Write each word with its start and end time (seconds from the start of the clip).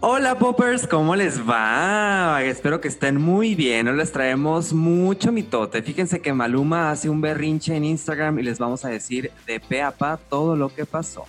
Hola 0.00 0.36
Poppers, 0.36 0.86
¿cómo 0.86 1.14
les 1.14 1.48
va? 1.48 2.42
Espero 2.42 2.80
que 2.80 2.88
estén 2.88 3.20
muy 3.20 3.54
bien. 3.54 3.86
Hoy 3.86 3.96
les 3.96 4.10
traemos 4.10 4.72
mucho 4.72 5.30
mitote. 5.30 5.80
Fíjense 5.82 6.20
que 6.20 6.32
Maluma 6.32 6.90
hace 6.90 7.08
un 7.08 7.20
berrinche 7.20 7.76
en 7.76 7.84
Instagram 7.84 8.38
y 8.38 8.42
les 8.42 8.58
vamos 8.58 8.84
a 8.84 8.88
decir 8.88 9.30
de 9.46 9.60
pe 9.60 9.82
a 9.82 9.92
pa 9.92 10.16
todo 10.16 10.56
lo 10.56 10.74
que 10.74 10.86
pasó. 10.86 11.24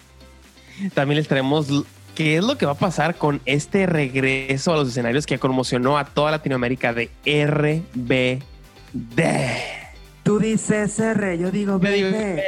También 0.93 1.17
les 1.17 1.27
traemos 1.27 1.67
qué 2.15 2.37
es 2.37 2.43
lo 2.43 2.57
que 2.57 2.65
va 2.65 2.71
a 2.71 2.75
pasar 2.75 3.15
con 3.15 3.41
este 3.45 3.85
regreso 3.85 4.73
a 4.73 4.77
los 4.77 4.89
escenarios 4.89 5.27
que 5.27 5.37
conmocionó 5.37 5.97
a 5.97 6.05
toda 6.05 6.31
Latinoamérica 6.31 6.93
de 6.93 7.11
RBD. 7.25 8.41
Tú 10.27 10.39
dices 10.39 10.99
R, 10.99 11.37
yo 11.37 11.51
digo 11.51 11.79
BD. 11.79 12.43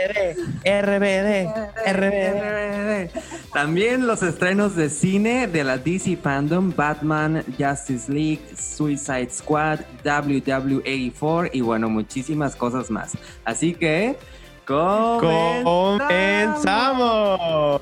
RBD, 0.66 1.48
RBD. 1.88 3.10
También 3.54 4.06
los 4.06 4.22
estrenos 4.22 4.76
de 4.76 4.90
cine 4.90 5.48
de 5.48 5.64
la 5.64 5.78
DC 5.78 6.18
Fandom, 6.18 6.74
Batman, 6.76 7.42
Justice 7.58 8.12
League, 8.12 8.42
Suicide 8.54 9.30
Squad, 9.30 9.80
WW84 10.04 11.52
y 11.54 11.62
bueno, 11.62 11.88
muchísimas 11.88 12.54
cosas 12.58 12.92
más. 12.92 13.18
Así 13.46 13.74
que 13.74 14.18
comenzamos. 14.66 16.02
comenzamos. 16.02 17.80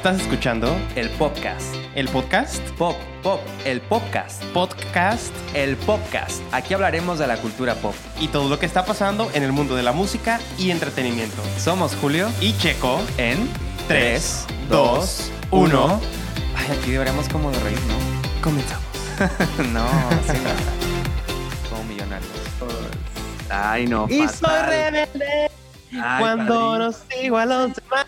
¿Estás 0.00 0.22
escuchando 0.22 0.74
El 0.96 1.10
podcast. 1.10 1.74
el 1.94 2.08
podcast? 2.08 2.62
Pop, 2.78 2.96
pop, 3.22 3.38
el 3.66 3.82
podcast. 3.82 4.42
Podcast 4.44 5.30
El 5.52 5.76
podcast. 5.76 6.40
Aquí 6.52 6.72
hablaremos 6.72 7.18
de 7.18 7.26
la 7.26 7.36
cultura 7.36 7.74
pop. 7.74 7.94
y 8.18 8.28
todo 8.28 8.48
lo 8.48 8.58
que 8.58 8.64
está 8.64 8.86
pasando 8.86 9.30
en 9.34 9.42
el 9.42 9.52
mundo 9.52 9.76
de 9.76 9.82
la 9.82 9.92
música 9.92 10.40
y 10.56 10.70
entretenimiento. 10.70 11.42
Somos 11.58 11.94
Julio 11.96 12.30
Y 12.40 12.56
Checo 12.56 12.98
en 13.18 13.46
3, 13.88 14.46
2, 14.70 15.32
1. 15.50 16.00
Ay, 16.56 16.78
aquí 16.78 16.92
deberíamos 16.92 17.28
como 17.28 17.50
de 17.50 17.60
reír, 17.60 17.78
¿no? 17.80 18.40
Comenzamos. 18.40 18.86
no, 19.70 19.86
sí, 20.26 20.38
no. 20.42 21.68
Como 21.68 21.84
millonarios. 21.84 22.30
Ay, 23.50 23.86
no. 23.86 24.06
Y 24.08 24.26
soy 24.28 24.62
rebelde 24.66 25.49
Ay, 25.92 26.20
cuando 26.20 26.54
padrino. 26.54 26.78
no 26.78 26.92
sigo 26.92 27.36
a 27.38 27.46
los 27.46 27.72
demás. 27.74 28.06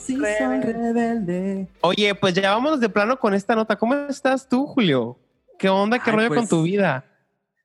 Sí, 0.00 0.16
soy 0.16 0.60
Rebelde. 0.60 1.68
Oye, 1.82 2.14
pues 2.14 2.34
ya 2.34 2.50
vámonos 2.52 2.80
de 2.80 2.88
plano 2.88 3.18
con 3.18 3.34
esta 3.34 3.54
nota. 3.54 3.76
¿Cómo 3.76 3.94
estás 3.94 4.48
tú, 4.48 4.66
Julio? 4.66 5.18
¿Qué 5.58 5.68
onda? 5.68 5.98
¿Qué 5.98 6.10
Ay, 6.10 6.16
rollo 6.16 6.28
pues, 6.28 6.40
con 6.40 6.48
tu 6.48 6.62
vida? 6.62 7.04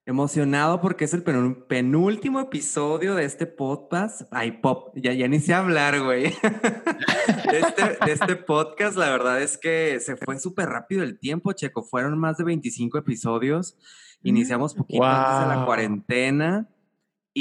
Emocionado 0.05 0.81
porque 0.81 1.05
es 1.05 1.13
el 1.13 1.23
penú- 1.23 1.65
penúltimo 1.67 2.39
episodio 2.39 3.15
de 3.15 3.25
este 3.25 3.45
podcast. 3.45 4.21
Ay, 4.31 4.53
pop, 4.53 4.91
ya, 4.95 5.13
ya 5.13 5.27
ni 5.27 5.39
sé 5.39 5.53
hablar, 5.53 6.01
güey. 6.01 6.23
de, 7.51 7.59
este, 7.59 8.05
de 8.05 8.11
este 8.11 8.35
podcast, 8.35 8.97
la 8.97 9.09
verdad 9.09 9.41
es 9.41 9.57
que 9.57 9.99
se 9.99 10.17
fue 10.17 10.39
súper 10.39 10.67
rápido 10.69 11.03
el 11.03 11.19
tiempo, 11.19 11.53
Checo. 11.53 11.83
Fueron 11.83 12.17
más 12.17 12.37
de 12.37 12.43
25 12.43 12.97
episodios. 12.97 13.77
Iniciamos 14.23 14.73
poquito 14.73 15.03
antes 15.03 15.47
de 15.47 15.55
la 15.55 15.65
cuarentena. 15.65 16.67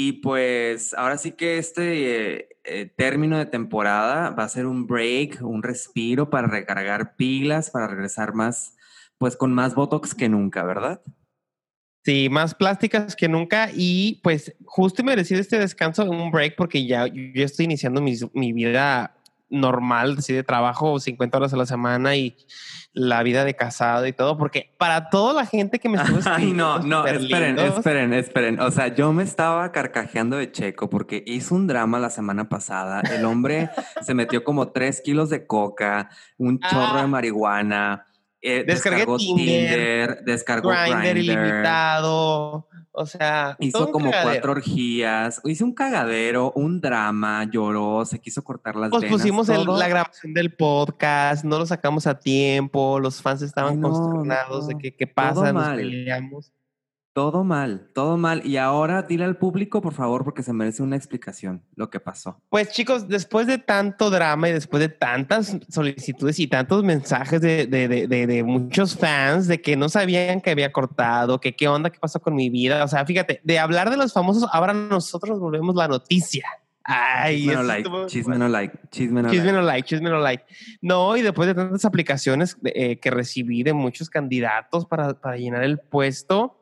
Y 0.01 0.13
pues 0.13 0.93
ahora 0.93 1.17
sí 1.17 1.33
que 1.33 1.57
este 1.57 2.47
eh, 2.63 2.85
término 2.85 3.37
de 3.37 3.45
temporada 3.45 4.29
va 4.29 4.45
a 4.45 4.49
ser 4.49 4.65
un 4.65 4.87
break, 4.87 5.41
un 5.41 5.61
respiro 5.61 6.29
para 6.29 6.47
recargar 6.47 7.17
pilas, 7.17 7.69
para 7.69 7.87
regresar 7.87 8.33
más, 8.33 8.77
pues 9.17 9.35
con 9.35 9.53
más 9.53 9.75
Botox 9.75 10.15
que 10.15 10.29
nunca, 10.29 10.63
¿verdad? 10.63 11.01
Sí, 12.05 12.29
más 12.29 12.55
plásticas 12.55 13.13
que 13.17 13.27
nunca 13.27 13.71
y 13.75 14.21
pues 14.23 14.55
justo 14.63 15.03
merecido 15.03 15.41
este 15.41 15.59
descanso, 15.59 16.09
un 16.09 16.31
break 16.31 16.55
porque 16.55 16.87
ya 16.87 17.05
yo 17.05 17.43
estoy 17.43 17.65
iniciando 17.65 18.01
mi, 18.01 18.53
vida 18.53 19.17
normal, 19.49 20.15
así 20.19 20.33
de 20.33 20.43
trabajo 20.43 20.99
50 20.99 21.37
horas 21.37 21.53
a 21.53 21.57
la 21.57 21.65
semana 21.65 22.15
y 22.15 22.37
la 22.93 23.21
vida 23.23 23.45
de 23.45 23.55
casado 23.55 24.07
y 24.07 24.13
todo, 24.13 24.37
porque 24.37 24.73
para 24.77 25.09
toda 25.09 25.33
la 25.33 25.45
gente 25.45 25.79
que 25.79 25.89
me 25.89 25.97
estuvo 25.97 26.19
Ay, 26.25 26.51
no, 26.53 26.79
no, 26.79 27.05
esperen, 27.05 27.55
lindos, 27.55 27.77
esperen, 27.77 28.13
esperen. 28.13 28.59
O 28.59 28.71
sea, 28.71 28.87
yo 28.87 29.13
me 29.13 29.23
estaba 29.23 29.71
carcajeando 29.71 30.37
de 30.37 30.51
Checo 30.51 30.89
porque 30.89 31.23
hizo 31.25 31.55
un 31.55 31.67
drama 31.67 31.99
la 31.99 32.09
semana 32.09 32.49
pasada. 32.49 33.01
El 33.01 33.25
hombre 33.25 33.69
se 34.01 34.13
metió 34.13 34.43
como 34.43 34.69
tres 34.71 35.01
kilos 35.01 35.29
de 35.29 35.45
coca, 35.45 36.09
un 36.37 36.59
chorro 36.59 36.95
de 36.95 37.01
Ah. 37.01 37.07
marihuana, 37.07 38.05
eh, 38.41 38.63
Descargué 38.65 38.99
descargó 38.99 39.17
Tinder, 39.17 39.45
Tinder, 39.45 40.23
descargó 40.25 40.69
Grindr 40.69 41.17
ilimitado, 41.17 42.67
o 42.91 43.05
sea, 43.05 43.55
hizo 43.59 43.91
como 43.91 44.09
cagadero. 44.11 44.31
cuatro 44.31 44.51
orgías, 44.53 45.41
hizo 45.45 45.65
un 45.65 45.73
cagadero, 45.73 46.51
un 46.55 46.81
drama, 46.81 47.45
lloró, 47.51 48.05
se 48.05 48.19
quiso 48.19 48.43
cortar 48.43 48.75
las 48.75 48.89
Pues 48.89 49.03
venas. 49.03 49.17
pusimos 49.17 49.49
el- 49.49 49.65
la 49.65 49.87
grabación 49.87 50.33
del 50.33 50.53
podcast, 50.53 51.43
no 51.43 51.59
lo 51.59 51.65
sacamos 51.65 52.07
a 52.07 52.19
tiempo, 52.19 52.99
los 52.99 53.21
fans 53.21 53.41
estaban 53.41 53.73
Ay, 53.73 53.77
no, 53.79 53.89
consternados 53.91 54.67
de 54.67 54.77
que 54.77 54.95
qué 54.95 55.07
pasa, 55.07 55.51
nos 55.53 55.69
peleamos. 55.75 56.51
Todo 57.13 57.43
mal, 57.43 57.89
todo 57.93 58.17
mal. 58.17 58.45
Y 58.45 58.57
ahora 58.57 59.01
dile 59.01 59.25
al 59.25 59.35
público, 59.37 59.81
por 59.81 59.93
favor, 59.93 60.23
porque 60.23 60.43
se 60.43 60.53
merece 60.53 60.83
una 60.83 60.95
explicación 60.95 61.63
lo 61.75 61.89
que 61.89 61.99
pasó. 61.99 62.39
Pues 62.49 62.71
chicos, 62.71 63.07
después 63.09 63.47
de 63.47 63.57
tanto 63.57 64.09
drama 64.09 64.47
y 64.47 64.53
después 64.53 64.79
de 64.79 64.89
tantas 64.89 65.57
solicitudes 65.69 66.39
y 66.39 66.47
tantos 66.47 66.83
mensajes 66.83 67.41
de, 67.41 67.65
de- 67.65 67.87
de- 67.87 68.07
de- 68.07 68.27
de 68.27 68.43
muchos 68.43 68.95
fans 68.95 69.47
de 69.47 69.59
que 69.59 69.75
no 69.75 69.89
sabían 69.89 70.39
que 70.39 70.51
había 70.51 70.71
cortado, 70.71 71.39
que 71.41 71.55
qué 71.55 71.67
onda, 71.67 71.89
qué 71.89 71.99
pasó 71.99 72.21
con 72.21 72.35
mi 72.35 72.49
vida. 72.49 72.83
O 72.83 72.87
sea, 72.87 73.05
fíjate, 73.05 73.41
de 73.43 73.59
hablar 73.59 73.89
de 73.89 73.97
los 73.97 74.13
famosos, 74.13 74.47
ahora 74.53 74.73
nosotros 74.73 75.39
volvemos 75.39 75.75
la 75.75 75.87
noticia. 75.87 76.45
Ay, 76.83 77.39
Chisme 77.39 77.53
no 77.55 77.63
like, 77.63 77.81
estuvo- 77.81 78.07
chisme 78.07 78.37
no 78.37 78.47
like, 78.47 78.77
chisme 78.91 79.21
no 79.23 79.29
Chisme 79.29 79.45
like. 79.47 79.57
no 79.57 79.61
like, 79.63 79.87
chisme 79.87 80.09
no 80.09 80.19
like. 80.19 80.43
No, 80.81 81.17
y 81.17 81.21
después 81.21 81.47
de 81.47 81.53
tantas 81.55 81.85
aplicaciones 81.85 82.57
eh, 82.63 82.97
que 82.99 83.11
recibí 83.11 83.61
de 83.63 83.73
muchos 83.73 84.09
candidatos 84.09 84.85
para, 84.85 85.13
para 85.19 85.37
llenar 85.37 85.63
el 85.63 85.79
puesto, 85.79 86.55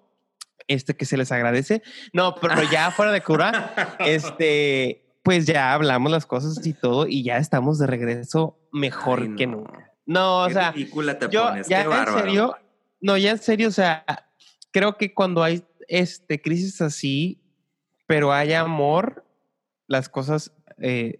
este 0.68 0.96
que 0.96 1.06
se 1.06 1.18
les 1.18 1.32
agradece. 1.32 1.82
No, 2.14 2.36
pero 2.36 2.56
ya 2.72 2.92
fuera 2.92 3.12
de 3.12 3.22
cura, 3.22 3.98
este, 4.00 5.18
pues 5.24 5.46
ya 5.46 5.74
hablamos 5.74 6.12
las 6.12 6.26
cosas 6.26 6.66
y 6.66 6.74
todo, 6.74 7.08
y 7.08 7.24
ya 7.24 7.38
estamos 7.38 7.80
de 7.80 7.88
regreso 7.88 8.58
mejor 8.72 9.22
Ay, 9.22 9.36
que 9.36 9.48
no. 9.48 9.58
nunca. 9.58 9.92
No, 10.06 10.44
o 10.44 10.48
Qué 10.48 10.54
sea, 10.54 10.72
ridícula 10.72 11.20
te 11.20 11.28
yo 11.30 11.44
pones, 11.48 11.68
ya 11.68 11.78
qué 11.80 11.84
en 11.84 11.90
bárbaro. 11.90 12.20
serio, 12.20 12.56
no, 13.02 13.18
ya 13.18 13.32
en 13.32 13.40
serio, 13.40 13.68
o 13.68 13.72
sea, 13.72 14.06
creo 14.72 14.98
que 14.98 15.14
cuando 15.14 15.44
hay 15.44 15.64
este 15.90 16.42
crisis 16.42 16.82
así, 16.82 17.42
pero 18.06 18.32
hay 18.32 18.54
amor, 18.54 19.26
las 19.88 20.08
cosas, 20.08 20.54
eh, 20.80 21.20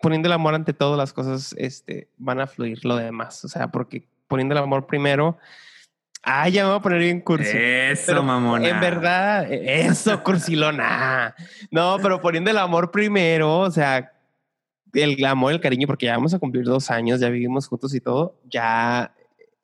poniendo 0.00 0.28
el 0.28 0.32
amor 0.32 0.54
ante 0.54 0.72
todo, 0.72 0.96
las 0.96 1.12
cosas 1.12 1.54
este, 1.58 2.08
van 2.18 2.40
a 2.40 2.46
fluir 2.46 2.84
lo 2.84 2.96
demás. 2.96 3.44
O 3.44 3.48
sea, 3.48 3.72
porque 3.72 4.08
poniendo 4.28 4.54
el 4.54 4.62
amor 4.62 4.86
primero, 4.86 5.38
ah, 6.26 6.48
ya 6.48 6.64
me 6.64 6.70
voy 6.70 6.78
a 6.78 6.82
poner 6.82 6.98
bien 6.98 7.20
cursi. 7.20 7.56
Eso, 7.56 8.02
Pero 8.08 8.22
mamona. 8.22 8.68
En 8.68 8.80
verdad, 8.80 9.50
eso, 9.50 10.22
cursilona. 10.22 11.34
No, 11.70 11.96
pero 12.02 12.20
poniendo 12.20 12.50
el 12.50 12.58
amor 12.58 12.90
primero, 12.90 13.60
o 13.60 13.70
sea, 13.70 14.12
el 14.92 15.24
amor, 15.24 15.52
el 15.52 15.60
cariño, 15.60 15.86
porque 15.86 16.06
ya 16.06 16.16
vamos 16.16 16.34
a 16.34 16.38
cumplir 16.38 16.64
dos 16.64 16.90
años, 16.90 17.20
ya 17.20 17.28
vivimos 17.28 17.68
juntos 17.68 17.94
y 17.94 18.00
todo, 18.00 18.40
ya 18.44 19.14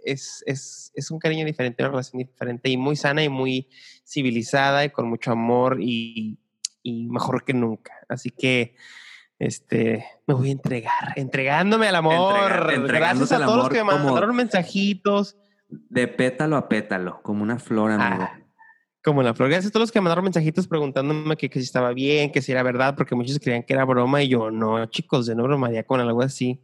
es, 0.05 0.43
es, 0.47 0.93
es 0.95 1.11
un 1.11 1.19
cariño 1.19 1.45
diferente, 1.45 1.83
una 1.83 1.91
relación 1.91 2.19
diferente 2.19 2.69
y 2.71 2.77
muy 2.77 2.97
sana 2.97 3.23
y 3.23 3.29
muy 3.29 3.69
civilizada 4.07 4.85
y 4.85 4.91
con 4.91 5.09
mucho 5.09 5.33
amor 5.33 5.79
y, 5.81 6.39
y 6.83 7.07
mejor 7.09 7.45
que 7.45 7.55
nunca. 7.55 7.93
Así 8.09 8.31
que, 8.31 8.75
este, 9.39 10.05
me 10.27 10.35
voy 10.35 10.51
a 10.51 10.53
entregar, 10.53 11.13
entregándome 11.17 11.89
al 11.89 11.97
amor. 11.97 12.35
Entrega- 12.35 12.75
entregándote 12.75 12.89
Gracias 12.89 13.33
a 13.33 13.45
todos 13.45 13.57
los 13.57 13.65
amor 13.67 13.73
que 13.73 13.85
me 13.85 14.05
mandaron 14.05 14.37
mensajitos. 14.37 15.37
De 15.89 16.07
pétalo 16.09 16.57
a 16.57 16.69
pétalo, 16.69 17.21
como 17.23 17.43
una 17.43 17.59
flor, 17.59 17.91
amigo. 17.93 18.25
Ah, 18.31 18.39
como 19.05 19.23
la 19.23 19.35
flor. 19.35 19.49
Gracias 19.49 19.71
a 19.71 19.73
todos 19.73 19.83
los 19.85 19.93
que 19.93 20.01
me 20.01 20.05
mandaron 20.05 20.25
mensajitos 20.25 20.69
preguntándome 20.69 21.37
que, 21.37 21.49
que 21.51 21.59
si 21.59 21.65
estaba 21.65 21.93
bien, 21.93 22.31
que 22.31 22.41
si 22.43 22.53
era 22.53 22.63
verdad, 22.63 22.95
porque 22.97 23.15
muchos 23.15 23.39
creían 23.39 23.63
que 23.65 23.73
era 23.73 23.85
broma 23.85 24.23
y 24.23 24.29
yo, 24.29 24.51
no, 24.51 24.85
chicos, 24.87 25.27
de 25.27 25.35
no 25.35 25.43
bromaría 25.45 25.83
con 25.85 26.01
algo 26.01 26.23
así. 26.23 26.61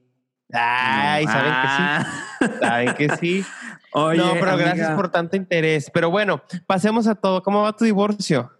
Ay, 0.52 1.26
No. 1.26 1.32
saben 1.32 1.52
Ah. 1.54 2.06
que 2.38 2.46
sí, 2.46 2.52
saben 2.60 2.94
que 2.94 3.08
sí. 3.16 3.44
Oye, 3.92 4.18
no, 4.18 4.34
pero 4.34 4.56
gracias 4.58 4.90
por 4.90 5.10
tanto 5.10 5.36
interés. 5.36 5.90
Pero 5.92 6.10
bueno, 6.10 6.42
pasemos 6.66 7.06
a 7.06 7.14
todo. 7.14 7.42
¿Cómo 7.42 7.62
va 7.62 7.74
tu 7.74 7.84
divorcio? 7.86 8.52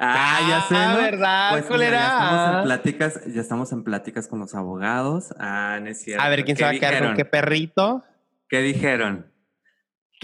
Ah, 0.00 0.40
ya 0.48 0.60
sé, 0.62 0.74
Ah, 0.76 0.92
¿no? 0.94 1.00
¿verdad, 1.00 1.50
Pues 1.52 1.62
mira, 1.64 1.72
culera? 1.76 1.98
ya 1.98 2.06
estamos 2.08 2.56
en 2.58 2.64
pláticas, 2.64 3.20
ya 3.34 3.40
estamos 3.40 3.72
en 3.72 3.84
pláticas 3.84 4.26
con 4.28 4.40
los 4.40 4.54
abogados. 4.54 5.32
Ah, 5.38 5.78
no 5.80 5.88
es 5.88 6.02
cierto. 6.02 6.22
A 6.22 6.28
ver, 6.28 6.44
¿quién 6.44 6.56
se 6.56 6.62
¿Qué 6.62 6.64
va 6.64 6.70
a 6.70 6.74
quedar 6.74 7.04
con 7.06 7.14
qué 7.16 7.24
perrito? 7.24 8.04
¿Qué 8.48 8.60
dijeron? 8.60 9.26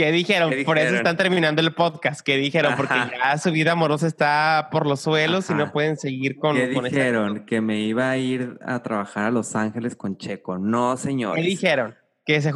¿Qué 0.00 0.12
dijeron? 0.12 0.48
¿Qué 0.48 0.64
Por 0.64 0.78
eso 0.78 0.94
están 0.94 1.18
terminando 1.18 1.60
el 1.60 1.74
podcast. 1.74 2.22
¿Qué 2.22 2.38
dijeron? 2.38 2.72
Porque 2.74 2.94
ya 2.94 3.36
su 3.36 3.52
vida 3.52 3.72
amorosa 3.72 4.06
está 4.06 4.68
por 4.72 4.86
los 4.86 5.02
suelos 5.02 5.50
y 5.50 5.54
no 5.54 5.70
pueden 5.72 5.98
seguir 5.98 6.38
con, 6.38 6.56
¿Qué 6.56 6.72
con 6.72 6.84
dijeron? 6.84 7.44
Que 7.44 7.60
me 7.60 7.80
iba 7.80 8.08
a 8.08 8.16
ir 8.16 8.58
a 8.64 8.82
trabajar 8.82 9.24
a 9.24 9.30
Los 9.30 9.54
Ángeles 9.54 9.94
con 9.96 10.16
Checo. 10.16 10.56
No, 10.56 10.96
señor. 10.96 11.36
¿Qué 11.36 11.42
dijeron? 11.42 11.94
Que, 12.24 12.40
se, 12.40 12.50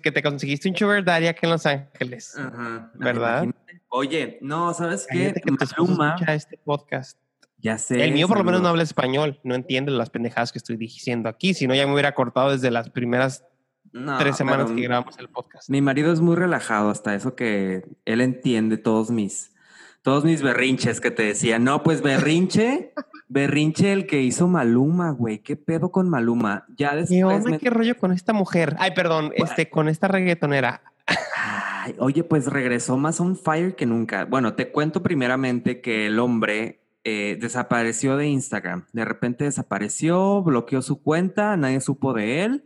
que 0.00 0.12
te 0.12 0.22
conseguiste 0.22 0.68
un 0.68 0.76
sugar 0.76 1.02
daddy 1.02 1.26
aquí 1.26 1.40
en 1.42 1.50
Los 1.50 1.66
Ángeles. 1.66 2.38
Ajá. 2.38 2.92
¿Verdad? 2.94 3.42
Imagínate. 3.42 3.82
Oye, 3.88 4.38
no, 4.40 4.72
¿sabes 4.72 5.08
qué? 5.10 5.34
Que 5.34 5.50
Maluma, 5.50 6.14
este 6.28 6.58
podcast. 6.58 7.18
ya 7.58 7.76
sé. 7.76 8.04
El 8.04 8.12
mío 8.12 8.28
por 8.28 8.38
lo 8.38 8.44
menos 8.44 8.62
no 8.62 8.68
habla 8.68 8.84
español, 8.84 9.40
no 9.42 9.56
entiende 9.56 9.90
las 9.90 10.10
pendejadas 10.10 10.52
que 10.52 10.58
estoy 10.58 10.76
diciendo 10.76 11.28
aquí, 11.28 11.54
si 11.54 11.66
no 11.66 11.74
ya 11.74 11.88
me 11.88 11.92
hubiera 11.92 12.14
cortado 12.14 12.52
desde 12.52 12.70
las 12.70 12.90
primeras 12.90 13.44
tres 14.18 14.36
semanas 14.36 14.70
que 14.70 14.82
grabamos 14.82 15.18
el 15.18 15.28
podcast. 15.28 15.68
Mi 15.68 15.80
marido 15.80 16.12
es 16.12 16.20
muy 16.20 16.36
relajado 16.36 16.90
hasta 16.90 17.14
eso 17.14 17.34
que 17.34 17.84
él 18.04 18.20
entiende 18.20 18.76
todos 18.76 19.10
mis, 19.10 19.52
todos 20.02 20.24
mis 20.24 20.42
berrinches 20.42 21.00
que 21.00 21.10
te 21.10 21.22
decía. 21.22 21.58
No, 21.58 21.82
pues 21.82 22.02
berrinche, 22.02 22.92
berrinche 23.28 23.92
el 23.92 24.06
que 24.06 24.22
hizo 24.22 24.48
Maluma, 24.48 25.10
güey. 25.10 25.38
¿Qué 25.38 25.56
pedo 25.56 25.90
con 25.90 26.08
Maluma? 26.08 26.64
Ya 26.76 26.94
después. 26.94 27.44
¿Qué, 27.44 27.58
¿Qué 27.58 27.70
rollo 27.70 27.96
con 27.96 28.12
esta 28.12 28.32
mujer? 28.32 28.76
Ay, 28.78 28.92
perdón, 28.94 29.32
este, 29.36 29.70
con 29.70 29.88
esta 29.88 30.08
reggaetonera. 30.08 30.82
oye, 31.98 32.24
pues 32.24 32.46
regresó 32.46 32.96
más 32.96 33.20
on 33.20 33.36
fire 33.36 33.76
que 33.76 33.86
nunca. 33.86 34.24
Bueno, 34.24 34.54
te 34.54 34.70
cuento 34.70 35.02
primeramente 35.02 35.80
que 35.80 36.06
el 36.06 36.18
hombre 36.18 36.80
eh, 37.04 37.36
desapareció 37.40 38.16
de 38.16 38.28
Instagram. 38.28 38.86
De 38.92 39.04
repente 39.04 39.44
desapareció, 39.44 40.42
bloqueó 40.42 40.80
su 40.80 41.02
cuenta, 41.02 41.56
nadie 41.56 41.80
supo 41.80 42.14
de 42.14 42.44
él. 42.44 42.64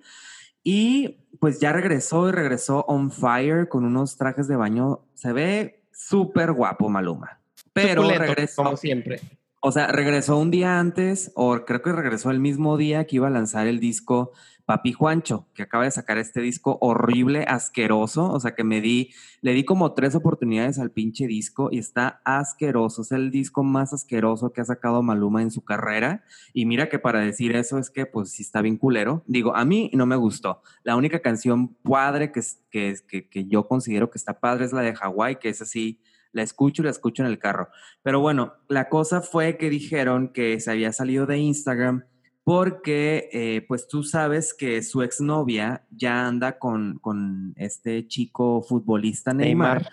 Y 0.63 1.19
pues 1.41 1.61
ya 1.61 1.73
regresó 1.73 2.29
y 2.29 2.33
regresó 2.33 2.85
on 2.89 3.11
fire 3.11 3.69
con 3.69 3.85
unos 3.85 4.17
trajes 4.17 4.49
de 4.49 4.57
baño. 4.57 5.01
Se 5.15 5.33
ve 5.33 5.83
súper 5.93 6.53
guapo 6.53 6.89
Maluma. 6.89 7.41
Pero 7.73 8.09
regresó. 8.09 8.65
Como 8.65 8.77
siempre. 8.77 9.21
O 9.61 9.73
sea, 9.73 9.89
regresó 9.89 10.37
un 10.39 10.51
día 10.51 10.79
antes, 10.79 11.33
o 11.35 11.65
creo 11.65 11.83
que 11.83 11.93
regresó 11.93 12.31
el 12.31 12.39
mismo 12.39 12.77
día 12.77 13.07
que 13.07 13.17
iba 13.17 13.27
a 13.27 13.31
lanzar 13.31 13.67
el 13.67 13.81
disco 13.81 14.33
Papi 14.69 14.93
Juancho, 14.93 15.49
que 15.55 15.63
acaba 15.63 15.85
de 15.85 15.91
sacar 15.91 16.19
este 16.19 16.43
disco 16.43 16.77
horrible, 16.83 17.45
asqueroso. 17.49 18.31
O 18.31 18.39
sea, 18.39 18.55
que 18.55 18.65
me 18.65 18.83
di, 18.83 19.15
le 19.41 19.55
di 19.55 19.65
como 19.65 19.95
tres 19.95 20.15
oportunidades 20.15 20.79
al 20.79 20.91
pinche 20.91 21.27
disco 21.27 21.71
y 21.73 21.79
está 21.79 22.21
asqueroso. 22.23 23.01
Es 23.01 23.13
el 23.13 23.31
disco 23.31 23.65
más 23.65 23.95
asqueroso 23.95 24.53
que 24.53 24.61
ha 24.61 24.67
sacado 24.67 25.03
Maluma 25.03 25.41
en 25.41 25.51
su 25.51 25.65
carrera. 25.65 26.23
Y 26.53 26.67
mira 26.67 26.91
que 26.91 26.99
para 26.99 27.21
decir 27.21 27.57
eso 27.57 27.79
es 27.79 27.89
que, 27.89 28.05
pues, 28.05 28.33
sí 28.33 28.43
está 28.43 28.61
bien 28.61 28.77
culero. 28.77 29.25
Digo, 29.27 29.57
a 29.57 29.65
mí 29.65 29.91
no 29.95 30.05
me 30.05 30.17
gustó. 30.17 30.61
La 30.83 30.97
única 30.97 31.21
canción 31.21 31.69
padre 31.83 32.31
que, 32.31 32.43
que, 32.71 33.27
que, 33.31 33.47
yo 33.47 33.67
considero 33.69 34.11
que 34.11 34.19
está 34.19 34.39
padre 34.39 34.67
es 34.67 34.75
la 34.75 34.83
de 34.83 34.95
Hawái, 34.95 35.37
que 35.37 35.49
es 35.49 35.63
así 35.63 36.03
la 36.31 36.43
escucho 36.43 36.83
y 36.83 36.85
la 36.85 36.91
escucho 36.91 37.23
en 37.23 37.31
el 37.31 37.39
carro. 37.39 37.71
Pero 38.03 38.21
bueno, 38.21 38.53
la 38.69 38.91
cosa 38.91 39.23
fue 39.23 39.57
que 39.57 39.71
dijeron 39.71 40.29
que 40.29 40.61
se 40.61 40.71
había 40.71 40.93
salido 40.93 41.25
de 41.25 41.39
Instagram 41.39 42.05
porque 42.49 43.29
eh, 43.31 43.67
pues 43.69 43.87
tú 43.89 44.03
sabes 44.03 44.55
que 44.55 44.83
su 44.83 45.03
exnovia 45.03 45.85
ya 45.91 46.27
anda 46.27 46.59
con, 46.59 46.99
con 46.99 47.53
este 47.57 48.09
chico 48.09 48.63
futbolista 48.63 49.35
Neymar, 49.35 49.91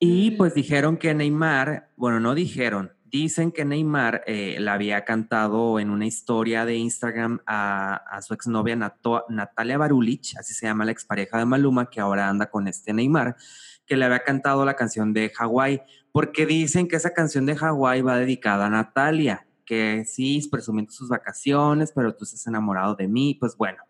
Y 0.00 0.32
pues 0.32 0.52
dijeron 0.52 0.96
que 0.96 1.14
Neymar, 1.14 1.92
bueno, 1.94 2.18
no 2.18 2.34
dijeron, 2.34 2.90
dicen 3.04 3.52
que 3.52 3.64
Neymar 3.64 4.24
eh, 4.26 4.56
le 4.58 4.68
había 4.68 5.04
cantado 5.04 5.78
en 5.78 5.90
una 5.90 6.06
historia 6.06 6.64
de 6.64 6.74
Instagram 6.74 7.38
a, 7.46 7.94
a 7.94 8.20
su 8.20 8.34
exnovia 8.34 8.74
Natalia 8.74 9.78
Barulich, 9.78 10.36
así 10.38 10.54
se 10.54 10.66
llama 10.66 10.86
la 10.86 10.90
expareja 10.90 11.38
de 11.38 11.44
Maluma, 11.44 11.88
que 11.88 12.00
ahora 12.00 12.28
anda 12.28 12.50
con 12.50 12.66
este 12.66 12.92
Neymar, 12.94 13.36
que 13.86 13.96
le 13.96 14.06
había 14.06 14.24
cantado 14.24 14.64
la 14.64 14.74
canción 14.74 15.12
de 15.12 15.30
Hawái, 15.30 15.82
porque 16.10 16.46
dicen 16.46 16.88
que 16.88 16.96
esa 16.96 17.14
canción 17.14 17.46
de 17.46 17.54
Hawái 17.54 18.02
va 18.02 18.18
dedicada 18.18 18.66
a 18.66 18.70
Natalia 18.70 19.45
que 19.66 20.04
sí, 20.06 20.46
presumiendo 20.50 20.92
sus 20.92 21.08
vacaciones, 21.08 21.92
pero 21.92 22.14
tú 22.14 22.24
estás 22.24 22.46
enamorado 22.46 22.94
de 22.94 23.08
mí, 23.08 23.36
pues 23.38 23.56
bueno. 23.56 23.82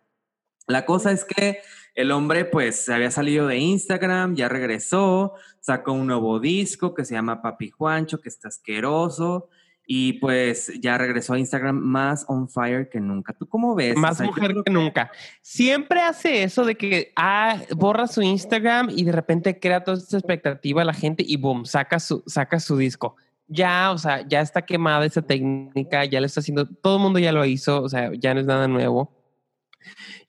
La 0.66 0.84
cosa 0.84 1.12
es 1.12 1.24
que 1.24 1.58
el 1.94 2.10
hombre 2.10 2.44
pues 2.44 2.84
se 2.84 2.92
había 2.92 3.10
salido 3.10 3.46
de 3.46 3.58
Instagram, 3.58 4.34
ya 4.34 4.48
regresó, 4.48 5.34
sacó 5.60 5.92
un 5.92 6.08
nuevo 6.08 6.40
disco 6.40 6.94
que 6.94 7.04
se 7.04 7.14
llama 7.14 7.40
Papi 7.40 7.70
Juancho, 7.70 8.20
que 8.20 8.28
está 8.28 8.48
asqueroso, 8.48 9.48
y 9.86 10.14
pues 10.14 10.72
ya 10.80 10.98
regresó 10.98 11.34
a 11.34 11.38
Instagram 11.38 11.76
más 11.76 12.24
on 12.26 12.48
fire 12.48 12.88
que 12.88 12.98
nunca. 12.98 13.32
¿Tú 13.32 13.48
cómo 13.48 13.76
ves? 13.76 13.96
Más 13.96 14.20
mujer 14.20 14.56
que 14.64 14.72
nunca. 14.72 15.12
Siempre 15.40 16.02
hace 16.02 16.42
eso 16.42 16.64
de 16.64 16.74
que 16.74 17.12
ah, 17.14 17.62
borra 17.76 18.08
su 18.08 18.20
Instagram 18.20 18.90
y 18.90 19.04
de 19.04 19.12
repente 19.12 19.60
crea 19.60 19.84
toda 19.84 19.98
esta 19.98 20.18
expectativa 20.18 20.82
a 20.82 20.84
la 20.84 20.94
gente 20.94 21.24
y 21.24 21.36
boom, 21.36 21.64
saca 21.64 22.00
su, 22.00 22.24
saca 22.26 22.58
su 22.58 22.76
disco 22.76 23.14
ya, 23.48 23.92
o 23.92 23.98
sea, 23.98 24.26
ya 24.26 24.40
está 24.40 24.62
quemada 24.62 25.04
esa 25.04 25.22
técnica, 25.22 26.04
ya 26.04 26.20
lo 26.20 26.26
está 26.26 26.40
haciendo, 26.40 26.66
todo 26.66 26.96
el 26.96 27.02
mundo 27.02 27.18
ya 27.18 27.32
lo 27.32 27.44
hizo, 27.44 27.82
o 27.82 27.88
sea, 27.88 28.10
ya 28.14 28.34
no 28.34 28.40
es 28.40 28.46
nada 28.46 28.68
nuevo. 28.68 29.12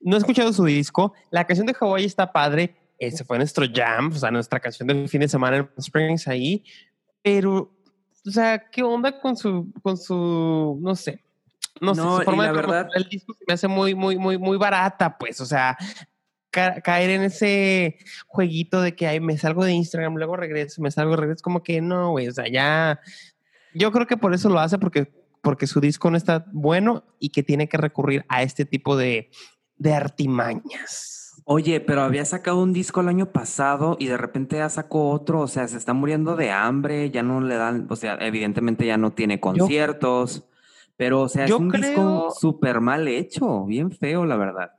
No 0.00 0.16
he 0.16 0.18
escuchado 0.18 0.52
su 0.52 0.64
disco, 0.64 1.14
la 1.30 1.44
canción 1.44 1.66
de 1.66 1.76
Hawaii 1.78 2.04
está 2.04 2.32
padre, 2.32 2.76
ese 2.98 3.24
fue 3.24 3.38
nuestro 3.38 3.66
jam, 3.72 4.12
o 4.12 4.14
sea, 4.14 4.30
nuestra 4.30 4.60
canción 4.60 4.88
del 4.88 5.08
fin 5.08 5.20
de 5.20 5.28
semana 5.28 5.56
en 5.58 5.68
Springs 5.78 6.28
ahí, 6.28 6.64
pero, 7.22 7.72
o 8.26 8.30
sea, 8.30 8.70
¿qué 8.70 8.82
onda 8.82 9.20
con 9.20 9.36
su, 9.36 9.72
con 9.82 9.96
su, 9.96 10.78
no 10.80 10.94
sé, 10.94 11.24
no, 11.80 11.94
sé, 11.94 12.00
su 12.00 12.22
forma 12.22 12.46
de 12.46 12.52
la 12.52 12.56
verdad, 12.56 12.88
el 12.94 13.08
disco 13.08 13.34
se 13.34 13.44
me 13.46 13.54
hace 13.54 13.68
muy, 13.68 13.94
muy, 13.94 14.16
muy, 14.16 14.38
muy 14.38 14.56
barata, 14.56 15.16
pues, 15.18 15.40
o 15.40 15.46
sea, 15.46 15.76
caer 16.50 17.10
en 17.10 17.22
ese 17.22 17.98
jueguito 18.26 18.80
de 18.80 18.94
que 18.94 19.06
ay, 19.06 19.20
me 19.20 19.36
salgo 19.36 19.64
de 19.64 19.72
Instagram, 19.72 20.16
luego 20.16 20.36
regreso, 20.36 20.80
me 20.82 20.90
salgo, 20.90 21.16
regreso, 21.16 21.42
como 21.42 21.62
que 21.62 21.80
no, 21.80 22.10
güey, 22.10 22.28
o 22.28 22.32
sea, 22.32 22.48
ya, 22.48 23.00
yo 23.74 23.92
creo 23.92 24.06
que 24.06 24.16
por 24.16 24.34
eso 24.34 24.48
lo 24.48 24.60
hace, 24.60 24.78
porque, 24.78 25.12
porque 25.42 25.66
su 25.66 25.80
disco 25.80 26.10
no 26.10 26.16
está 26.16 26.46
bueno 26.52 27.04
y 27.18 27.30
que 27.30 27.42
tiene 27.42 27.68
que 27.68 27.76
recurrir 27.76 28.24
a 28.28 28.42
este 28.42 28.64
tipo 28.64 28.96
de, 28.96 29.30
de 29.76 29.94
artimañas. 29.94 31.42
Oye, 31.44 31.80
pero 31.80 32.02
había 32.02 32.24
sacado 32.24 32.62
un 32.62 32.72
disco 32.72 33.00
el 33.00 33.08
año 33.08 33.32
pasado 33.32 33.96
y 33.98 34.06
de 34.06 34.18
repente 34.18 34.56
ya 34.56 34.68
sacó 34.68 35.10
otro, 35.10 35.40
o 35.40 35.48
sea, 35.48 35.66
se 35.68 35.78
está 35.78 35.94
muriendo 35.94 36.36
de 36.36 36.50
hambre, 36.50 37.10
ya 37.10 37.22
no 37.22 37.40
le 37.40 37.54
dan, 37.54 37.86
o 37.88 37.96
sea, 37.96 38.18
evidentemente 38.20 38.84
ya 38.86 38.98
no 38.98 39.12
tiene 39.12 39.40
conciertos, 39.40 40.44
pero 40.96 41.22
o 41.22 41.28
sea, 41.28 41.46
es 41.46 41.52
un 41.52 41.70
disco 41.70 42.30
súper 42.38 42.80
mal 42.80 43.08
hecho, 43.08 43.64
bien 43.64 43.90
feo, 43.90 44.26
la 44.26 44.36
verdad 44.36 44.77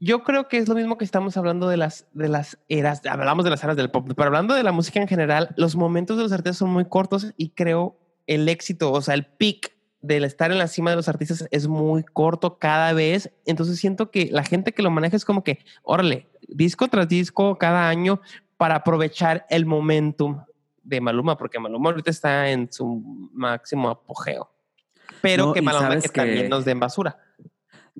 yo 0.00 0.22
creo 0.22 0.48
que 0.48 0.58
es 0.58 0.68
lo 0.68 0.74
mismo 0.74 0.96
que 0.96 1.04
estamos 1.04 1.36
hablando 1.36 1.68
de 1.68 1.76
las, 1.76 2.06
de 2.12 2.28
las 2.28 2.58
eras, 2.68 3.04
hablamos 3.06 3.44
de 3.44 3.50
las 3.50 3.62
eras 3.64 3.76
del 3.76 3.90
pop, 3.90 4.08
pero 4.16 4.26
hablando 4.28 4.54
de 4.54 4.62
la 4.62 4.72
música 4.72 5.00
en 5.00 5.08
general, 5.08 5.54
los 5.56 5.76
momentos 5.76 6.16
de 6.16 6.22
los 6.22 6.32
artistas 6.32 6.58
son 6.58 6.70
muy 6.70 6.84
cortos 6.84 7.32
y 7.36 7.50
creo 7.50 7.98
el 8.26 8.48
éxito, 8.48 8.92
o 8.92 9.00
sea, 9.00 9.14
el 9.14 9.26
peak 9.26 9.72
del 10.00 10.24
estar 10.24 10.52
en 10.52 10.58
la 10.58 10.68
cima 10.68 10.90
de 10.90 10.96
los 10.96 11.08
artistas 11.08 11.46
es 11.50 11.66
muy 11.66 12.04
corto 12.04 12.58
cada 12.58 12.92
vez. 12.92 13.32
Entonces 13.46 13.78
siento 13.78 14.10
que 14.10 14.28
la 14.30 14.44
gente 14.44 14.72
que 14.72 14.82
lo 14.82 14.90
maneja 14.90 15.16
es 15.16 15.24
como 15.24 15.42
que, 15.42 15.58
órale, 15.82 16.28
disco 16.46 16.88
tras 16.88 17.08
disco 17.08 17.58
cada 17.58 17.88
año 17.88 18.20
para 18.56 18.76
aprovechar 18.76 19.46
el 19.50 19.66
momentum 19.66 20.44
de 20.82 21.00
Maluma, 21.00 21.36
porque 21.36 21.58
Maluma 21.58 21.90
ahorita 21.90 22.10
está 22.10 22.50
en 22.50 22.72
su 22.72 23.30
máximo 23.32 23.90
apogeo. 23.90 24.50
Pero 25.20 25.52
que 25.52 25.62
Maluma 25.62 26.00
que, 26.00 26.08
también 26.08 26.48
nos 26.48 26.64
den 26.64 26.78
basura. 26.78 27.18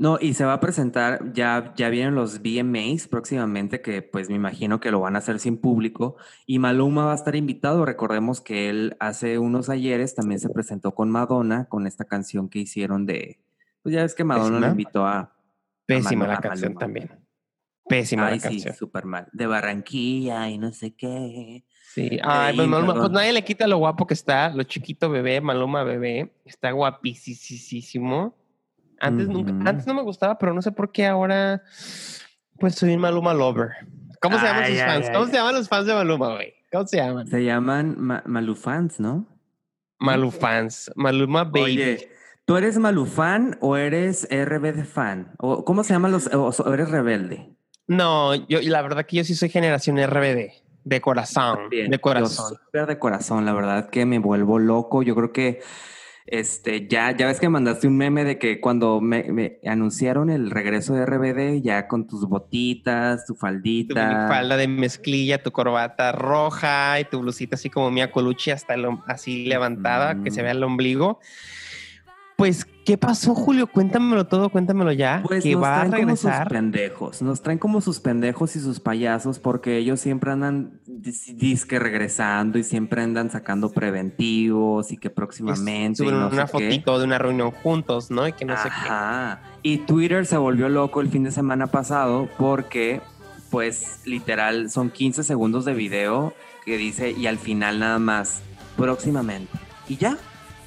No, 0.01 0.17
y 0.21 0.35
se 0.35 0.45
va 0.45 0.53
a 0.53 0.61
presentar, 0.61 1.33
ya, 1.33 1.75
ya 1.77 1.89
vienen 1.89 2.15
los 2.15 2.41
VMAs 2.41 3.09
próximamente, 3.09 3.83
que 3.83 4.01
pues 4.01 4.31
me 4.31 4.37
imagino 4.37 4.79
que 4.79 4.93
lo 4.93 5.01
van 5.01 5.17
a 5.17 5.19
hacer 5.19 5.41
sin 5.41 5.57
público, 5.57 6.15
y 6.47 6.61
Maluma 6.61 7.07
va 7.07 7.13
a 7.13 7.17
estar 7.17 7.35
invitado. 7.35 7.85
Recordemos 7.85 8.41
que 8.41 8.71
él 8.71 8.97
hace 9.01 9.41
unos 9.41 9.69
ayeres 9.69 10.15
también 10.15 10.39
se 10.39 10.51
presentó 10.51 10.95
con 10.95 11.11
Madonna, 11.11 11.65
con 11.65 11.89
esta 11.89 12.05
canción 12.05 12.49
que 12.49 12.61
hicieron 12.61 13.07
de, 13.07 13.41
pues 13.83 13.93
ya 13.93 14.03
ves 14.03 14.15
que 14.15 14.23
Madonna 14.23 14.61
lo 14.61 14.69
invitó 14.69 15.05
a... 15.05 15.35
Pésima 15.85 16.29
la 16.29 16.39
canción 16.39 16.77
también. 16.77 17.11
Pésima 17.89 18.31
la 18.31 18.39
canción. 18.39 18.73
Sí, 18.73 18.79
súper 18.79 19.05
mal. 19.05 19.27
De 19.33 19.49
Barranquilla 19.49 20.49
y 20.49 20.59
no 20.59 20.71
sé 20.71 20.95
qué. 20.95 21.65
Sí, 21.93 22.21
Ay, 22.23 22.55
pues, 22.55 22.69
pues, 22.69 23.11
nadie 23.11 23.33
le 23.33 23.43
quita 23.43 23.67
lo 23.67 23.79
guapo 23.79 24.07
que 24.07 24.15
está, 24.15 24.51
lo 24.51 24.63
chiquito 24.63 25.11
bebé, 25.11 25.41
Maluma 25.41 25.83
bebé, 25.83 26.33
está 26.45 26.71
guapísimo. 26.71 28.37
Antes 29.01 29.29
nunca, 29.29 29.53
antes 29.69 29.87
no 29.87 29.95
me 29.95 30.03
gustaba, 30.03 30.39
pero 30.39 30.55
no 30.55 30.63
sé 30.63 30.73
por 30.73 30.93
qué 30.93 31.07
ahora, 31.07 31.63
pues 32.59 32.75
soy 32.75 32.95
un 32.95 33.01
Maluma 33.01 33.35
lover. 33.35 33.71
¿Cómo 34.21 34.39
se 34.39 34.47
llaman 34.47 34.67
sus 34.67 34.81
fans? 34.81 35.11
¿Cómo 35.13 35.27
se 35.27 35.33
llaman 35.33 35.55
los 35.55 35.69
fans 35.69 35.87
de 35.87 35.95
Maluma, 35.95 36.35
güey? 36.35 36.55
¿Cómo 36.73 36.87
se 36.87 36.97
llaman? 36.97 37.27
Se 37.27 37.45
llaman 37.45 37.97
Malufans, 38.27 39.01
¿no? 39.01 39.27
Malufans, 39.99 40.91
Maluma 40.97 41.45
Baby. 41.45 41.63
Oye, 41.63 42.11
¿tú 42.45 42.57
eres 42.57 42.79
Malufan 42.79 43.59
o 43.61 43.77
eres 43.77 44.29
RBD 44.31 44.85
fan? 44.85 45.33
¿O 45.39 45.65
¿Cómo 45.65 45.85
se 45.85 45.93
llaman 45.93 46.13
los, 46.13 46.29
o 46.33 46.75
eres 46.75 46.91
rebelde? 46.91 47.51
No, 47.87 48.35
yo, 48.35 48.61
la 48.61 48.83
verdad 48.83 49.07
que 49.07 49.17
yo 49.17 49.25
sí 49.25 49.35
soy 49.35 49.49
generación 49.49 49.97
RBD. 49.97 50.51
De 50.85 51.01
corazón. 51.01 51.69
de 51.71 51.99
corazón. 51.99 52.57
de 52.73 52.99
corazón, 52.99 53.45
la 53.45 53.53
verdad 53.53 53.91
que 53.91 54.07
me 54.07 54.19
vuelvo 54.19 54.59
loco. 54.59 55.03
Yo 55.03 55.15
creo 55.15 55.33
que 55.33 55.61
este, 56.31 56.87
ya, 56.89 57.17
ya 57.17 57.27
ves 57.27 57.41
que 57.41 57.49
mandaste 57.49 57.87
un 57.87 57.97
meme 57.97 58.25
de 58.25 58.39
que 58.39 58.61
cuando 58.61 59.01
me, 59.01 59.59
anunciaron 59.67 60.31
el 60.31 60.51
regreso 60.51 60.95
de 60.95 61.07
RBD, 61.07 61.63
ya 61.63 61.89
con 61.89 62.07
tus 62.07 62.29
botitas, 62.29 63.25
tu 63.27 63.35
faldita. 63.35 64.27
Tu 64.27 64.33
falda 64.33 64.57
de 64.57 64.69
mezclilla, 64.69 65.43
tu 65.43 65.51
corbata 65.51 66.13
roja 66.13 67.01
y 67.01 67.05
tu 67.05 67.21
blusita 67.21 67.57
así 67.57 67.71
como 67.71 67.91
Mia 67.91 68.11
Colucci, 68.11 68.51
hasta 68.51 68.75
así 69.07 69.47
levantada, 69.47 70.23
que 70.23 70.31
se 70.31 70.43
vea 70.43 70.53
el 70.53 70.63
ombligo. 70.63 71.21
Pues, 72.39 72.69
¿qué 72.85 72.97
pasó, 72.97 73.35
Julio? 73.35 73.67
Cuéntamelo 73.67 74.29
todo, 74.29 74.49
cuéntamelo 74.49 74.93
ya. 74.93 75.25
Pues 75.27 75.43
que 75.43 75.57
va 75.57 75.81
a 75.81 75.85
regresar. 75.87 76.33
Como 76.33 76.45
sus 76.45 76.53
pendejos, 76.53 77.23
nos 77.23 77.43
traen 77.43 77.59
como 77.59 77.81
sus 77.81 77.99
pendejos 77.99 78.55
y 78.55 78.61
sus 78.61 78.79
payasos 78.79 79.41
porque 79.41 79.77
ellos 79.77 79.99
siempre 79.99 80.31
andan 80.31 80.81
disque 80.87 81.81
regresando 81.81 82.57
y 82.57 82.63
siempre 82.63 83.03
andan 83.03 83.29
sacando 83.33 83.73
preventivos 83.73 84.93
y 84.93 84.99
que 84.99 85.11
próximamente. 85.11 85.97
Suben 85.97 86.15
una 86.15 86.47
fotito 86.47 87.01
de 87.01 87.07
una 87.07 87.19
reunión 87.19 87.51
juntos, 87.51 88.09
¿no? 88.09 88.29
Y 88.29 88.33
que 88.33 88.45
no 88.45 88.57
sé 88.57 88.69
qué. 88.69 89.39
Y 89.65 89.79
Twitter 89.79 90.25
se 90.25 90.37
volvió 90.37 90.69
loco 90.69 91.01
el 91.01 91.09
fin 91.09 91.25
de 91.25 91.33
semana 91.33 91.67
pasado 91.67 92.29
porque, 92.39 93.01
pues, 93.51 94.03
literal, 94.05 94.71
son 94.71 94.91
15 94.91 95.25
segundos 95.25 95.65
de 95.65 95.75
video 95.75 96.35
que 96.65 96.77
dice 96.77 97.11
y 97.11 97.27
al 97.27 97.39
final 97.39 97.81
nada 97.81 97.99
más, 97.99 98.43
próximamente. 98.77 99.51
Y 99.89 99.97
ya. 99.97 100.17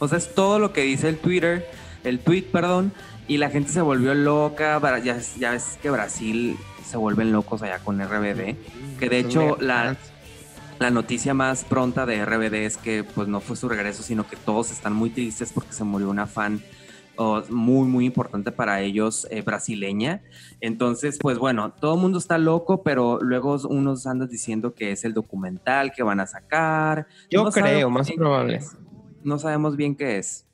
O 0.01 0.07
sea, 0.07 0.17
es 0.17 0.33
todo 0.33 0.57
lo 0.57 0.73
que 0.73 0.81
dice 0.81 1.09
el 1.09 1.17
Twitter, 1.17 1.69
el 2.03 2.19
tweet, 2.19 2.45
perdón. 2.51 2.91
Y 3.27 3.37
la 3.37 3.51
gente 3.51 3.71
se 3.71 3.81
volvió 3.81 4.15
loca. 4.15 4.81
Ya, 5.03 5.19
ya 5.37 5.51
ves 5.51 5.77
que 5.79 5.91
Brasil 5.91 6.57
se 6.83 6.97
vuelven 6.97 7.31
locos 7.31 7.61
allá 7.61 7.77
con 7.77 8.03
RBD. 8.03 8.55
Que 8.99 9.09
de 9.09 9.19
hecho 9.19 9.57
la, 9.61 9.95
la 10.79 10.89
noticia 10.89 11.35
más 11.35 11.63
pronta 11.63 12.07
de 12.07 12.25
RBD 12.25 12.65
es 12.65 12.77
que 12.77 13.03
pues 13.03 13.27
no 13.27 13.41
fue 13.41 13.55
su 13.55 13.69
regreso, 13.69 14.01
sino 14.01 14.27
que 14.27 14.35
todos 14.37 14.71
están 14.71 14.93
muy 14.93 15.11
tristes 15.11 15.53
porque 15.53 15.71
se 15.71 15.83
murió 15.83 16.09
una 16.09 16.25
fan 16.25 16.63
muy, 17.49 17.87
muy 17.87 18.05
importante 18.05 18.51
para 18.51 18.81
ellos, 18.81 19.27
eh, 19.29 19.41
brasileña. 19.41 20.21
Entonces, 20.59 21.17
pues 21.21 21.37
bueno, 21.37 21.73
todo 21.73 21.95
el 21.95 22.01
mundo 22.01 22.17
está 22.17 22.37
loco, 22.37 22.83
pero 22.83 23.19
luego 23.21 23.57
unos 23.69 24.07
andan 24.07 24.29
diciendo 24.29 24.73
que 24.73 24.91
es 24.91 25.03
el 25.03 25.13
documental 25.13 25.91
que 25.91 26.03
van 26.03 26.19
a 26.19 26.27
sacar. 26.27 27.07
Yo 27.29 27.45
creo, 27.51 27.89
más 27.89 28.11
probable. 28.11 28.61
No 29.23 29.39
sabemos 29.39 29.75
bien 29.75 29.95
qué 29.95 30.17
es. 30.17 30.45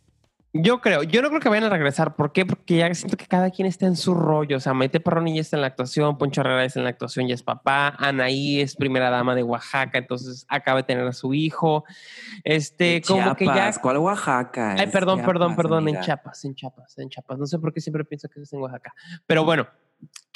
Yo 0.53 0.79
creo, 0.79 1.03
yo 1.03 1.21
no 1.21 1.27
creo 1.29 1.41
que 1.41 1.49
vayan 1.49 1.65
a 1.65 1.69
regresar. 1.69 2.15
¿Por 2.15 2.31
qué? 2.31 2.45
Porque 2.45 2.77
ya 2.77 2.93
siento 2.95 3.17
que 3.17 3.27
cada 3.27 3.51
quien 3.51 3.67
está 3.67 3.85
en 3.85 3.95
su 3.95 4.13
rollo. 4.15 4.57
O 4.57 4.59
sea, 4.59 4.73
Maite 4.73 4.99
Perroni 4.99 5.35
ya 5.35 5.41
está 5.41 5.57
en 5.57 5.61
la 5.61 5.67
actuación, 5.67 6.17
Poncho 6.17 6.41
Herrera 6.41 6.63
está 6.63 6.79
en 6.79 6.85
la 6.85 6.89
actuación, 6.89 7.27
ya 7.27 7.35
es 7.35 7.43
papá, 7.43 7.95
Anaí 7.99 8.61
es 8.61 8.75
primera 8.75 9.09
dama 9.09 9.35
de 9.35 9.43
Oaxaca, 9.43 9.97
entonces 9.97 10.45
acaba 10.47 10.77
de 10.77 10.83
tener 10.83 11.05
a 11.05 11.13
su 11.13 11.33
hijo. 11.33 11.83
Este, 12.43 13.01
como 13.01 13.35
que 13.35 13.45
ya. 13.45 13.71
¿Cuál 13.81 13.97
Oaxaca? 13.97 14.75
Ay, 14.77 14.87
perdón, 14.87 15.21
perdón, 15.23 15.55
perdón, 15.55 15.89
en 15.89 15.99
Chiapas, 16.01 16.43
en 16.45 16.55
Chiapas, 16.55 16.97
en 16.97 17.09
Chiapas. 17.09 17.37
No 17.37 17.45
sé 17.45 17.59
por 17.59 17.73
qué 17.73 17.81
siempre 17.81 18.03
pienso 18.05 18.29
que 18.29 18.41
es 18.41 18.53
en 18.53 18.61
Oaxaca. 18.61 18.93
Pero 19.27 19.43
bueno, 19.43 19.67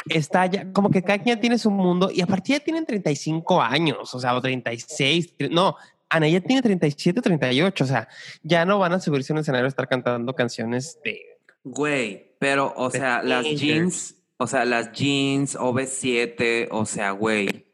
está 0.07 0.45
ya, 0.45 0.71
como 0.71 0.89
que 0.91 1.01
cada 1.01 1.19
quien 1.19 1.39
tiene 1.39 1.57
su 1.57 1.71
mundo 1.71 2.09
y 2.13 2.21
a 2.21 2.27
partir 2.27 2.57
ya 2.57 2.63
tienen 2.63 2.85
35 2.85 3.61
años, 3.61 4.13
o 4.13 4.19
sea, 4.19 4.35
o 4.35 4.41
36, 4.41 5.35
no, 5.49 5.77
Ana 6.11 6.27
ya 6.27 6.41
tiene 6.41 6.61
37, 6.61 7.21
38, 7.21 7.83
o 7.83 7.87
sea, 7.87 8.07
ya 8.43 8.65
no 8.65 8.77
van 8.79 8.91
a 8.91 8.99
subirse 8.99 9.31
a 9.31 9.35
un 9.35 9.39
escenario 9.39 9.65
a 9.65 9.69
estar 9.69 9.87
cantando 9.87 10.35
canciones 10.35 10.99
de... 11.05 11.39
Güey, 11.63 12.35
pero, 12.37 12.73
o 12.75 12.91
sea, 12.91 13.23
las 13.23 13.45
jeans, 13.45 14.15
o 14.37 14.45
sea, 14.45 14.65
las 14.65 14.91
jeans, 14.91 15.55
OV7, 15.55 16.67
o 16.69 16.85
sea, 16.85 17.11
güey, 17.11 17.67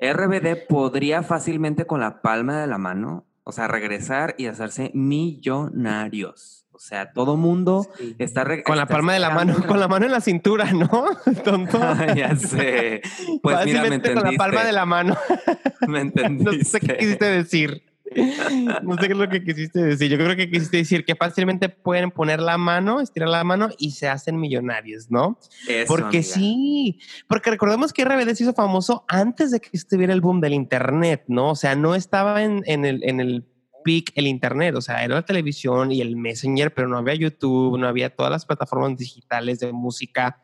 RBD 0.00 0.66
podría 0.68 1.22
fácilmente 1.22 1.86
con 1.86 2.00
la 2.00 2.20
palma 2.20 2.60
de 2.60 2.66
la 2.66 2.78
mano, 2.78 3.26
o 3.44 3.52
sea, 3.52 3.68
regresar 3.68 4.34
y 4.38 4.46
hacerse 4.46 4.90
millonarios. 4.92 6.63
O 6.74 6.80
sea, 6.80 7.12
todo 7.12 7.36
mundo 7.36 7.86
está 8.18 8.44
con 8.64 8.76
la 8.76 8.86
palma 8.86 9.12
de 9.12 9.20
la 9.20 9.30
mano, 9.30 9.54
con 9.64 9.78
la 9.78 9.86
mano 9.86 10.06
en 10.06 10.12
la 10.12 10.20
cintura, 10.20 10.72
¿no? 10.72 11.06
Tonto. 11.44 11.78
ya 12.16 12.34
sé. 12.34 13.00
Pues 13.42 13.64
mira, 13.64 13.82
me 13.82 13.94
entendiste. 13.94 14.14
Con 14.14 14.32
la 14.32 14.36
palma 14.36 14.64
de 14.64 14.72
la 14.72 14.84
mano. 14.84 15.16
me 15.88 16.00
entendiste. 16.00 16.56
no 16.58 16.64
sé 16.64 16.80
qué 16.80 16.96
quisiste 16.96 17.24
decir. 17.26 17.82
No 18.82 18.96
sé 18.96 19.06
qué 19.06 19.12
es 19.12 19.18
lo 19.18 19.28
que 19.28 19.44
quisiste 19.44 19.82
decir. 19.82 20.10
Yo 20.10 20.16
creo 20.18 20.34
que 20.34 20.50
quisiste 20.50 20.78
decir 20.78 21.04
que 21.04 21.14
fácilmente 21.14 21.68
pueden 21.68 22.10
poner 22.10 22.40
la 22.40 22.58
mano, 22.58 23.00
estirar 23.00 23.28
la 23.28 23.44
mano 23.44 23.70
y 23.78 23.92
se 23.92 24.08
hacen 24.08 24.38
millonarios, 24.38 25.10
¿no? 25.10 25.38
porque 25.86 26.22
sí, 26.22 26.98
porque 27.28 27.50
recordemos 27.50 27.92
que 27.92 28.04
RBD 28.04 28.34
se 28.34 28.44
hizo 28.44 28.52
famoso 28.52 29.04
antes 29.06 29.52
de 29.52 29.60
que 29.60 29.70
estuviera 29.72 30.12
el 30.12 30.20
boom 30.20 30.40
del 30.40 30.54
Internet, 30.54 31.24
¿no? 31.28 31.50
O 31.50 31.56
sea, 31.56 31.76
no 31.76 31.94
estaba 31.94 32.42
en, 32.42 32.62
en 32.66 32.84
el, 32.84 33.02
en 33.04 33.20
el 33.20 33.44
peak 33.84 34.12
el 34.16 34.26
internet, 34.26 34.74
o 34.74 34.80
sea, 34.80 35.04
era 35.04 35.14
la 35.14 35.24
televisión 35.24 35.92
y 35.92 36.00
el 36.00 36.16
messenger, 36.16 36.74
pero 36.74 36.88
no 36.88 36.98
había 36.98 37.14
YouTube, 37.14 37.78
no 37.78 37.86
había 37.86 38.10
todas 38.10 38.32
las 38.32 38.44
plataformas 38.44 38.96
digitales 38.96 39.60
de 39.60 39.72
música. 39.72 40.40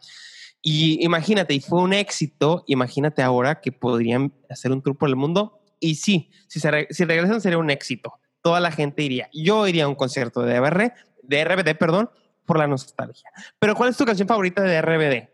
Y 0.62 1.04
imagínate, 1.04 1.54
y 1.54 1.60
fue 1.60 1.80
un 1.80 1.92
éxito, 1.92 2.62
imagínate 2.66 3.22
ahora 3.22 3.60
que 3.60 3.72
podrían 3.72 4.32
hacer 4.48 4.70
un 4.70 4.82
tour 4.82 4.96
por 4.96 5.08
el 5.08 5.16
mundo. 5.16 5.62
Y 5.80 5.96
sí, 5.96 6.30
si, 6.46 6.60
se 6.60 6.86
si 6.90 7.04
regresan 7.04 7.40
sería 7.40 7.58
un 7.58 7.70
éxito. 7.70 8.20
Toda 8.42 8.60
la 8.60 8.70
gente 8.70 9.02
iría. 9.02 9.28
Yo 9.32 9.66
iría 9.66 9.84
a 9.84 9.88
un 9.88 9.94
concierto 9.94 10.42
de, 10.42 10.60
RBD, 10.60 10.92
de 11.22 11.44
RBD, 11.44 11.76
perdón, 11.78 12.10
por 12.46 12.58
la 12.58 12.66
nostalgia. 12.66 13.30
Pero 13.58 13.74
¿cuál 13.74 13.90
es 13.90 13.96
tu 13.96 14.04
canción 14.04 14.28
favorita 14.28 14.62
de 14.62 14.80
RBD? 14.80 15.28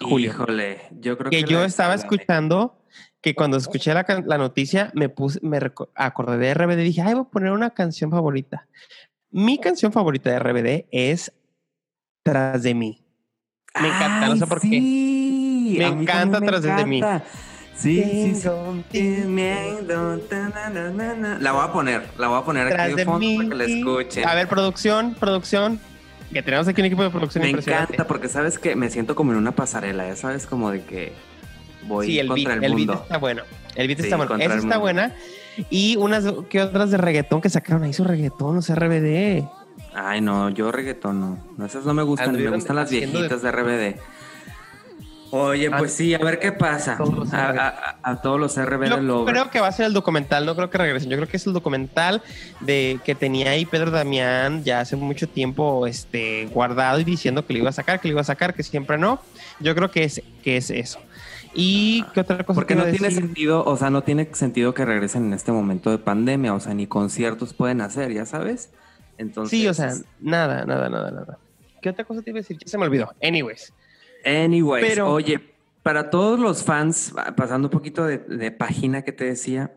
Julio. 0.00 0.30
Híjole, 0.30 0.80
yo 0.92 1.16
creo 1.16 1.30
que, 1.30 1.44
que 1.44 1.50
yo 1.50 1.64
estaba 1.64 1.94
escuchando 1.94 2.77
que 3.20 3.34
cuando 3.34 3.56
escuché 3.56 3.92
la, 3.94 4.06
la, 4.26 4.38
noticia 4.38 4.90
me 4.94 5.08
puse, 5.08 5.40
me 5.42 5.58
acordé 5.94 6.38
de 6.38 6.54
RBD 6.54 6.80
y 6.80 6.84
dije, 6.84 7.02
ay, 7.02 7.14
voy 7.14 7.22
a 7.22 7.30
poner 7.30 7.52
una 7.52 7.70
canción 7.70 8.10
favorita. 8.10 8.68
Mi 9.30 9.58
canción 9.58 9.92
favorita 9.92 10.30
de 10.30 10.38
RBD 10.38 10.86
es 10.90 11.32
Tras 12.22 12.62
de 12.62 12.74
mí. 12.74 13.04
Me 13.80 13.88
encanta, 13.88 14.28
no 14.28 14.36
sé 14.36 14.46
por 14.46 14.60
qué. 14.60 14.80
Me 15.78 15.86
encanta 15.86 16.40
Tras 16.40 16.62
de 16.62 16.86
mí. 16.86 17.02
Sí, 17.74 18.02
sí, 18.02 18.34
sí. 18.34 18.48
La 21.40 21.52
voy 21.52 21.64
a 21.64 21.72
poner, 21.72 22.08
la 22.18 22.28
voy 22.28 22.40
a 22.40 22.44
poner 22.44 22.80
aquí 22.80 22.94
de 22.94 23.04
fondo 23.04 23.26
para 23.36 23.48
que 23.48 23.54
la 23.54 23.64
escuchen. 23.64 24.26
A 24.26 24.34
ver, 24.34 24.48
producción, 24.48 25.14
producción. 25.14 25.80
Que 26.32 26.42
tenemos 26.42 26.68
aquí 26.68 26.80
un 26.82 26.86
equipo 26.86 27.02
de 27.02 27.10
producción 27.10 27.42
Me 27.42 27.50
encanta 27.50 28.06
porque 28.06 28.28
sabes 28.28 28.58
que 28.58 28.76
me 28.76 28.90
siento 28.90 29.14
como 29.14 29.32
en 29.32 29.38
una 29.38 29.52
pasarela, 29.52 30.06
ya 30.08 30.16
sabes, 30.16 30.46
como 30.46 30.70
de 30.70 30.82
que 30.82 31.14
sí, 32.02 32.18
el 32.18 32.28
contra 32.28 32.54
beat, 32.54 32.64
el, 32.64 32.72
mundo. 32.72 33.00
está 33.02 33.18
bueno. 33.18 33.42
El 33.74 33.86
beat 33.86 34.00
está 34.00 34.16
bueno. 34.16 34.36
Esa 34.36 34.54
está 34.56 34.78
buena. 34.78 35.14
Y 35.70 35.96
unas 35.96 36.24
que 36.48 36.62
otras 36.62 36.90
de 36.90 36.98
reggaetón 36.98 37.40
que 37.40 37.50
sacaron 37.50 37.82
ahí 37.82 37.92
su 37.92 38.04
reggaetón, 38.04 38.58
o 38.58 38.62
sea, 38.62 38.76
RBD. 38.76 39.44
Ay, 39.94 40.20
no, 40.20 40.50
yo 40.50 40.70
reggaetón 40.70 41.20
no. 41.56 41.64
Esas 41.64 41.84
no 41.84 41.94
me 41.94 42.02
gustan, 42.02 42.34
me 42.34 42.48
gustan 42.48 42.76
las 42.76 42.90
viejitas 42.90 43.42
de... 43.42 43.50
RBD. 43.50 44.00
Oye, 45.30 45.70
pues 45.70 45.92
sí, 45.92 46.14
a 46.14 46.18
ver 46.18 46.38
qué 46.38 46.52
pasa. 46.52 46.96
A, 48.02 48.22
todos 48.22 48.40
los 48.40 48.56
RBD 48.56 49.06
Yo 49.06 49.24
creo 49.26 49.50
que 49.50 49.60
va 49.60 49.68
a 49.68 49.72
ser 49.72 49.86
el 49.86 49.92
documental, 49.92 50.46
no 50.46 50.56
creo 50.56 50.70
que 50.70 50.78
regresen. 50.78 51.10
Yo 51.10 51.16
creo 51.16 51.28
que 51.28 51.36
es 51.36 51.46
el 51.46 51.52
documental 51.52 52.22
de 52.60 52.98
que 53.04 53.14
tenía 53.14 53.50
ahí 53.50 53.66
Pedro 53.66 53.90
Damián 53.90 54.64
ya 54.64 54.80
hace 54.80 54.96
mucho 54.96 55.28
tiempo 55.28 55.86
este, 55.86 56.46
guardado 56.46 56.98
y 57.00 57.04
diciendo 57.04 57.44
que 57.44 57.52
lo 57.52 57.58
iba 57.58 57.68
a 57.68 57.72
sacar, 57.72 58.00
que 58.00 58.08
lo 58.08 58.12
iba 58.12 58.20
a 58.22 58.24
sacar, 58.24 58.54
que 58.54 58.62
siempre 58.62 58.96
no. 58.96 59.20
Yo 59.60 59.74
creo 59.74 59.90
que 59.90 60.04
es, 60.04 60.22
que 60.42 60.56
es 60.56 60.70
eso. 60.70 60.98
¿Y 61.54 62.04
qué 62.14 62.20
otra 62.20 62.44
cosa? 62.44 62.54
Porque 62.54 62.74
no 62.74 62.84
tiene 62.86 63.10
sentido, 63.10 63.64
o 63.64 63.76
sea, 63.76 63.90
no 63.90 64.02
tiene 64.02 64.28
sentido 64.34 64.74
que 64.74 64.84
regresen 64.84 65.26
en 65.26 65.32
este 65.32 65.52
momento 65.52 65.90
de 65.90 65.98
pandemia, 65.98 66.54
o 66.54 66.60
sea, 66.60 66.74
ni 66.74 66.86
conciertos 66.86 67.54
pueden 67.54 67.80
hacer, 67.80 68.12
ya 68.12 68.26
sabes. 68.26 68.70
Entonces. 69.16 69.58
Sí, 69.58 69.66
o 69.66 69.74
sea, 69.74 69.94
nada, 70.20 70.64
nada, 70.64 70.88
nada, 70.88 71.10
nada. 71.10 71.38
¿Qué 71.82 71.90
otra 71.90 72.04
cosa 72.04 72.22
te 72.22 72.30
iba 72.30 72.38
a 72.38 72.42
decir? 72.42 72.58
Ya 72.58 72.68
se 72.68 72.78
me 72.78 72.86
olvidó. 72.86 73.12
Anyways. 73.22 73.72
Anyways, 74.24 74.84
Pero, 74.86 75.12
oye, 75.12 75.40
para 75.82 76.10
todos 76.10 76.38
los 76.38 76.64
fans, 76.64 77.14
pasando 77.36 77.68
un 77.68 77.72
poquito 77.72 78.04
de, 78.04 78.18
de 78.18 78.50
página 78.50 79.02
que 79.02 79.12
te 79.12 79.24
decía, 79.24 79.72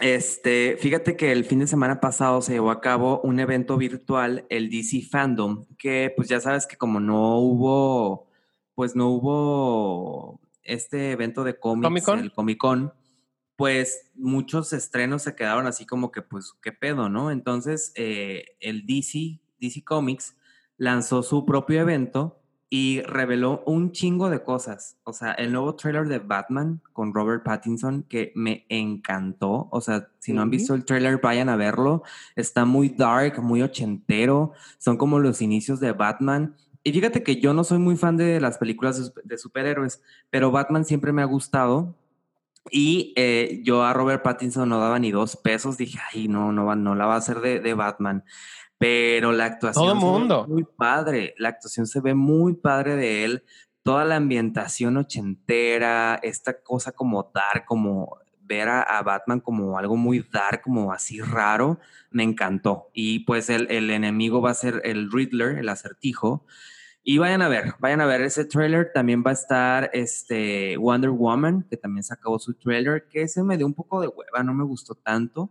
este, 0.00 0.76
fíjate 0.78 1.16
que 1.16 1.32
el 1.32 1.44
fin 1.44 1.58
de 1.58 1.66
semana 1.66 2.00
pasado 2.00 2.40
se 2.40 2.52
llevó 2.52 2.70
a 2.70 2.80
cabo 2.80 3.20
un 3.22 3.40
evento 3.40 3.76
virtual, 3.76 4.46
el 4.48 4.70
DC 4.70 5.02
Fandom, 5.02 5.64
que 5.76 6.12
pues 6.14 6.28
ya 6.28 6.40
sabes 6.40 6.66
que 6.66 6.76
como 6.76 7.00
no 7.00 7.38
hubo, 7.38 8.28
pues 8.74 8.94
no 8.94 9.08
hubo 9.08 10.40
este 10.68 11.12
evento 11.12 11.44
de 11.44 11.58
cómics, 11.58 12.08
el 12.08 12.32
Comic 12.32 12.58
Con, 12.58 12.92
pues 13.56 14.10
muchos 14.14 14.72
estrenos 14.72 15.22
se 15.22 15.34
quedaron 15.34 15.66
así 15.66 15.84
como 15.84 16.12
que, 16.12 16.22
pues, 16.22 16.54
¿qué 16.62 16.72
pedo, 16.72 17.08
no? 17.08 17.30
Entonces, 17.30 17.92
eh, 17.96 18.44
el 18.60 18.86
DC, 18.86 19.40
DC 19.60 19.82
Comics, 19.82 20.36
lanzó 20.76 21.22
su 21.24 21.44
propio 21.44 21.80
evento 21.80 22.38
y 22.70 23.00
reveló 23.02 23.62
un 23.66 23.92
chingo 23.92 24.28
de 24.28 24.42
cosas. 24.42 24.98
O 25.04 25.12
sea, 25.12 25.32
el 25.32 25.52
nuevo 25.52 25.74
trailer 25.74 26.06
de 26.06 26.18
Batman 26.18 26.82
con 26.92 27.14
Robert 27.14 27.42
Pattinson 27.42 28.02
que 28.02 28.32
me 28.34 28.66
encantó. 28.68 29.68
O 29.70 29.80
sea, 29.80 30.08
si 30.18 30.32
no 30.32 30.42
han 30.42 30.50
visto 30.50 30.74
el 30.74 30.84
trailer, 30.84 31.18
vayan 31.22 31.48
a 31.48 31.56
verlo. 31.56 32.02
Está 32.36 32.64
muy 32.64 32.90
dark, 32.90 33.42
muy 33.42 33.62
ochentero. 33.62 34.52
Son 34.78 34.98
como 34.98 35.18
los 35.18 35.40
inicios 35.40 35.80
de 35.80 35.92
Batman. 35.92 36.56
Y 36.88 36.92
fíjate 36.92 37.22
que 37.22 37.36
yo 37.36 37.52
no 37.52 37.64
soy 37.64 37.78
muy 37.78 37.96
fan 37.96 38.16
de 38.16 38.40
las 38.40 38.56
películas 38.56 39.12
de 39.22 39.36
superhéroes, 39.36 40.00
pero 40.30 40.50
Batman 40.50 40.86
siempre 40.86 41.12
me 41.12 41.20
ha 41.20 41.26
gustado. 41.26 41.94
Y 42.70 43.12
eh, 43.14 43.60
yo 43.62 43.84
a 43.84 43.92
Robert 43.92 44.22
Pattinson 44.22 44.70
no 44.70 44.80
daba 44.80 44.98
ni 44.98 45.10
dos 45.10 45.36
pesos. 45.36 45.76
Dije, 45.76 45.98
ay, 46.14 46.28
no, 46.28 46.50
no, 46.50 46.74
no 46.74 46.94
la 46.94 47.04
va 47.04 47.16
a 47.16 47.18
hacer 47.18 47.40
de, 47.40 47.74
Batman. 47.74 48.24
Pero 48.78 49.32
la 49.32 49.44
actuación 49.44 49.84
Todo 49.84 49.94
mundo. 49.96 50.46
muy 50.48 50.64
padre. 50.64 51.34
La 51.36 51.50
actuación 51.50 51.86
se 51.86 52.00
ve 52.00 52.14
muy 52.14 52.54
padre 52.54 52.96
de 52.96 53.24
él. 53.24 53.44
Toda 53.82 54.06
la 54.06 54.16
ambientación 54.16 54.96
ochentera, 54.96 56.18
esta 56.22 56.62
cosa 56.62 56.92
como 56.92 57.30
dar, 57.34 57.66
como 57.66 58.16
ver 58.40 58.70
a, 58.70 59.02
Batman 59.02 59.40
como 59.40 59.76
algo 59.76 59.96
muy 59.96 60.24
dark, 60.32 60.62
como 60.62 60.90
así 60.90 61.20
raro, 61.20 61.80
me 62.10 62.22
encantó. 62.22 62.88
Y 62.94 63.20
pues 63.20 63.50
el, 63.50 63.70
el 63.70 63.90
enemigo 63.90 64.40
va 64.40 64.52
a 64.52 64.54
ser 64.54 64.80
el 64.84 65.12
Riddler, 65.12 65.58
el 65.58 65.68
acertijo. 65.68 66.46
Y 67.10 67.16
vayan 67.16 67.40
a 67.40 67.48
ver, 67.48 67.72
vayan 67.78 68.02
a 68.02 68.06
ver 68.06 68.20
ese 68.20 68.44
trailer. 68.44 68.92
También 68.92 69.24
va 69.26 69.30
a 69.30 69.32
estar 69.32 69.88
este 69.94 70.76
Wonder 70.76 71.08
Woman, 71.08 71.62
que 71.62 71.78
también 71.78 72.04
sacó 72.04 72.38
su 72.38 72.52
trailer, 72.52 73.08
que 73.08 73.26
se 73.28 73.42
me 73.42 73.56
dio 73.56 73.64
un 73.64 73.72
poco 73.72 74.02
de 74.02 74.08
hueva, 74.08 74.42
no 74.42 74.52
me 74.52 74.62
gustó 74.62 74.94
tanto. 74.94 75.50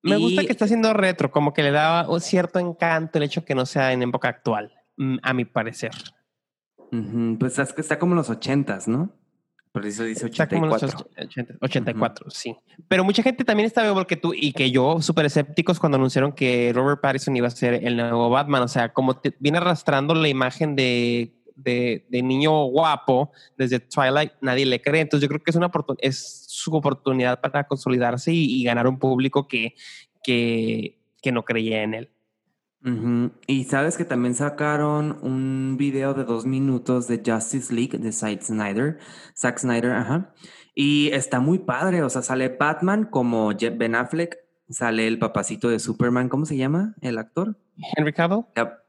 Me 0.00 0.16
gusta 0.16 0.44
que 0.44 0.52
está 0.52 0.66
haciendo 0.66 0.92
retro, 0.92 1.32
como 1.32 1.52
que 1.52 1.64
le 1.64 1.72
da 1.72 2.08
un 2.08 2.20
cierto 2.20 2.60
encanto 2.60 3.18
el 3.18 3.24
hecho 3.24 3.44
que 3.44 3.56
no 3.56 3.66
sea 3.66 3.92
en 3.92 4.04
época 4.04 4.28
actual, 4.28 4.70
mm, 4.96 5.16
a 5.24 5.34
mi 5.34 5.44
parecer. 5.44 5.90
Pues 7.36 7.58
es 7.58 7.72
que 7.72 7.80
está 7.80 7.98
como 7.98 8.12
en 8.12 8.18
los 8.18 8.30
ochentas, 8.30 8.86
¿no? 8.86 9.12
Por 9.72 9.86
eso 9.86 10.04
dice 10.04 10.26
84. 10.26 10.88
84, 11.60 12.30
sí. 12.30 12.54
Pero 12.88 13.04
mucha 13.04 13.22
gente 13.22 13.42
también 13.42 13.66
está 13.66 13.86
igual 13.88 14.06
que 14.06 14.16
tú 14.16 14.34
y 14.34 14.52
que 14.52 14.70
yo, 14.70 15.00
súper 15.00 15.24
escépticos 15.24 15.80
cuando 15.80 15.96
anunciaron 15.96 16.32
que 16.32 16.72
Robert 16.74 17.00
Pattinson 17.00 17.34
iba 17.36 17.46
a 17.46 17.50
ser 17.50 17.74
el 17.82 17.96
nuevo 17.96 18.28
Batman. 18.28 18.62
O 18.62 18.68
sea, 18.68 18.92
como 18.92 19.18
viene 19.38 19.56
arrastrando 19.56 20.14
la 20.14 20.28
imagen 20.28 20.76
de, 20.76 21.32
de, 21.56 22.04
niño 22.10 22.66
guapo 22.66 23.32
desde 23.56 23.80
Twilight, 23.80 24.32
nadie 24.42 24.66
le 24.66 24.82
cree. 24.82 25.00
Entonces 25.00 25.22
yo 25.22 25.28
creo 25.28 25.42
que 25.42 25.50
es, 25.50 25.56
una 25.56 25.70
es 26.00 26.44
su 26.48 26.74
oportunidad 26.74 27.40
para 27.40 27.64
consolidarse 27.64 28.30
y, 28.30 28.62
ganar 28.64 28.86
un 28.86 28.98
público 28.98 29.48
que, 29.48 29.74
que, 30.22 30.98
que 31.22 31.32
no 31.32 31.46
creía 31.46 31.82
en 31.82 31.94
él. 31.94 32.10
Y 33.46 33.64
sabes 33.64 33.96
que 33.96 34.04
también 34.04 34.34
sacaron 34.34 35.18
un 35.22 35.76
video 35.78 36.14
de 36.14 36.24
dos 36.24 36.46
minutos 36.46 37.06
de 37.06 37.22
Justice 37.24 37.72
League 37.72 37.96
de 37.98 38.12
Zack 38.12 38.42
Snyder. 38.42 38.98
Zack 39.36 39.58
Snyder, 39.58 39.92
ajá. 39.92 40.34
Y 40.74 41.10
está 41.12 41.38
muy 41.38 41.60
padre. 41.60 42.02
O 42.02 42.10
sea, 42.10 42.22
sale 42.22 42.48
Batman 42.48 43.04
como 43.04 43.52
Ben 43.54 43.94
Affleck. 43.94 44.38
Sale 44.68 45.06
el 45.06 45.18
papacito 45.18 45.68
de 45.68 45.78
Superman. 45.78 46.28
¿Cómo 46.28 46.44
se 46.44 46.56
llama 46.56 46.94
el 47.00 47.18
actor? 47.18 47.56
Henry 47.96 48.12
Cavill. 48.12 48.44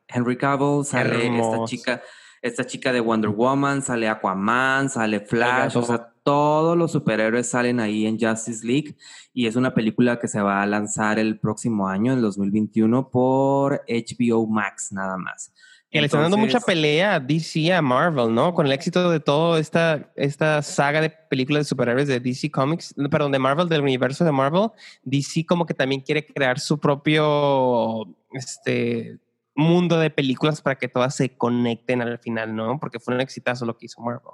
Henry 0.07 0.37
Cavill. 0.37 0.85
Sale 0.85 1.37
esta 1.37 1.65
chica 1.65 2.01
esta 2.43 2.65
chica 2.65 2.91
de 2.91 2.99
Wonder 2.99 3.31
Woman, 3.31 3.81
sale 3.81 4.09
Aquaman, 4.09 4.89
sale 4.89 5.21
Flash, 5.21 5.77
o 5.77 5.81
sea, 5.81 6.13
todos 6.23 6.77
los 6.77 6.91
superhéroes 6.91 7.49
salen 7.49 7.79
ahí 7.79 8.05
en 8.05 8.19
Justice 8.19 8.67
League 8.67 8.97
y 9.33 9.47
es 9.47 9.55
una 9.55 9.73
película 9.73 10.19
que 10.19 10.27
se 10.27 10.41
va 10.41 10.61
a 10.61 10.65
lanzar 10.65 11.19
el 11.19 11.39
próximo 11.39 11.87
año, 11.87 12.11
en 12.11 12.21
2021, 12.21 13.09
por 13.09 13.81
HBO 13.87 14.45
Max 14.45 14.91
nada 14.91 15.17
más. 15.17 15.53
Que 15.89 16.01
le 16.01 16.07
están 16.07 16.23
dando 16.23 16.37
mucha 16.37 16.59
pelea 16.59 17.15
a 17.15 17.19
DC, 17.19 17.71
a 17.71 17.81
Marvel, 17.81 18.33
¿no? 18.33 18.53
Con 18.53 18.65
el 18.65 18.71
éxito 18.73 19.09
de 19.09 19.19
toda 19.19 19.59
esta, 19.59 20.11
esta 20.15 20.61
saga 20.63 20.99
de 20.99 21.11
películas 21.11 21.61
de 21.61 21.69
superhéroes 21.69 22.07
de 22.09 22.19
DC 22.19 22.51
Comics, 22.51 22.93
perdón, 23.09 23.31
de 23.31 23.39
Marvel, 23.39 23.69
del 23.69 23.81
universo 23.81 24.25
de 24.25 24.31
Marvel, 24.33 24.69
DC 25.03 25.45
como 25.45 25.65
que 25.65 25.73
también 25.73 26.01
quiere 26.01 26.25
crear 26.25 26.59
su 26.59 26.77
propio, 26.77 28.05
este, 28.33 29.19
mundo 29.55 29.99
de 29.99 30.09
películas 30.09 30.61
para 30.61 30.77
que 30.77 30.87
todas 30.87 31.15
se 31.15 31.37
conecten 31.37 32.01
al 32.01 32.19
final, 32.19 32.55
¿no? 32.55 32.79
Porque 32.79 32.99
fue 32.99 33.13
un 33.13 33.21
exitazo 33.21 33.65
lo 33.65 33.77
que 33.77 33.85
hizo 33.85 34.01
Marvel. 34.01 34.31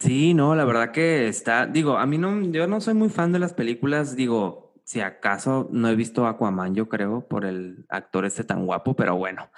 Sí, 0.00 0.32
no, 0.34 0.54
la 0.54 0.64
verdad 0.64 0.92
que 0.92 1.28
está, 1.28 1.66
digo, 1.66 1.98
a 1.98 2.06
mí 2.06 2.18
no, 2.18 2.42
yo 2.52 2.66
no 2.66 2.80
soy 2.80 2.94
muy 2.94 3.08
fan 3.08 3.32
de 3.32 3.40
las 3.40 3.52
películas, 3.52 4.14
digo, 4.14 4.74
si 4.84 5.00
acaso 5.00 5.68
no 5.72 5.88
he 5.88 5.96
visto 5.96 6.26
Aquaman, 6.26 6.74
yo 6.74 6.88
creo, 6.88 7.26
por 7.26 7.44
el 7.44 7.84
actor 7.88 8.24
este 8.24 8.44
tan 8.44 8.64
guapo, 8.64 8.94
pero 8.94 9.16
bueno. 9.16 9.50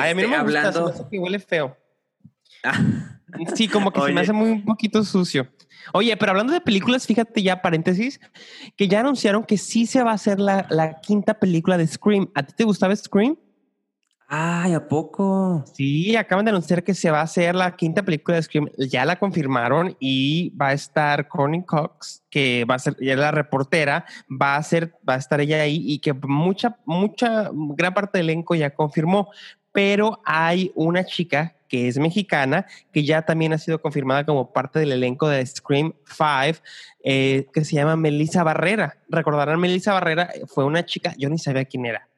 a 0.00 0.14
mí 0.14 0.22
no 0.22 0.28
me 0.28 0.34
este, 0.34 0.36
hablando... 0.36 0.82
gusta, 0.88 1.08
que 1.10 1.18
huele 1.18 1.38
feo. 1.38 1.76
sí, 3.54 3.68
como 3.68 3.92
que 3.92 4.00
se 4.00 4.12
me 4.12 4.22
hace 4.22 4.32
muy 4.32 4.50
un 4.50 4.64
poquito 4.64 5.04
sucio. 5.04 5.46
Oye, 5.92 6.16
pero 6.16 6.32
hablando 6.32 6.52
de 6.52 6.60
películas, 6.60 7.06
fíjate 7.06 7.42
ya, 7.42 7.62
paréntesis, 7.62 8.20
que 8.76 8.88
ya 8.88 9.00
anunciaron 9.00 9.44
que 9.44 9.58
sí 9.58 9.86
se 9.86 10.02
va 10.02 10.12
a 10.12 10.14
hacer 10.14 10.40
la, 10.40 10.66
la 10.70 11.00
quinta 11.00 11.38
película 11.38 11.76
de 11.78 11.86
Scream. 11.86 12.30
¿A 12.34 12.42
ti 12.42 12.54
te 12.56 12.64
gustaba 12.64 12.96
Scream? 12.96 13.36
Ay, 14.32 14.74
¿a 14.74 14.86
poco? 14.86 15.64
Sí, 15.74 16.14
acaban 16.14 16.44
de 16.44 16.52
anunciar 16.52 16.84
que 16.84 16.94
se 16.94 17.10
va 17.10 17.18
a 17.18 17.24
hacer 17.24 17.52
la 17.56 17.74
quinta 17.74 18.04
película 18.04 18.36
de 18.36 18.42
Scream. 18.44 18.68
Ya 18.78 19.04
la 19.04 19.18
confirmaron 19.18 19.96
y 19.98 20.50
va 20.50 20.68
a 20.68 20.72
estar 20.72 21.26
Courtney 21.26 21.64
Cox, 21.64 22.22
que 22.30 22.64
va 22.64 22.76
a 22.76 22.78
ser 22.78 22.96
ya 23.00 23.16
la 23.16 23.32
reportera, 23.32 24.04
va 24.30 24.54
a 24.54 24.62
ser, 24.62 24.94
va 25.06 25.14
a 25.14 25.16
estar 25.16 25.40
ella 25.40 25.60
ahí 25.60 25.82
y 25.84 25.98
que 25.98 26.12
mucha, 26.12 26.78
mucha, 26.84 27.50
gran 27.52 27.92
parte 27.92 28.18
del 28.18 28.30
elenco 28.30 28.54
ya 28.54 28.70
confirmó. 28.72 29.30
Pero 29.72 30.20
hay 30.24 30.70
una 30.76 31.04
chica 31.04 31.56
que 31.68 31.88
es 31.88 31.98
mexicana, 31.98 32.66
que 32.92 33.02
ya 33.02 33.22
también 33.22 33.52
ha 33.52 33.58
sido 33.58 33.82
confirmada 33.82 34.24
como 34.24 34.52
parte 34.52 34.78
del 34.78 34.92
elenco 34.92 35.28
de 35.28 35.44
Scream 35.44 35.92
5, 36.06 36.62
eh, 37.02 37.48
que 37.52 37.64
se 37.64 37.74
llama 37.74 37.96
Melissa 37.96 38.44
Barrera. 38.44 38.96
Recordarán, 39.08 39.58
Melissa 39.58 39.92
Barrera 39.92 40.30
fue 40.46 40.64
una 40.64 40.86
chica, 40.86 41.14
yo 41.18 41.28
ni 41.28 41.38
sabía 41.38 41.64
quién 41.64 41.86
era 41.86 42.09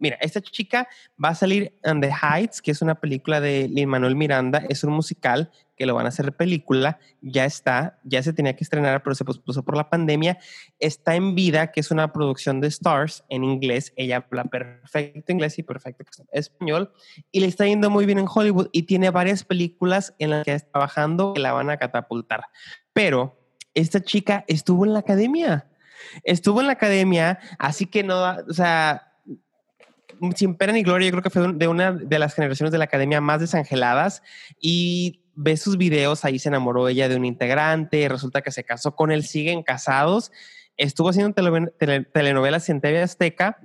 Mira, 0.00 0.16
esta 0.20 0.40
chica 0.40 0.88
va 1.22 1.28
a 1.28 1.34
salir 1.34 1.78
en 1.82 2.00
The 2.00 2.10
Heights, 2.10 2.62
que 2.62 2.70
es 2.70 2.80
una 2.80 2.94
película 2.94 3.40
de 3.40 3.68
Lin 3.68 3.88
Manuel 3.88 4.16
Miranda, 4.16 4.64
es 4.68 4.82
un 4.82 4.94
musical 4.94 5.50
que 5.76 5.86
lo 5.86 5.94
van 5.94 6.06
a 6.06 6.08
hacer 6.08 6.34
película, 6.34 6.98
ya 7.20 7.44
está, 7.44 7.98
ya 8.04 8.22
se 8.22 8.32
tenía 8.32 8.56
que 8.56 8.64
estrenar, 8.64 9.02
pero 9.02 9.14
se 9.14 9.24
pospuso 9.24 9.62
por 9.62 9.76
la 9.76 9.88
pandemia. 9.88 10.38
Está 10.78 11.14
en 11.14 11.34
Vida, 11.34 11.70
que 11.70 11.80
es 11.80 11.90
una 11.90 12.12
producción 12.12 12.60
de 12.60 12.68
Stars 12.68 13.24
en 13.28 13.44
inglés, 13.44 13.92
ella 13.96 14.26
habla 14.26 14.44
perfecto 14.44 15.32
inglés 15.32 15.58
y 15.58 15.62
perfecto 15.62 16.04
español, 16.32 16.92
y 17.30 17.40
le 17.40 17.46
está 17.46 17.66
yendo 17.66 17.90
muy 17.90 18.06
bien 18.06 18.18
en 18.18 18.26
Hollywood 18.26 18.68
y 18.72 18.84
tiene 18.84 19.10
varias 19.10 19.44
películas 19.44 20.14
en 20.18 20.30
las 20.30 20.44
que 20.44 20.54
está 20.54 20.70
trabajando 20.72 21.34
que 21.34 21.40
la 21.40 21.52
van 21.52 21.68
a 21.68 21.76
catapultar. 21.76 22.44
Pero 22.94 23.38
esta 23.74 24.00
chica 24.00 24.44
estuvo 24.48 24.86
en 24.86 24.94
la 24.94 25.00
academia, 25.00 25.66
estuvo 26.24 26.60
en 26.60 26.68
la 26.68 26.72
academia, 26.72 27.38
así 27.58 27.84
que 27.84 28.02
no, 28.02 28.22
o 28.48 28.52
sea 28.52 29.09
sin 30.36 30.54
pena 30.54 30.72
ni 30.72 30.82
gloria, 30.82 31.08
yo 31.08 31.12
creo 31.12 31.22
que 31.22 31.30
fue 31.30 31.52
de 31.52 31.68
una 31.68 31.92
de 31.92 32.18
las 32.18 32.34
generaciones 32.34 32.72
de 32.72 32.78
la 32.78 32.84
academia 32.84 33.20
más 33.20 33.40
desangeladas 33.40 34.22
y 34.60 35.22
ve 35.34 35.56
sus 35.56 35.76
videos, 35.76 36.24
ahí 36.24 36.38
se 36.38 36.48
enamoró 36.48 36.88
ella 36.88 37.08
de 37.08 37.16
un 37.16 37.24
integrante, 37.24 38.08
resulta 38.08 38.42
que 38.42 38.50
se 38.50 38.64
casó 38.64 38.94
con 38.94 39.10
él, 39.10 39.24
siguen 39.24 39.62
casados, 39.62 40.32
estuvo 40.76 41.08
haciendo 41.08 41.34
telenovelas 42.12 42.68
en 42.68 42.80
TV 42.80 43.02
Azteca, 43.02 43.58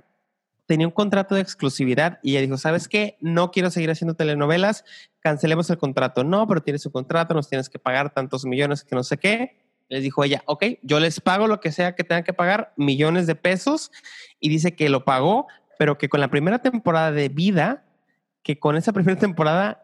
tenía 0.66 0.86
un 0.86 0.92
contrato 0.92 1.34
de 1.34 1.40
exclusividad 1.40 2.18
y 2.22 2.32
ella 2.32 2.42
dijo, 2.42 2.58
¿sabes 2.58 2.88
qué? 2.88 3.16
No 3.20 3.50
quiero 3.50 3.70
seguir 3.70 3.90
haciendo 3.90 4.14
telenovelas, 4.14 4.84
cancelemos 5.20 5.70
el 5.70 5.78
contrato. 5.78 6.24
No, 6.24 6.46
pero 6.46 6.62
tienes 6.62 6.84
un 6.86 6.92
contrato, 6.92 7.34
nos 7.34 7.48
tienes 7.48 7.68
que 7.68 7.78
pagar 7.78 8.12
tantos 8.12 8.44
millones 8.44 8.84
que 8.84 8.94
no 8.94 9.04
sé 9.04 9.16
qué. 9.16 9.64
Les 9.88 10.02
dijo 10.02 10.24
ella, 10.24 10.42
ok, 10.46 10.64
yo 10.82 10.98
les 10.98 11.20
pago 11.20 11.46
lo 11.46 11.60
que 11.60 11.70
sea 11.70 11.94
que 11.94 12.02
tengan 12.02 12.24
que 12.24 12.32
pagar, 12.32 12.72
millones 12.76 13.28
de 13.28 13.36
pesos, 13.36 13.92
y 14.40 14.48
dice 14.48 14.74
que 14.74 14.88
lo 14.88 15.04
pagó, 15.04 15.46
pero 15.78 15.98
que 15.98 16.08
con 16.08 16.20
la 16.20 16.28
primera 16.28 16.60
temporada 16.60 17.12
de 17.12 17.28
vida, 17.28 17.84
que 18.42 18.58
con 18.58 18.76
esa 18.76 18.92
primera 18.92 19.18
temporada 19.20 19.82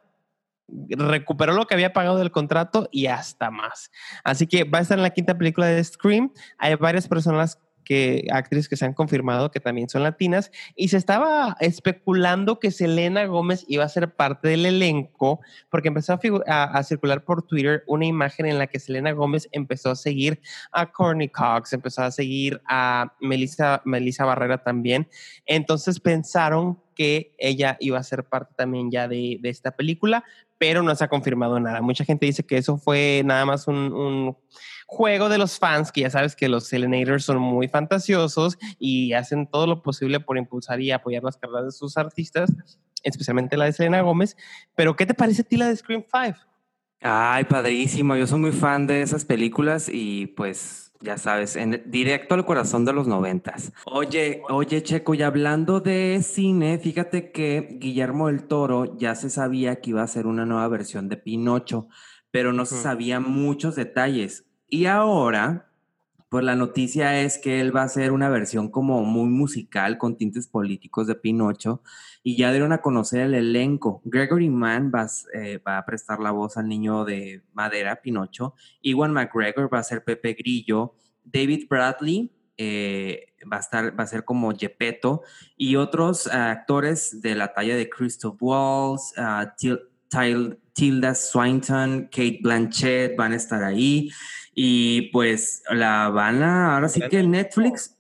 recuperó 0.69 1.53
lo 1.53 1.67
que 1.67 1.75
había 1.75 1.93
pagado 1.93 2.19
del 2.19 2.31
contrato 2.31 2.89
y 2.91 3.07
hasta 3.07 3.51
más. 3.51 3.91
Así 4.25 4.47
que 4.47 4.65
va 4.65 4.79
a 4.79 4.83
estar 4.83 4.99
en 4.99 5.03
la 5.03 5.11
quinta 5.11 5.37
película 5.37 5.67
de 5.67 5.83
Scream. 5.83 6.33
Hay 6.59 6.75
varias 6.77 7.09
personas 7.09 7.59
que 7.85 8.27
actrices 8.31 8.69
que 8.69 8.77
se 8.77 8.85
han 8.85 8.95
confirmado 8.95 9.51
que 9.51 9.61
también 9.61 9.89
son 9.89 10.03
latinas 10.03 10.51
y 10.77 10.89
se 10.89 10.97
estaba 10.97 11.57
especulando 11.61 12.59
que 12.59 12.71
Selena 12.71 13.27
Gómez 13.27 13.65
iba 13.69 13.85
a 13.85 13.89
ser 13.89 14.15
parte 14.15 14.49
del 14.49 14.67
elenco 14.67 15.41
porque 15.71 15.89
empezó 15.89 16.19
a, 16.47 16.83
circular 16.83 17.25
por 17.25 17.43
Twitter 17.43 17.83
una 17.87 18.07
imagen 18.07 18.47
en 18.47 18.59
la 18.59 18.67
que 18.67 18.79
Selena 18.79 19.13
Gómez 19.13 19.49
empezó 19.53 19.91
a 19.91 19.97
seguir 19.97 20.41
a 20.73 20.91
Courtney 20.91 21.29
Cox, 21.29 21.73
empezó 21.73 22.03
a 22.03 22.11
seguir 22.11 22.61
a 22.67 23.13
Melissa, 23.21 23.83
Melissa 23.85 24.25
Barrera 24.25 24.63
también. 24.63 25.09
Entonces 25.47 26.01
pensaron 26.01 26.79
que 26.95 27.35
ella 27.39 27.77
iba 27.81 27.99
a 27.99 28.03
ser 28.03 28.25
parte 28.25 28.53
también 28.57 28.91
ya 28.91 29.09
de, 29.09 29.39
de 29.41 29.49
esta 29.49 29.73
película, 29.73 30.25
pero 30.63 30.81
no 30.81 30.95
se 30.95 31.03
ha 31.03 31.09
confirmado 31.09 31.59
nada. 31.59 31.81
Mucha 31.81 32.05
gente 32.05 32.25
dice 32.25 32.47
que 32.47 32.57
eso 32.57 32.79
fue 32.79 33.23
nada 33.25 33.45
más 33.45 33.67
un 33.67 34.37
juego 34.87 35.29
de 35.29 35.37
los 35.37 35.59
fans, 35.59 35.91
que 35.91 36.03
ya 36.03 36.11
sabes 36.11 36.37
que 36.37 36.49
los 36.49 36.69
Selenators 36.69 37.25
son 37.25 37.39
muy 37.39 37.67
fantasiosos 37.67 38.57
y 38.79 39.13
hacen 39.13 39.49
todo 39.49 39.67
lo 39.67 39.83
posible 39.83 40.21
por 40.21 40.39
impulsar 40.39 40.81
y 40.81 40.93
apoyar 40.93 41.25
las 41.25 41.37
carreras 41.37 41.65
de 41.65 41.73
sus 41.73 41.97
artistas, 41.97 42.53
especialmente 43.03 43.57
la 43.57 43.65
de 43.65 43.73
Selena 43.73 44.03
Gómez. 44.03 44.37
Pero, 44.77 44.95
¿qué 44.95 45.05
te 45.05 45.15
parece 45.15 45.43
a 45.43 45.45
ti 45.45 45.57
la 45.57 45.67
de 45.67 45.75
Scream 45.75 46.05
5? 46.05 46.39
Ay, 47.01 47.43
padrísimo. 47.43 48.15
Yo 48.15 48.29
soy 48.29 48.39
muy 48.39 48.53
fan 48.53 48.87
de 48.87 49.03
esas 49.03 49.25
películas 49.25 49.91
y 49.93 50.29
pues 50.29 50.92
ya 51.03 51.19
sabes, 51.19 51.57
en, 51.57 51.83
directo 51.87 52.35
al 52.35 52.45
corazón 52.45 52.85
de 52.85 52.93
los 52.93 53.07
noventas. 53.07 53.73
Oye, 53.85 54.43
oye, 54.49 54.83
Checo, 54.83 55.15
y 55.15 55.23
hablando 55.23 55.81
de 55.81 56.21
cine, 56.23 56.79
fíjate 56.79 57.33
que 57.33 57.77
Guillermo 57.81 58.29
del 58.29 58.45
Toro 58.45 58.97
ya 58.97 59.15
se 59.15 59.31
sabía 59.31 59.81
que 59.81 59.91
iba 59.91 60.03
a 60.03 60.07
ser 60.07 60.27
una 60.27 60.47
nueva 60.47 60.69
versión 60.69 61.09
de 61.09 61.17
Pinocho, 61.17 61.89
pero 62.31 62.53
no 62.53 62.65
se 62.65 62.77
sabían 62.77 63.25
muchos 63.29 63.75
detalles. 63.77 64.47
Y 64.69 64.87
ahora, 64.87 65.72
pues 66.33 66.45
la 66.47 66.57
noticia 66.57 67.21
es 67.21 67.37
que 67.37 67.61
él 67.61 67.77
va 67.77 67.83
a 67.83 67.85
hacer 67.85 68.11
una 68.11 68.31
versión 68.31 68.71
como 68.71 69.05
muy 69.05 69.29
musical 69.29 69.99
con 69.99 70.17
tintes 70.17 70.47
políticos 70.47 71.07
de 71.07 71.15
Pinocho 71.15 71.83
y 72.23 72.39
ya 72.39 72.51
dieron 72.53 72.73
a 72.73 72.81
conocer 72.81 73.21
el 73.21 73.35
elenco. 73.35 74.01
Gregory 74.07 74.49
Mann 74.49 74.91
va, 74.91 75.07
eh, 75.35 75.61
a 75.63 75.85
prestar 75.85 76.21
la 76.21 76.31
voz 76.31 76.57
al 76.57 76.69
niño 76.69 77.05
de 77.05 77.43
madera, 77.53 78.01
Pinocho. 78.01 78.55
Iwan 78.81 79.13
McGregor 79.13 79.71
va 79.71 79.81
a 79.81 79.83
ser 79.83 80.05
Pepe 80.05 80.33
Grillo. 80.33 80.95
David 81.23 81.67
Bradley 81.69 82.33
eh, 82.57 83.35
va, 83.53 83.59
a 83.59 83.61
estar, 83.61 84.01
va 84.01 84.05
a 84.05 84.07
ser 84.07 84.25
como 84.25 84.57
Gepetto 84.57 85.25
y 85.59 85.77
otros 85.77 86.29
actores 86.29 87.21
de 87.21 87.35
la 87.35 87.53
talla 87.53 87.77
de 87.77 87.91
Christoph 87.91 88.39
Waltz, 88.41 89.13
uh, 89.19 89.51
Tilda 90.73 91.15
Swinton, 91.15 92.09
Kate 92.11 92.39
Blanchett 92.43 93.17
van 93.17 93.33
a 93.33 93.37
estar 93.37 93.63
ahí. 93.63 94.11
Y 94.55 95.11
pues 95.13 95.63
la 95.71 96.11
van 96.11 96.43
a, 96.43 96.75
ahora 96.75 96.89
sí 96.89 97.01
que 97.11 97.23
Netflix, 97.23 97.97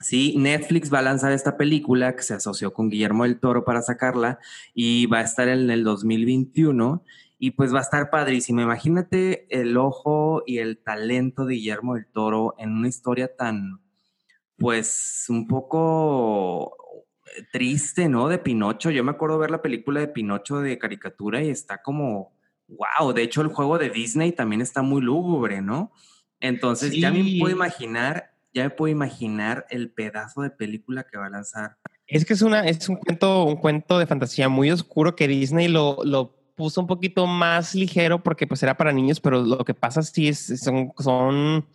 sí, 0.00 0.34
Netflix 0.36 0.92
va 0.92 0.98
a 0.98 1.02
lanzar 1.02 1.32
esta 1.32 1.56
película 1.56 2.16
que 2.16 2.22
se 2.22 2.34
asoció 2.34 2.72
con 2.72 2.90
Guillermo 2.90 3.22
del 3.22 3.38
Toro 3.38 3.64
para 3.64 3.82
sacarla 3.82 4.38
y 4.74 5.06
va 5.06 5.18
a 5.18 5.22
estar 5.22 5.48
en 5.48 5.70
el 5.70 5.84
2021 5.84 7.04
y 7.38 7.52
pues 7.52 7.72
va 7.72 7.78
a 7.78 7.82
estar 7.82 8.10
padrísimo. 8.10 8.60
Imagínate 8.60 9.46
el 9.50 9.76
ojo 9.76 10.42
y 10.46 10.58
el 10.58 10.78
talento 10.78 11.44
de 11.44 11.54
Guillermo 11.54 11.94
del 11.94 12.06
Toro 12.06 12.54
en 12.58 12.72
una 12.72 12.88
historia 12.88 13.34
tan, 13.36 13.80
pues, 14.56 15.26
un 15.28 15.46
poco 15.46 16.76
triste, 17.52 18.08
¿no? 18.08 18.28
De 18.28 18.38
Pinocho. 18.38 18.90
Yo 18.90 19.04
me 19.04 19.10
acuerdo 19.10 19.38
ver 19.38 19.50
la 19.50 19.62
película 19.62 20.00
de 20.00 20.08
Pinocho 20.08 20.60
de 20.60 20.78
caricatura 20.78 21.42
y 21.42 21.50
está 21.50 21.82
como, 21.82 22.35
wow, 22.68 23.12
de 23.12 23.22
hecho 23.22 23.42
el 23.42 23.48
juego 23.48 23.78
de 23.78 23.90
Disney 23.90 24.32
también 24.32 24.60
está 24.60 24.82
muy 24.82 25.02
lúgubre, 25.02 25.60
¿no? 25.62 25.92
Entonces 26.40 26.92
ya 26.92 27.10
me 27.10 27.38
puedo 27.38 27.54
imaginar, 27.54 28.32
ya 28.52 28.64
me 28.64 28.70
puedo 28.70 28.92
imaginar 28.92 29.66
el 29.70 29.90
pedazo 29.90 30.42
de 30.42 30.50
película 30.50 31.04
que 31.04 31.18
va 31.18 31.26
a 31.26 31.30
lanzar. 31.30 31.76
Es 32.06 32.24
que 32.24 32.34
es 32.34 32.42
una, 32.42 32.66
es 32.66 32.88
un 32.88 32.96
cuento, 32.96 33.44
un 33.44 33.56
cuento 33.56 33.98
de 33.98 34.06
fantasía 34.06 34.48
muy 34.48 34.70
oscuro 34.70 35.16
que 35.16 35.26
Disney 35.26 35.68
lo, 35.68 35.98
lo 36.04 36.36
puso 36.54 36.80
un 36.80 36.86
poquito 36.86 37.26
más 37.26 37.74
ligero 37.74 38.22
porque 38.22 38.46
pues 38.46 38.62
era 38.62 38.76
para 38.76 38.92
niños, 38.92 39.20
pero 39.20 39.42
lo 39.42 39.64
que 39.64 39.74
pasa 39.74 40.02
sí 40.02 40.28
es, 40.28 40.60
son, 40.60 40.92
son 40.98 41.66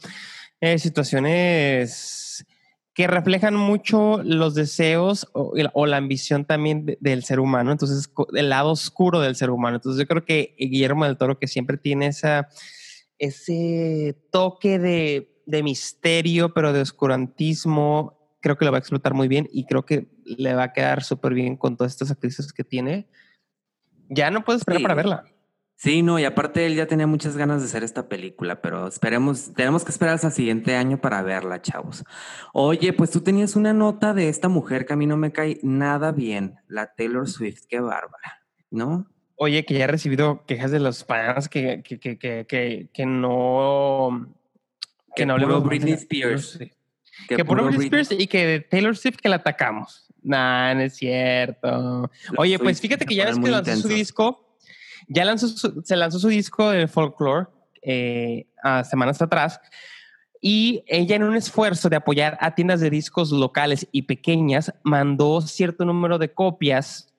eh, 0.59 0.79
situaciones 0.79 2.30
que 2.93 3.07
reflejan 3.07 3.55
mucho 3.55 4.21
los 4.23 4.53
deseos 4.53 5.27
o, 5.33 5.53
la 5.85 5.97
ambición 5.97 6.45
también 6.45 6.97
del 6.99 7.23
ser 7.23 7.39
humano, 7.39 7.71
entonces 7.71 8.11
el 8.33 8.49
lado 8.49 8.71
oscuro 8.71 9.21
del 9.21 9.35
ser 9.35 9.49
humano. 9.49 9.77
Entonces 9.77 9.99
yo 10.01 10.07
creo 10.07 10.25
que 10.25 10.55
Guillermo 10.57 11.05
del 11.05 11.17
Toro 11.17 11.39
que 11.39 11.47
siempre 11.47 11.77
tiene 11.77 12.07
esa, 12.07 12.49
ese 13.17 14.17
toque 14.31 14.77
de, 14.77 15.41
de 15.45 15.63
misterio, 15.63 16.53
pero 16.53 16.73
de 16.73 16.81
oscurantismo, 16.81 18.35
creo 18.41 18.57
que 18.57 18.65
lo 18.65 18.71
va 18.71 18.77
a 18.77 18.79
explotar 18.79 19.13
muy 19.13 19.27
bien 19.27 19.47
y 19.53 19.65
creo 19.65 19.85
que 19.85 20.09
le 20.25 20.53
va 20.53 20.63
a 20.63 20.73
quedar 20.73 21.03
súper 21.03 21.33
bien 21.33 21.55
con 21.55 21.77
todas 21.77 21.93
estas 21.93 22.11
actrices 22.11 22.51
que 22.51 22.63
tiene 22.63 23.07
ya 24.11 24.29
no 24.29 24.43
puedo 24.43 24.57
esperar 24.57 24.81
para 24.81 24.93
verla. 24.93 25.25
Sí, 25.81 26.03
no, 26.03 26.19
y 26.19 26.25
aparte 26.25 26.67
él 26.67 26.75
ya 26.75 26.85
tenía 26.85 27.07
muchas 27.07 27.35
ganas 27.35 27.59
de 27.59 27.65
hacer 27.65 27.83
esta 27.83 28.07
película, 28.07 28.61
pero 28.61 28.87
esperemos, 28.87 29.51
tenemos 29.55 29.83
que 29.83 29.89
esperar 29.89 30.13
hasta 30.13 30.27
el 30.27 30.33
siguiente 30.33 30.75
año 30.75 31.01
para 31.01 31.23
verla, 31.23 31.59
chavos. 31.59 32.03
Oye, 32.53 32.93
pues 32.93 33.09
tú 33.09 33.21
tenías 33.21 33.55
una 33.55 33.73
nota 33.73 34.13
de 34.13 34.29
esta 34.29 34.47
mujer 34.47 34.85
que 34.85 34.93
a 34.93 34.95
mí 34.95 35.07
no 35.07 35.17
me 35.17 35.31
cae 35.31 35.59
nada 35.63 36.11
bien, 36.11 36.53
la 36.67 36.93
Taylor 36.93 37.27
Swift, 37.27 37.63
qué 37.67 37.79
bárbara, 37.79 38.43
¿no? 38.69 39.07
Oye, 39.37 39.65
que 39.65 39.73
ya 39.73 39.85
he 39.85 39.87
recibido 39.87 40.45
quejas 40.45 40.69
de 40.69 40.79
los 40.79 41.03
fans 41.03 41.49
que, 41.49 41.81
que, 41.81 41.99
que, 41.99 42.19
que, 42.19 42.89
que 42.93 43.05
no... 43.07 44.31
Que, 45.15 45.25
no 45.25 45.33
hablemos 45.33 45.63
Britney 45.63 45.93
Spears. 45.93 46.59
Que, 47.27 47.43
por 47.43 47.59
Britney 47.59 47.85
Spears 47.85 48.11
y 48.11 48.27
que 48.27 48.63
Taylor 48.69 48.95
Swift 48.95 49.17
que 49.17 49.29
la 49.29 49.37
atacamos. 49.37 50.13
Nah, 50.21 50.75
no 50.75 50.81
es 50.81 50.95
cierto. 50.95 52.11
Oye, 52.37 52.59
pues 52.59 52.79
fíjate 52.79 53.03
que 53.03 53.15
ya 53.15 53.25
ves 53.25 53.39
que 53.39 53.49
lanzó 53.49 53.75
su 53.77 53.87
disco, 53.87 54.50
ya 55.11 55.25
lanzó 55.25 55.47
se 55.47 55.95
lanzó 55.95 56.19
su 56.19 56.29
disco 56.29 56.71
de 56.71 56.87
folklore 56.87 57.47
eh, 57.81 58.47
a 58.63 58.83
semanas 58.83 59.21
atrás. 59.21 59.59
Y 60.39 60.83
ella 60.87 61.15
en 61.15 61.23
un 61.23 61.35
esfuerzo 61.35 61.87
de 61.89 61.97
apoyar 61.97 62.37
a 62.41 62.55
tiendas 62.55 62.79
de 62.79 62.89
discos 62.89 63.31
locales 63.31 63.87
y 63.91 64.03
pequeñas, 64.03 64.73
mandó 64.83 65.41
cierto 65.41 65.85
número 65.85 66.17
de 66.17 66.33
copias 66.33 67.10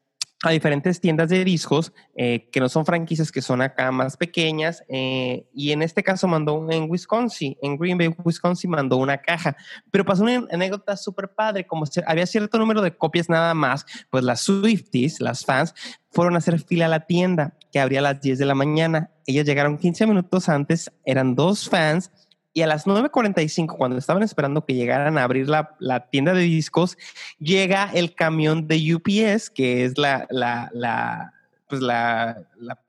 a 0.42 0.50
diferentes 0.50 1.00
tiendas 1.00 1.28
de 1.28 1.44
discos 1.44 1.92
eh, 2.16 2.48
que 2.50 2.58
no 2.58 2.68
son 2.68 2.84
franquicias, 2.84 3.30
que 3.30 3.40
son 3.40 3.62
acá 3.62 3.92
más 3.92 4.16
pequeñas. 4.16 4.82
Eh, 4.88 5.46
y 5.54 5.70
en 5.70 5.82
este 5.82 6.02
caso 6.02 6.26
mandó 6.26 6.68
en 6.70 6.90
Wisconsin, 6.90 7.56
en 7.62 7.76
Green 7.78 7.96
Bay, 7.96 8.14
Wisconsin, 8.24 8.70
mandó 8.70 8.96
una 8.96 9.18
caja. 9.18 9.56
Pero 9.90 10.04
pasó 10.04 10.24
una 10.24 10.44
anécdota 10.50 10.96
súper 10.96 11.28
padre, 11.28 11.64
como 11.66 11.84
había 12.06 12.26
cierto 12.26 12.58
número 12.58 12.82
de 12.82 12.96
copias 12.96 13.28
nada 13.28 13.54
más, 13.54 13.86
pues 14.10 14.24
las 14.24 14.40
Swifties, 14.40 15.20
las 15.20 15.44
fans, 15.44 15.74
fueron 16.10 16.34
a 16.34 16.38
hacer 16.38 16.58
fila 16.58 16.86
a 16.86 16.88
la 16.88 17.06
tienda 17.06 17.54
que 17.72 17.80
abría 17.80 18.00
a 18.00 18.02
las 18.02 18.20
10 18.20 18.38
de 18.38 18.46
la 18.46 18.54
mañana. 18.54 19.10
Ellos 19.26 19.46
llegaron 19.46 19.78
15 19.78 20.06
minutos 20.06 20.48
antes, 20.48 20.90
eran 21.04 21.36
dos 21.36 21.68
fans 21.68 22.10
y 22.54 22.62
a 22.62 22.66
las 22.66 22.86
9.45, 22.86 23.76
cuando 23.76 23.96
estaban 23.96 24.22
esperando 24.22 24.64
que 24.64 24.74
llegaran 24.74 25.16
a 25.16 25.24
abrir 25.24 25.48
la, 25.48 25.74
la, 25.78 26.10
tienda 26.10 26.34
de 26.34 26.42
discos, 26.42 26.98
llega 27.38 27.90
el 27.94 28.14
camión 28.14 28.68
de 28.68 28.94
UPS, 28.94 29.50
que 29.50 29.84
es 29.84 29.96
la, 29.96 30.26
la, 30.30 30.70
la 30.74 31.32
pues 31.68 31.82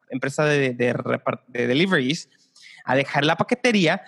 empresa 0.10 0.44
de, 0.44 0.74
de, 0.74 0.96
de, 1.48 1.68
deliveries, 1.68 2.30
a 2.86 2.96
dejar 2.96 3.24
la 3.24 3.38
paquetería 3.38 4.02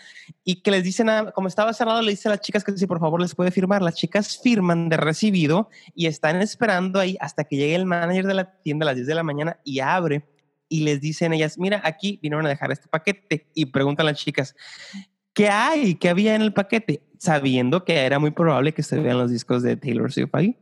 y 0.43 0.61
que 0.61 0.71
les 0.71 0.83
dicen, 0.83 1.09
como 1.33 1.47
estaba 1.47 1.71
cerrado, 1.71 2.01
le 2.01 2.11
dice 2.11 2.27
a 2.27 2.31
las 2.31 2.41
chicas 2.41 2.63
que 2.63 2.77
si 2.77 2.85
por 2.85 2.99
favor 2.99 3.21
les 3.21 3.33
puede 3.33 3.51
firmar. 3.51 3.81
Las 3.81 3.95
chicas 3.95 4.37
firman 4.41 4.89
de 4.89 4.97
recibido 4.97 5.69
y 5.95 6.07
están 6.07 6.41
esperando 6.41 6.99
ahí 6.99 7.15
hasta 7.21 7.45
que 7.45 7.55
llegue 7.55 7.75
el 7.75 7.85
manager 7.85 8.27
de 8.27 8.33
la 8.33 8.51
tienda 8.61 8.83
a 8.83 8.87
las 8.87 8.95
10 8.95 9.07
de 9.07 9.15
la 9.15 9.23
mañana 9.23 9.59
y 9.63 9.79
abre 9.79 10.25
y 10.67 10.81
les 10.81 10.99
dicen 10.99 11.31
ellas, 11.31 11.57
mira, 11.57 11.79
aquí 11.83 12.19
vinieron 12.21 12.45
a 12.45 12.49
dejar 12.49 12.71
este 12.71 12.87
paquete 12.89 13.47
y 13.53 13.67
preguntan 13.67 14.07
las 14.07 14.17
chicas, 14.17 14.55
¿qué 15.35 15.49
hay? 15.49 15.95
¿Qué 15.95 16.09
había 16.09 16.33
en 16.33 16.41
el 16.41 16.53
paquete? 16.53 17.03
Sabiendo 17.19 17.85
que 17.85 17.97
era 17.97 18.17
muy 18.17 18.31
probable 18.31 18.73
que 18.73 18.81
se 18.81 18.99
vean 18.99 19.19
los 19.19 19.29
discos 19.29 19.61
de 19.61 19.77
Taylor 19.77 20.11
Swift 20.11 20.33
ahí. 20.33 20.57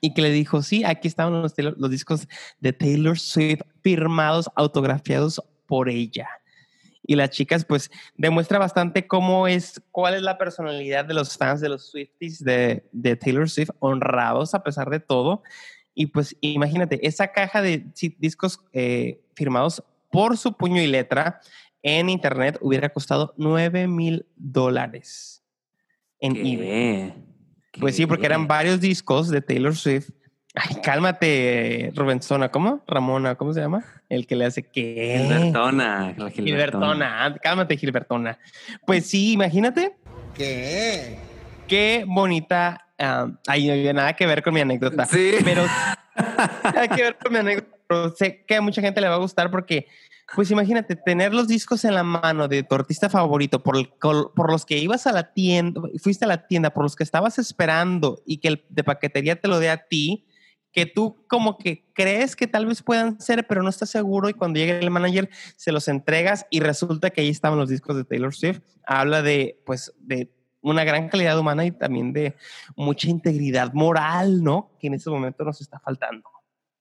Y 0.00 0.12
que 0.12 0.22
le 0.22 0.30
dijo, 0.30 0.62
sí, 0.62 0.84
aquí 0.84 1.08
estaban 1.08 1.40
los, 1.40 1.54
los 1.56 1.90
discos 1.90 2.28
de 2.60 2.72
Taylor 2.72 3.18
Swift 3.18 3.62
firmados, 3.82 4.50
autografiados 4.54 5.42
por 5.66 5.88
ella. 5.88 6.28
Y 7.04 7.16
las 7.16 7.30
chicas, 7.30 7.64
pues, 7.64 7.90
demuestra 8.16 8.58
bastante 8.58 9.06
cómo 9.06 9.48
es, 9.48 9.82
cuál 9.90 10.14
es 10.14 10.22
la 10.22 10.38
personalidad 10.38 11.04
de 11.04 11.14
los 11.14 11.36
fans 11.36 11.60
de 11.60 11.68
los 11.68 11.90
Swifties 11.90 12.42
de, 12.42 12.88
de 12.92 13.16
Taylor 13.16 13.50
Swift, 13.50 13.70
honrados 13.80 14.54
a 14.54 14.62
pesar 14.62 14.88
de 14.88 15.00
todo. 15.00 15.42
Y 15.94 16.06
pues, 16.06 16.36
imagínate, 16.40 17.06
esa 17.06 17.28
caja 17.28 17.60
de 17.60 17.86
discos 18.18 18.60
eh, 18.72 19.20
firmados 19.34 19.82
por 20.10 20.36
su 20.36 20.56
puño 20.56 20.80
y 20.80 20.86
letra, 20.86 21.40
en 21.82 22.08
internet 22.08 22.58
hubiera 22.60 22.88
costado 22.88 23.34
9 23.36 23.88
mil 23.88 24.26
dólares 24.36 25.42
en 26.20 26.36
eBay. 26.36 27.14
Pues 27.80 27.96
sí, 27.96 28.06
porque 28.06 28.26
eran 28.26 28.46
varios 28.46 28.80
discos 28.80 29.28
de 29.28 29.40
Taylor 29.40 29.74
Swift. 29.74 30.10
Ay, 30.54 30.76
cálmate, 30.82 31.92
Rubensona, 31.94 32.50
¿cómo? 32.50 32.82
Ramona, 32.86 33.36
¿cómo 33.36 33.54
se 33.54 33.60
llama? 33.60 33.84
El 34.10 34.26
que 34.26 34.36
le 34.36 34.44
hace 34.44 34.62
que. 34.62 35.26
Gilbertona. 35.26 36.14
Gilbertona. 36.30 37.36
cálmate, 37.42 37.76
Gilbertona. 37.78 38.38
Pues 38.86 39.06
sí, 39.06 39.32
imagínate. 39.32 39.96
¿Qué? 40.34 41.18
Qué 41.66 42.04
bonita. 42.06 42.86
Um, 42.98 43.38
ay, 43.46 43.66
no 43.66 43.72
había 43.72 43.92
nada 43.94 44.12
que 44.14 44.26
ver 44.26 44.42
con 44.42 44.52
mi 44.52 44.60
anécdota. 44.60 45.06
Sí. 45.06 45.36
Pero. 45.42 45.64
nada 46.64 46.88
que 46.88 47.02
ver 47.02 47.18
con 47.18 47.32
mi 47.32 47.38
anécdota. 47.38 48.16
Sé 48.16 48.44
que 48.46 48.56
a 48.56 48.60
mucha 48.60 48.80
gente 48.80 49.00
le 49.00 49.08
va 49.08 49.14
a 49.14 49.18
gustar 49.18 49.50
porque 49.50 49.86
pues 50.34 50.50
imagínate, 50.50 50.96
tener 50.96 51.34
los 51.34 51.46
discos 51.46 51.84
en 51.84 51.94
la 51.94 52.02
mano 52.04 52.48
de 52.48 52.62
tu 52.62 52.74
artista 52.74 53.10
favorito, 53.10 53.62
por, 53.62 53.94
por 53.98 54.50
los 54.50 54.64
que 54.64 54.78
ibas 54.78 55.06
a 55.06 55.12
la 55.12 55.32
tienda, 55.32 55.82
fuiste 55.98 56.24
a 56.24 56.28
la 56.28 56.46
tienda, 56.46 56.70
por 56.70 56.84
los 56.84 56.96
que 56.96 57.04
estabas 57.04 57.38
esperando 57.38 58.22
y 58.24 58.38
que 58.38 58.48
el 58.48 58.64
de 58.70 58.84
paquetería 58.84 59.40
te 59.40 59.48
lo 59.48 59.58
dé 59.58 59.68
a 59.68 59.88
ti, 59.88 60.26
que 60.72 60.86
tú 60.86 61.22
como 61.28 61.58
que 61.58 61.84
crees 61.92 62.34
que 62.34 62.46
tal 62.46 62.64
vez 62.64 62.82
puedan 62.82 63.20
ser, 63.20 63.46
pero 63.46 63.62
no 63.62 63.68
estás 63.68 63.90
seguro 63.90 64.30
y 64.30 64.32
cuando 64.32 64.58
llegue 64.58 64.78
el 64.78 64.90
manager 64.90 65.28
se 65.56 65.70
los 65.70 65.86
entregas 65.86 66.46
y 66.48 66.60
resulta 66.60 67.10
que 67.10 67.20
ahí 67.20 67.28
estaban 67.28 67.58
los 67.58 67.68
discos 67.68 67.96
de 67.96 68.04
Taylor 68.04 68.34
Swift. 68.34 68.60
Habla 68.86 69.20
de, 69.20 69.60
pues, 69.66 69.92
de 69.98 70.32
una 70.62 70.84
gran 70.84 71.08
calidad 71.08 71.38
humana 71.38 71.64
y 71.64 71.72
también 71.72 72.12
de 72.12 72.36
mucha 72.76 73.08
integridad 73.08 73.72
moral, 73.74 74.42
¿no? 74.42 74.70
Que 74.78 74.86
en 74.86 74.94
este 74.94 75.10
momento 75.10 75.44
nos 75.44 75.60
está 75.60 75.78
faltando. 75.78 76.28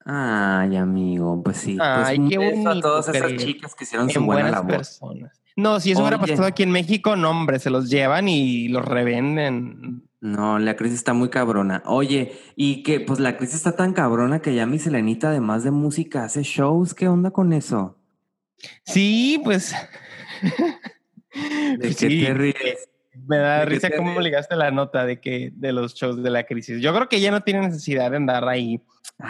Ay, 0.06 0.76
amigo, 0.78 1.42
pues 1.44 1.58
sí. 1.58 1.76
Pues 1.78 1.88
Ay, 1.90 2.28
qué 2.28 2.38
bonito. 2.38 2.70
A 2.70 2.82
todas 2.82 3.08
esas 3.10 3.36
chicas 3.36 3.76
que 3.76 3.84
hicieron 3.84 4.10
su 4.10 4.22
buena 4.22 4.50
labor. 4.50 4.78
Personas. 4.78 5.42
No, 5.56 5.80
si 5.80 5.92
eso 5.92 6.02
hubiera 6.02 6.20
pasado 6.20 6.46
aquí 6.46 6.64
en 6.64 6.72
México, 6.72 7.16
no, 7.16 7.30
hombre, 7.30 7.60
se 7.60 7.70
los 7.70 7.90
llevan 7.90 8.28
y 8.28 8.70
los 8.70 8.86
revenden. 8.86 10.08
No, 10.22 10.60
la 10.60 10.76
crisis 10.76 10.98
está 10.98 11.14
muy 11.14 11.30
cabrona. 11.30 11.84
Oye, 11.86 12.40
y 12.56 12.84
que 12.84 13.00
pues 13.00 13.20
la 13.20 13.38
crisis 13.38 13.56
está 13.56 13.76
tan 13.76 13.94
cabrona 13.94 14.40
que 14.40 14.56
ya 14.56 14.66
mi 14.66 14.80
Selenita, 14.80 15.30
además 15.30 15.64
de 15.64 15.72
música, 15.72 16.24
hace 16.24 16.44
shows. 16.44 16.94
¿Qué 16.94 17.08
onda 17.08 17.32
con 17.32 17.54
eso? 17.54 17.98
Sí, 18.86 19.42
pues. 19.44 19.76
¿De 21.78 21.96
qué 21.96 22.08
te 22.08 22.34
ríes? 22.34 22.91
Me 23.28 23.38
da 23.38 23.66
risa 23.66 23.90
cómo 23.96 24.20
ligaste 24.20 24.56
la 24.56 24.72
nota 24.72 25.06
de 25.06 25.20
que 25.20 25.52
de 25.56 25.72
los 25.72 25.94
shows 25.94 26.22
de 26.22 26.30
la 26.30 26.44
crisis. 26.44 26.82
Yo 26.82 26.94
creo 26.94 27.08
que 27.08 27.20
ya 27.20 27.32
no 27.32 27.42
tiene 27.42 27.62
necesidad 27.62 28.12
de 28.12 28.18
andar 28.18 28.48
ahí 28.48 28.82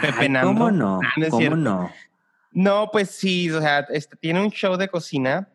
pepenando. 0.01 0.47
¿Cómo 0.47 0.71
no? 0.71 0.99
Ah, 1.04 1.13
no 1.17 1.30
¿Cómo 1.30 1.56
no? 1.56 1.91
No, 2.51 2.89
pues 2.91 3.12
sí, 3.12 3.49
o 3.49 3.62
sea, 3.62 3.80
este, 3.89 4.17
tiene 4.17 4.41
un 4.41 4.51
show 4.51 4.75
de 4.77 4.89
cocina. 4.89 5.49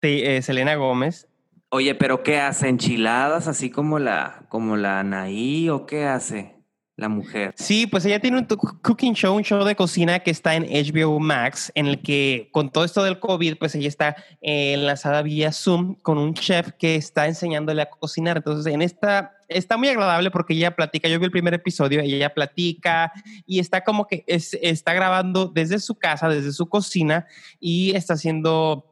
De, 0.00 0.36
eh, 0.36 0.42
Selena 0.42 0.74
Gómez. 0.74 1.28
Oye, 1.70 1.94
pero 1.94 2.22
¿qué 2.22 2.40
hace? 2.40 2.68
¿Enchiladas 2.68 3.48
así 3.48 3.70
como 3.70 3.98
la, 3.98 4.46
como 4.48 4.76
la 4.76 5.00
Anaí 5.00 5.68
o 5.70 5.86
qué 5.86 6.04
hace? 6.04 6.53
La 6.96 7.08
mujer. 7.08 7.54
Sí, 7.56 7.86
pues 7.86 8.04
ella 8.04 8.20
tiene 8.20 8.38
un 8.38 8.44
cooking 8.46 9.14
show, 9.14 9.34
un 9.34 9.42
show 9.42 9.64
de 9.64 9.74
cocina 9.74 10.20
que 10.20 10.30
está 10.30 10.54
en 10.54 10.64
HBO 10.64 11.18
Max, 11.18 11.72
en 11.74 11.86
el 11.86 12.00
que 12.00 12.48
con 12.52 12.70
todo 12.70 12.84
esto 12.84 13.02
del 13.02 13.18
COVID, 13.18 13.56
pues 13.56 13.74
ella 13.74 13.88
está 13.88 14.16
enlazada 14.40 15.22
vía 15.22 15.50
Zoom 15.52 15.96
con 15.96 16.18
un 16.18 16.34
chef 16.34 16.70
que 16.78 16.94
está 16.94 17.26
enseñándole 17.26 17.82
a 17.82 17.90
cocinar. 17.90 18.36
Entonces, 18.36 18.72
en 18.72 18.80
esta 18.80 19.32
está 19.48 19.76
muy 19.76 19.88
agradable 19.88 20.30
porque 20.30 20.54
ella 20.54 20.74
platica, 20.74 21.08
yo 21.08 21.18
vi 21.18 21.26
el 21.26 21.30
primer 21.30 21.54
episodio, 21.54 22.00
ella 22.00 22.32
platica 22.32 23.12
y 23.44 23.58
está 23.58 23.82
como 23.82 24.06
que 24.06 24.24
está 24.26 24.94
grabando 24.94 25.46
desde 25.48 25.80
su 25.80 25.96
casa, 25.96 26.28
desde 26.28 26.52
su 26.52 26.68
cocina 26.68 27.26
y 27.60 27.94
está 27.94 28.14
haciendo 28.14 28.90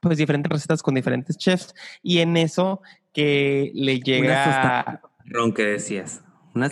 pues 0.00 0.18
diferentes 0.18 0.50
recetas 0.50 0.82
con 0.82 0.94
diferentes 0.94 1.36
chefs 1.36 1.74
y 2.02 2.18
en 2.18 2.36
eso 2.36 2.80
que 3.12 3.70
le 3.74 4.00
llega... 4.00 5.00
Ron 5.24 5.52
que 5.52 5.62
decías. 5.64 6.22
Unas, 6.54 6.70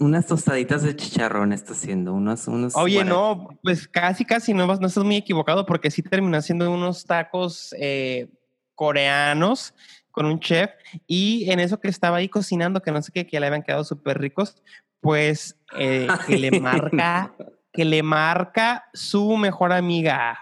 unas, 0.00 0.26
tostaditas, 0.26 0.82
de 0.82 0.96
chicharrón 0.96 1.52
está 1.52 1.72
haciendo, 1.72 2.12
unos, 2.12 2.48
unos 2.48 2.74
Oye, 2.74 3.04
no, 3.04 3.48
pues 3.62 3.86
casi, 3.86 4.24
casi, 4.24 4.52
no, 4.52 4.66
no 4.66 4.86
estás 4.86 5.04
muy 5.04 5.16
equivocado 5.16 5.64
porque 5.64 5.92
sí 5.92 6.02
terminó 6.02 6.36
haciendo 6.36 6.70
unos 6.72 7.04
tacos 7.04 7.72
eh, 7.78 8.28
coreanos 8.74 9.74
con 10.10 10.26
un 10.26 10.40
chef 10.40 10.70
y 11.06 11.48
en 11.50 11.60
eso 11.60 11.78
que 11.78 11.86
estaba 11.86 12.16
ahí 12.16 12.28
cocinando, 12.28 12.82
que 12.82 12.90
no 12.90 13.00
sé 13.00 13.12
qué, 13.12 13.26
que 13.28 13.38
le 13.38 13.46
habían 13.46 13.62
quedado 13.62 13.84
súper 13.84 14.18
ricos, 14.18 14.60
pues 15.00 15.56
eh, 15.78 16.08
que 16.26 16.38
le 16.38 16.60
marca, 16.60 17.32
que 17.72 17.84
le 17.84 18.02
marca 18.02 18.86
su 18.92 19.36
mejor 19.36 19.72
amiga, 19.72 20.36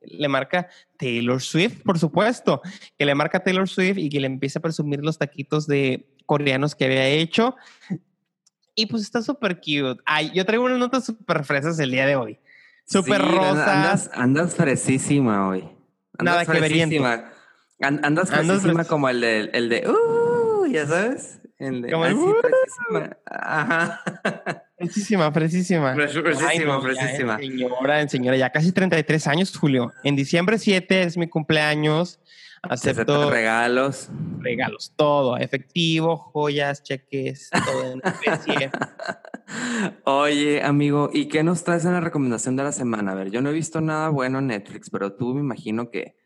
le 0.00 0.28
marca 0.28 0.68
Taylor 0.96 1.40
Swift, 1.42 1.82
por 1.82 1.98
supuesto, 1.98 2.62
que 2.96 3.04
le 3.04 3.14
marca 3.16 3.42
Taylor 3.42 3.68
Swift 3.68 3.98
y 3.98 4.08
que 4.08 4.20
le 4.20 4.26
empieza 4.26 4.60
a 4.60 4.62
presumir 4.62 5.00
los 5.02 5.18
taquitos 5.18 5.66
de 5.66 6.13
coreanos 6.26 6.74
que 6.74 6.84
había 6.84 7.06
hecho. 7.06 7.56
Y 8.74 8.86
pues 8.86 9.02
está 9.02 9.22
súper 9.22 9.56
cute. 9.56 10.00
Ay, 10.04 10.32
yo 10.34 10.44
traigo 10.44 10.64
unas 10.64 10.78
notas 10.78 11.04
súper 11.04 11.44
fresas 11.44 11.78
el 11.78 11.90
día 11.90 12.06
de 12.06 12.16
hoy. 12.16 12.38
Súper 12.86 13.22
rosas. 13.22 14.10
Andas, 14.14 14.54
fresísima 14.54 15.48
hoy. 15.48 15.68
Nada 16.18 16.44
que 16.44 16.60
ver. 16.60 16.90
andas 17.80 18.30
fresísima 18.30 18.84
como 18.84 19.08
el 19.08 19.20
de, 19.20 19.50
el 19.52 19.68
de, 19.68 19.88
uh, 19.88 20.66
ya 20.66 20.86
sabes. 20.86 21.40
El 21.58 21.82
de, 21.82 21.92
como 21.92 22.06
el, 22.06 22.14
uh, 22.14 22.34
Ajá. 23.26 24.02
Fresísima, 24.76 25.30
fresísima. 25.30 25.94
Fresísima, 25.94 26.80
fresísima. 26.80 27.38
señora, 27.38 28.08
señora, 28.08 28.36
ya 28.36 28.50
casi 28.50 28.72
33 28.72 29.26
años, 29.28 29.56
Julio. 29.56 29.92
En 30.02 30.16
diciembre 30.16 30.58
7 30.58 31.02
es 31.04 31.16
mi 31.16 31.28
cumpleaños. 31.28 32.18
Acepto 32.68 33.30
regalos. 33.30 34.10
Regalos, 34.40 34.92
todo, 34.96 35.36
efectivo, 35.36 36.16
joyas, 36.16 36.82
cheques, 36.82 37.50
todo 37.50 37.92
en 37.92 38.02
especie. 38.04 38.70
Oye, 40.04 40.62
amigo, 40.62 41.10
¿y 41.12 41.28
qué 41.28 41.42
nos 41.42 41.64
traes 41.64 41.84
en 41.84 41.92
la 41.92 42.00
recomendación 42.00 42.56
de 42.56 42.64
la 42.64 42.72
semana? 42.72 43.12
A 43.12 43.14
ver, 43.14 43.30
yo 43.30 43.40
no 43.40 43.50
he 43.50 43.52
visto 43.52 43.80
nada 43.80 44.08
bueno 44.10 44.38
en 44.38 44.48
Netflix, 44.48 44.90
pero 44.90 45.14
tú 45.14 45.34
me 45.34 45.40
imagino 45.40 45.90
que 45.90 46.16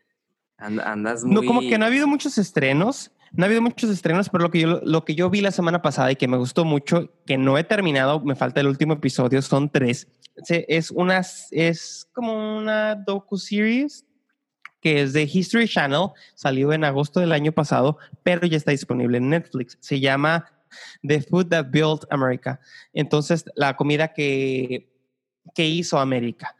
andas 0.57 1.23
muy... 1.23 1.35
No, 1.35 1.43
como 1.43 1.61
que 1.61 1.77
no 1.77 1.85
ha 1.85 1.87
habido 1.87 2.07
muchos 2.07 2.37
estrenos. 2.37 3.11
No 3.31 3.43
ha 3.43 3.47
habido 3.47 3.61
muchos 3.61 3.89
estrenos, 3.89 4.29
pero 4.29 4.43
lo 4.43 4.51
que, 4.51 4.59
yo, 4.61 4.81
lo 4.83 5.05
que 5.05 5.13
yo 5.13 5.29
vi 5.29 5.41
la 5.41 5.51
semana 5.51 5.81
pasada 5.81 6.11
y 6.11 6.15
que 6.15 6.27
me 6.27 6.37
gustó 6.37 6.65
mucho, 6.65 7.13
que 7.27 7.37
no 7.37 7.57
he 7.57 7.63
terminado, 7.63 8.19
me 8.21 8.35
falta 8.35 8.59
el 8.59 8.67
último 8.67 8.93
episodio, 8.93 9.41
son 9.41 9.69
tres. 9.69 10.07
Es, 10.47 10.89
una, 10.89 11.21
es 11.51 12.09
como 12.13 12.57
una 12.57 12.95
docu-series 12.95 14.05
que 14.81 15.01
es 15.01 15.13
de 15.13 15.23
History 15.23 15.67
Channel, 15.67 16.09
salió 16.35 16.73
en 16.73 16.83
agosto 16.83 17.19
del 17.19 17.31
año 17.31 17.51
pasado, 17.51 17.97
pero 18.23 18.47
ya 18.47 18.57
está 18.57 18.71
disponible 18.71 19.17
en 19.17 19.29
Netflix. 19.29 19.77
Se 19.79 19.99
llama 19.99 20.45
The 21.07 21.21
Food 21.21 21.47
That 21.47 21.67
Built 21.71 22.05
America. 22.09 22.59
Entonces, 22.93 23.45
la 23.55 23.75
comida 23.75 24.13
que, 24.13 24.89
que 25.53 25.67
hizo 25.67 25.99
América 25.99 26.55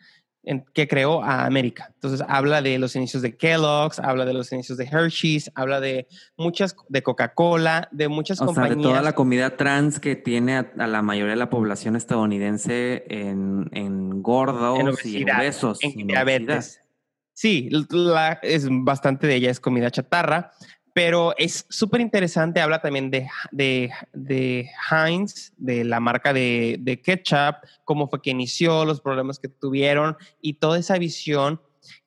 que 0.74 0.88
creó 0.88 1.22
a 1.22 1.46
América. 1.46 1.92
Entonces 1.96 2.26
habla 2.28 2.62
de 2.62 2.80
los 2.80 2.96
inicios 2.96 3.22
de 3.22 3.36
Kellogg's, 3.36 4.00
habla 4.00 4.26
de 4.26 4.34
los 4.34 4.52
inicios 4.52 4.78
de 4.78 4.86
Hershey's, 4.86 5.52
habla 5.54 5.80
de 5.80 6.08
muchas, 6.38 6.76
de 6.88 7.04
Coca-Cola, 7.04 7.88
de 7.92 8.08
muchas 8.08 8.40
compañías. 8.40 8.78
de 8.78 8.84
toda 8.84 9.02
la 9.02 9.14
comida 9.14 9.58
trans 9.58 10.00
que 10.00 10.16
tiene 10.16 10.58
a, 10.58 10.88
la 10.88 11.02
mayoría 11.02 11.32
de 11.32 11.40
la 11.40 11.50
población 11.50 11.96
estadounidense 11.96 13.06
en, 13.10 13.70
en 13.74 14.24
gordos 14.24 15.06
y 15.06 15.24
obesos. 15.24 15.80
En, 15.84 16.08
diabetes. 16.08 16.82
Sí, 17.40 17.70
es 18.42 18.68
bastante 18.70 19.26
de 19.26 19.36
ella 19.36 19.50
es 19.50 19.62
comida 19.62 19.90
chatarra 19.90 20.52
pero 20.94 21.34
es 21.38 21.66
súper 21.70 22.02
interesante. 22.02 22.60
Habla 22.60 22.82
también 22.82 23.10
de, 23.10 23.30
de, 23.52 23.90
de, 24.12 24.70
Heinz, 24.92 25.54
de 25.56 25.86
la 25.86 26.02
marca 26.02 26.34
de, 26.34 26.76
de, 26.82 27.00
ketchup, 27.02 27.56
cómo 27.86 28.10
fue 28.10 28.22
que 28.22 28.32
inició, 28.32 28.84
los 28.84 29.00
problemas 29.00 29.40
que 29.40 29.48
tuvieron 29.48 30.18
y 30.42 30.56
toda 30.56 30.78
esa 30.78 30.98
visión 30.98 31.62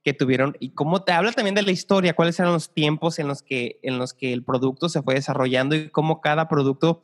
que 0.04 0.12
tuvieron 0.12 0.58
y 0.60 0.74
cómo 0.74 1.04
te 1.04 1.12
habla 1.12 1.32
también 1.32 1.54
de 1.54 1.62
la 1.62 1.70
historia, 1.70 2.12
cuáles 2.12 2.38
eran 2.38 2.52
los 2.52 2.74
tiempos 2.74 3.18
en 3.18 3.28
los 3.28 3.42
que, 3.42 3.80
en 3.82 3.98
los 3.98 4.12
que 4.12 4.34
el 4.34 4.44
producto 4.44 4.90
se 4.90 5.00
fue 5.00 5.14
desarrollando 5.14 5.74
y 5.74 5.88
cómo 5.88 6.20
cada 6.20 6.46
producto 6.46 7.02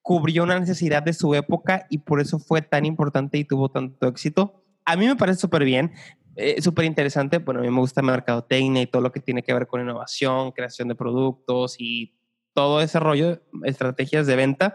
cubrió 0.00 0.42
una 0.42 0.58
necesidad 0.58 1.04
de 1.04 1.12
su 1.12 1.36
época 1.36 1.86
y 1.88 1.98
por 1.98 2.20
eso 2.20 2.40
fue 2.40 2.62
tan 2.62 2.84
importante 2.84 3.38
y 3.38 3.44
tuvo 3.44 3.70
tanto 3.70 4.08
éxito. 4.08 4.64
A 4.84 4.96
mí 4.96 5.06
me 5.06 5.14
parece 5.14 5.42
súper 5.42 5.64
bien 5.64 5.92
es 6.36 6.58
eh, 6.58 6.62
súper 6.62 6.84
interesante. 6.84 7.38
Bueno, 7.38 7.60
a 7.60 7.62
mí 7.62 7.70
me 7.70 7.80
gusta 7.80 8.02
mercadotecnia 8.02 8.82
y 8.82 8.86
todo 8.86 9.02
lo 9.02 9.12
que 9.12 9.20
tiene 9.20 9.42
que 9.42 9.52
ver 9.52 9.66
con 9.66 9.80
innovación, 9.80 10.52
creación 10.52 10.88
de 10.88 10.94
productos 10.94 11.76
y 11.78 12.14
todo 12.54 12.80
ese 12.80 13.00
rollo, 13.00 13.40
estrategias 13.64 14.26
de 14.26 14.36
venta. 14.36 14.74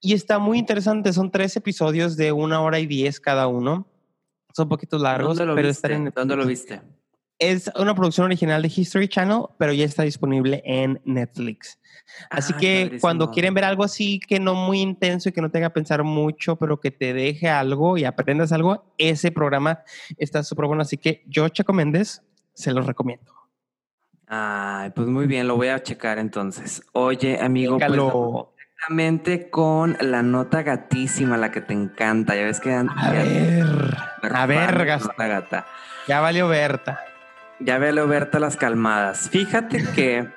Y 0.00 0.14
está 0.14 0.38
muy 0.38 0.58
interesante. 0.58 1.12
Son 1.12 1.30
tres 1.30 1.56
episodios 1.56 2.16
de 2.16 2.32
una 2.32 2.60
hora 2.60 2.78
y 2.78 2.86
diez 2.86 3.20
cada 3.20 3.48
uno. 3.48 3.88
Son 4.54 4.64
un 4.64 4.68
poquito 4.70 4.98
largos, 4.98 5.38
pero 5.38 5.54
viste? 5.54 5.92
en. 5.92 6.12
¿Dónde 6.14 6.36
lo 6.36 6.46
viste? 6.46 6.80
Es 7.38 7.70
una 7.76 7.94
producción 7.94 8.24
original 8.24 8.62
de 8.62 8.72
History 8.74 9.08
Channel, 9.08 9.42
pero 9.58 9.72
ya 9.72 9.84
está 9.84 10.02
disponible 10.02 10.60
en 10.64 11.00
Netflix. 11.04 11.78
Así 12.30 12.52
ah, 12.56 12.58
que 12.58 12.98
cuando 13.00 13.30
quieren 13.30 13.54
ver 13.54 13.64
algo 13.64 13.84
así 13.84 14.18
que 14.18 14.40
no 14.40 14.54
muy 14.54 14.80
intenso 14.80 15.28
y 15.28 15.32
que 15.32 15.40
no 15.40 15.50
tenga 15.50 15.68
que 15.68 15.74
pensar 15.74 16.02
mucho, 16.02 16.56
pero 16.56 16.80
que 16.80 16.90
te 16.90 17.12
deje 17.12 17.48
algo 17.48 17.96
y 17.96 18.04
aprendas 18.04 18.50
algo, 18.50 18.92
ese 18.98 19.30
programa 19.30 19.82
está 20.16 20.42
súper 20.42 20.66
bueno. 20.66 20.82
Así 20.82 20.96
que 20.96 21.22
yo, 21.26 21.48
Checo 21.48 21.72
Méndez, 21.72 22.22
se 22.54 22.72
los 22.72 22.86
recomiendo. 22.86 23.32
Ay, 24.26 24.90
pues 24.90 25.06
muy 25.08 25.26
bien, 25.26 25.48
lo 25.48 25.56
voy 25.56 25.68
a 25.68 25.82
checar 25.82 26.18
entonces. 26.18 26.82
Oye, 26.92 27.38
amigo, 27.40 27.78
pues, 27.78 27.92
directamente 27.92 29.48
con 29.48 29.96
la 30.00 30.22
nota 30.22 30.62
gatísima, 30.62 31.36
la 31.36 31.50
que 31.50 31.60
te 31.60 31.72
encanta. 31.72 32.34
Ya 32.34 32.42
ves 32.42 32.60
que 32.60 32.72
a 32.72 33.10
ver, 33.10 33.96
a 34.22 34.46
ver, 34.46 34.86
gata. 34.86 35.66
Ya 36.06 36.20
valió 36.20 36.48
Berta. 36.48 37.00
Ya 37.60 37.78
valió 37.78 38.06
Berta 38.06 38.38
las 38.38 38.56
calmadas. 38.56 39.28
Fíjate 39.30 39.84
que 39.94 40.28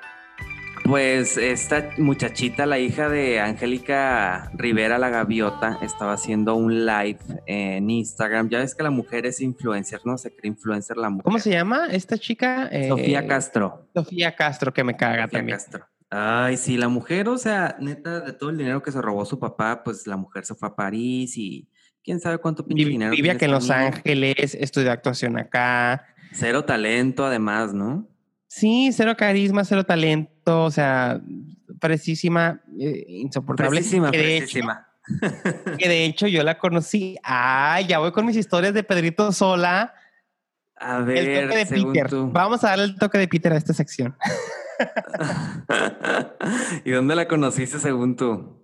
pues 0.84 1.36
esta 1.36 1.90
muchachita, 1.98 2.66
la 2.66 2.80
hija 2.80 3.08
de 3.08 3.38
Angélica 3.38 4.50
Rivera, 4.54 4.98
la 4.98 5.10
gaviota, 5.10 5.78
estaba 5.80 6.14
haciendo 6.14 6.56
un 6.56 6.84
live 6.84 7.20
en 7.46 7.88
Instagram. 7.88 8.48
Ya 8.48 8.58
ves 8.58 8.74
que 8.74 8.82
la 8.82 8.90
mujer 8.90 9.24
es 9.26 9.40
influencer, 9.40 10.00
¿no? 10.04 10.18
Se 10.18 10.34
cree 10.34 10.50
influencer 10.50 10.96
la 10.96 11.10
mujer. 11.10 11.24
¿Cómo 11.24 11.38
se 11.38 11.50
llama 11.50 11.86
esta 11.90 12.18
chica? 12.18 12.68
Sofía 12.88 13.20
eh, 13.20 13.26
Castro. 13.26 13.88
Sofía 13.94 14.34
Castro, 14.34 14.72
que 14.72 14.82
me 14.82 14.96
caga 14.96 15.24
Sofía 15.24 15.38
también. 15.38 15.58
Castro. 15.58 15.86
Ay, 16.10 16.56
sí, 16.56 16.76
la 16.76 16.88
mujer, 16.88 17.28
o 17.28 17.38
sea, 17.38 17.76
neta, 17.78 18.20
de 18.20 18.32
todo 18.32 18.50
el 18.50 18.58
dinero 18.58 18.82
que 18.82 18.92
se 18.92 19.00
robó 19.00 19.24
su 19.24 19.38
papá, 19.38 19.82
pues 19.84 20.06
la 20.06 20.16
mujer 20.16 20.44
se 20.44 20.54
fue 20.54 20.68
a 20.68 20.74
París 20.74 21.38
y 21.38 21.68
quién 22.02 22.20
sabe 22.20 22.38
cuánto 22.38 22.66
pinche 22.66 22.84
dinero. 22.84 23.12
Vivía 23.12 23.38
que 23.38 23.46
en 23.46 23.52
Los 23.52 23.70
Ángeles, 23.70 24.54
estudió 24.54 24.92
actuación 24.92 25.38
acá. 25.38 26.04
Cero 26.32 26.64
talento, 26.64 27.26
además, 27.26 27.74
¿no? 27.74 28.08
Sí, 28.48 28.90
cero 28.92 29.14
carisma, 29.16 29.64
cero 29.64 29.84
talento, 29.84 30.64
o 30.64 30.70
sea, 30.70 31.20
precisísima, 31.80 32.60
eh, 32.78 33.04
insoportable. 33.08 33.70
Precisísima, 33.70 34.10
que 34.10 34.36
Hecho, 34.36 34.60
que 35.78 35.88
de 35.88 36.04
hecho 36.04 36.26
yo 36.26 36.42
la 36.42 36.58
conocí. 36.58 37.16
Ay, 37.22 37.86
ya 37.86 37.98
voy 37.98 38.12
con 38.12 38.26
mis 38.26 38.36
historias 38.36 38.74
de 38.74 38.82
Pedrito 38.82 39.32
Sola. 39.32 39.94
A 40.76 40.98
ver, 40.98 41.28
el 41.28 41.48
toque 41.48 41.56
de 41.56 41.66
Peter. 41.66 42.08
Vamos 42.10 42.64
a 42.64 42.68
darle 42.68 42.84
el 42.84 42.96
toque 42.96 43.18
de 43.18 43.28
Peter 43.28 43.52
a 43.52 43.56
esta 43.56 43.72
sección. 43.72 44.16
¿Y 46.84 46.90
dónde 46.90 47.14
la 47.14 47.28
conociste 47.28 47.78
según 47.78 48.16
tú? 48.16 48.61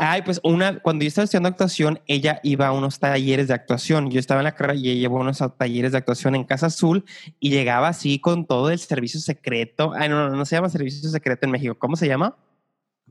Ay, 0.00 0.22
pues 0.22 0.40
una, 0.44 0.78
cuando 0.78 1.02
yo 1.02 1.08
estaba 1.08 1.24
estudiando 1.24 1.48
actuación, 1.48 2.00
ella 2.06 2.38
iba 2.44 2.68
a 2.68 2.72
unos 2.72 3.00
talleres 3.00 3.48
de 3.48 3.54
actuación. 3.54 4.12
Yo 4.12 4.20
estaba 4.20 4.40
en 4.40 4.44
la 4.44 4.54
carrera 4.54 4.78
y 4.78 4.90
ella 4.90 5.00
llevó 5.00 5.16
unos 5.18 5.42
talleres 5.58 5.90
de 5.90 5.98
actuación 5.98 6.36
en 6.36 6.44
Casa 6.44 6.66
Azul 6.66 7.04
y 7.40 7.50
llegaba 7.50 7.88
así 7.88 8.20
con 8.20 8.46
todo 8.46 8.70
el 8.70 8.78
servicio 8.78 9.18
secreto. 9.18 9.92
Ay, 9.96 10.08
no, 10.08 10.28
no, 10.28 10.36
no 10.36 10.44
se 10.44 10.54
llama 10.54 10.68
servicio 10.68 11.10
secreto 11.10 11.46
en 11.46 11.50
México. 11.50 11.76
¿Cómo 11.76 11.96
se 11.96 12.06
llama? 12.06 12.36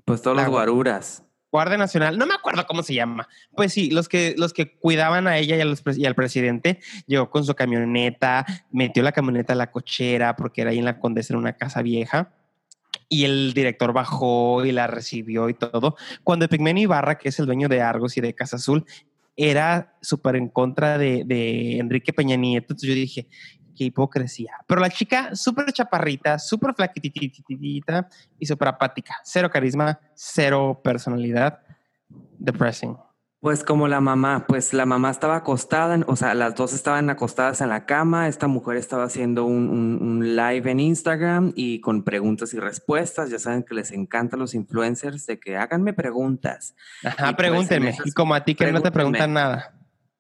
Pues 0.06 0.21
todos 0.21 0.38
los 0.38 0.47
guaruras. 0.47 1.23
Guardia 1.52 1.78
Nacional, 1.78 2.17
no 2.17 2.26
me 2.26 2.36
acuerdo 2.36 2.65
cómo 2.65 2.84
se 2.84 2.93
llama. 2.93 3.28
Pues 3.54 3.73
sí, 3.73 3.89
los 3.89 4.08
que, 4.08 4.36
los 4.38 4.54
que 4.54 4.78
cuidaban 4.78 5.28
a 5.28 5.38
ella 5.38 5.58
y, 5.58 6.02
y, 6.02 6.06
al 6.06 6.15
presidente, 6.15 6.80
llegó 7.06 7.30
con 7.30 7.43
su 7.43 7.54
camioneta, 7.54 8.45
metió 8.71 9.04
la 9.04 9.12
camioneta 9.12 9.52
a 9.52 9.58
la 9.58 9.71
cochera 9.71 10.38
porque 10.38 10.62
era 10.62 10.71
ahí 10.71 10.80
en 10.80 10.86
la 10.86 11.00
Condesa, 11.00 11.34
en 11.34 11.39
una 11.39 11.54
casa 11.54 11.82
vieja 11.82 12.37
y 13.10 13.24
el 13.26 13.54
director 13.54 13.93
bajó 13.93 14.65
y 14.65 14.72
la 14.72 14.88
recibió 14.88 15.50
y 15.50 15.54
todo. 15.54 15.96
Cuando 16.24 16.46
Epigmenio 16.46 16.84
Ibarra, 16.84 17.17
que 17.17 17.30
es 17.30 17.39
el 17.39 17.46
dueño 17.46 17.70
de 17.70 17.82
Argos 17.82 18.17
y 18.17 18.22
de 18.22 18.34
Casa 18.34 18.58
Azul, 18.58 18.86
era 19.36 19.96
súper 20.02 20.36
en 20.36 20.50
contra 20.50 20.98
de, 20.98 21.78
Enrique 21.78 22.12
Peña 22.12 22.36
Nieto. 22.36 22.76
Yo 22.76 22.93
dije, 22.93 23.28
qué 23.76 23.86
hipocresía. 23.86 24.54
Pero 24.67 24.82
la 24.82 24.89
chica, 24.89 25.36
súper 25.36 25.72
chaparrita, 25.72 26.39
súper 26.39 26.74
flaquititita 26.74 28.10
y 28.39 28.46
súper 28.46 28.70
apática. 28.70 29.15
Cero 29.24 29.50
carisma, 29.52 30.00
cero 30.15 30.82
personalidad. 30.84 31.60
Depressing. 32.39 32.98
Pues 33.39 33.63
como 33.63 33.88
la 33.88 34.02
mamá, 34.02 34.45
pues 34.47 34.73
la 34.73 34.88
mamá 34.88 35.12
estaba 35.12 35.36
acostada, 35.36 36.00
o 36.08 36.15
sea, 36.15 36.34
las 36.34 36.56
dos 36.56 36.73
estaban 36.73 37.12
acostadas 37.12 37.62
en 37.62 37.69
la 37.69 37.86
cama, 37.86 38.28
esta 38.28 38.47
mujer 38.47 38.78
estaba 38.78 39.04
haciendo 39.04 39.45
un, 39.45 40.36
live 40.36 40.71
en 40.71 40.80
Instagram 40.80 41.54
y 41.56 41.80
con 41.80 42.04
preguntas 42.04 42.56
y 42.56 42.60
respuestas, 42.60 43.30
ya 43.30 43.38
saben 43.38 43.62
que 43.62 43.76
les 43.76 43.91
encantan 43.91 44.39
los 44.39 44.56
influencers 44.56 45.28
de 45.28 45.39
que 45.39 45.56
háganme 45.56 45.93
preguntas. 45.93 46.76
Ajá, 47.04 47.26
pues, 47.26 47.36
pregúntenme, 47.36 47.95
y 48.04 48.12
como 48.12 48.34
a 48.34 48.43
ti 48.43 48.56
que 48.56 48.71
no 48.71 48.82
te 48.82 48.91
preguntan 48.91 49.34
nada. 49.34 49.71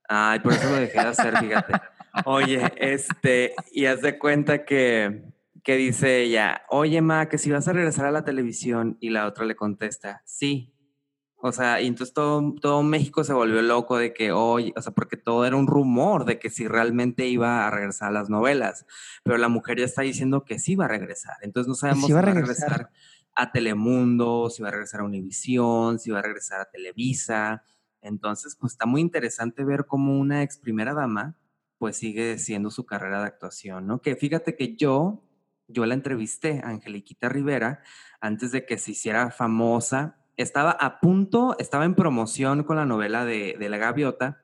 Ay, 0.07 0.39
por 0.39 0.53
eso 0.53 0.69
lo 0.69 0.75
dejé 0.75 0.99
de 0.99 1.07
hacer, 1.07 1.37
fíjate. 1.37 1.73
Oye, 2.25 2.71
este, 2.77 3.55
y 3.71 3.85
haz 3.85 4.01
de 4.01 4.19
cuenta 4.19 4.63
que, 4.63 5.23
que 5.63 5.75
dice 5.75 6.21
ella, 6.21 6.61
oye, 6.69 7.01
ma, 7.01 7.27
que 7.27 7.37
si 7.37 7.51
vas 7.51 7.67
a 7.67 7.73
regresar 7.73 8.05
a 8.05 8.11
la 8.11 8.23
televisión 8.23 8.97
y 8.99 9.09
la 9.09 9.27
otra 9.27 9.45
le 9.45 9.55
contesta, 9.55 10.21
sí, 10.25 10.73
o 11.39 11.51
sea, 11.51 11.81
y 11.81 11.87
entonces 11.87 12.13
todo, 12.13 12.55
todo 12.59 12.81
México 12.81 13.23
se 13.23 13.33
volvió 13.33 13.61
loco 13.61 13.97
de 13.97 14.11
que 14.11 14.31
hoy, 14.31 14.73
o 14.75 14.81
sea, 14.81 14.91
porque 14.93 15.17
todo 15.17 15.45
era 15.45 15.55
un 15.55 15.67
rumor 15.67 16.25
de 16.25 16.39
que 16.39 16.49
si 16.49 16.67
realmente 16.67 17.27
iba 17.27 17.67
a 17.67 17.71
regresar 17.71 18.09
a 18.09 18.11
las 18.11 18.29
novelas, 18.29 18.87
pero 19.23 19.37
la 19.37 19.47
mujer 19.47 19.77
ya 19.77 19.85
está 19.85 20.01
diciendo 20.01 20.45
que 20.45 20.57
sí 20.57 20.75
va 20.75 20.85
a 20.85 20.89
regresar. 20.89 21.35
Entonces 21.41 21.67
no 21.67 21.75
sabemos 21.75 22.07
si 22.07 22.13
va 22.13 22.19
a 22.19 22.23
regresar 22.23 22.89
a 23.35 23.51
Telemundo, 23.51 24.49
si 24.49 24.63
va 24.63 24.69
a 24.69 24.71
regresar 24.71 25.01
a 25.01 25.03
Univisión, 25.03 25.99
si 25.99 26.09
va 26.09 26.19
a 26.19 26.23
regresar 26.23 26.59
a 26.59 26.71
Televisa. 26.71 27.63
Entonces, 28.01 28.55
pues 28.59 28.73
está 28.73 28.87
muy 28.87 29.01
interesante 29.01 29.63
ver 29.63 29.85
cómo 29.85 30.17
una 30.17 30.41
ex 30.41 30.57
primera 30.57 30.95
dama, 30.95 31.37
pues 31.77 31.97
sigue 31.97 32.39
siendo 32.39 32.71
su 32.71 32.87
carrera 32.87 33.19
de 33.21 33.27
actuación, 33.27 33.85
¿no? 33.85 34.01
Que 34.01 34.15
fíjate 34.15 34.55
que 34.55 34.75
yo, 34.75 35.23
yo 35.67 35.85
la 35.85 35.93
entrevisté, 35.93 36.61
a 36.63 36.69
Angeliquita 36.69 37.29
Rivera, 37.29 37.83
antes 38.21 38.51
de 38.51 38.65
que 38.65 38.79
se 38.79 38.91
hiciera 38.91 39.29
famosa 39.29 40.17
estaba 40.37 40.71
a 40.71 40.99
punto, 40.99 41.55
estaba 41.59 41.85
en 41.85 41.95
promoción 41.95 42.63
con 42.63 42.77
la 42.77 42.85
novela 42.85 43.25
de, 43.25 43.55
La 43.59 43.77
Gaviota, 43.77 44.43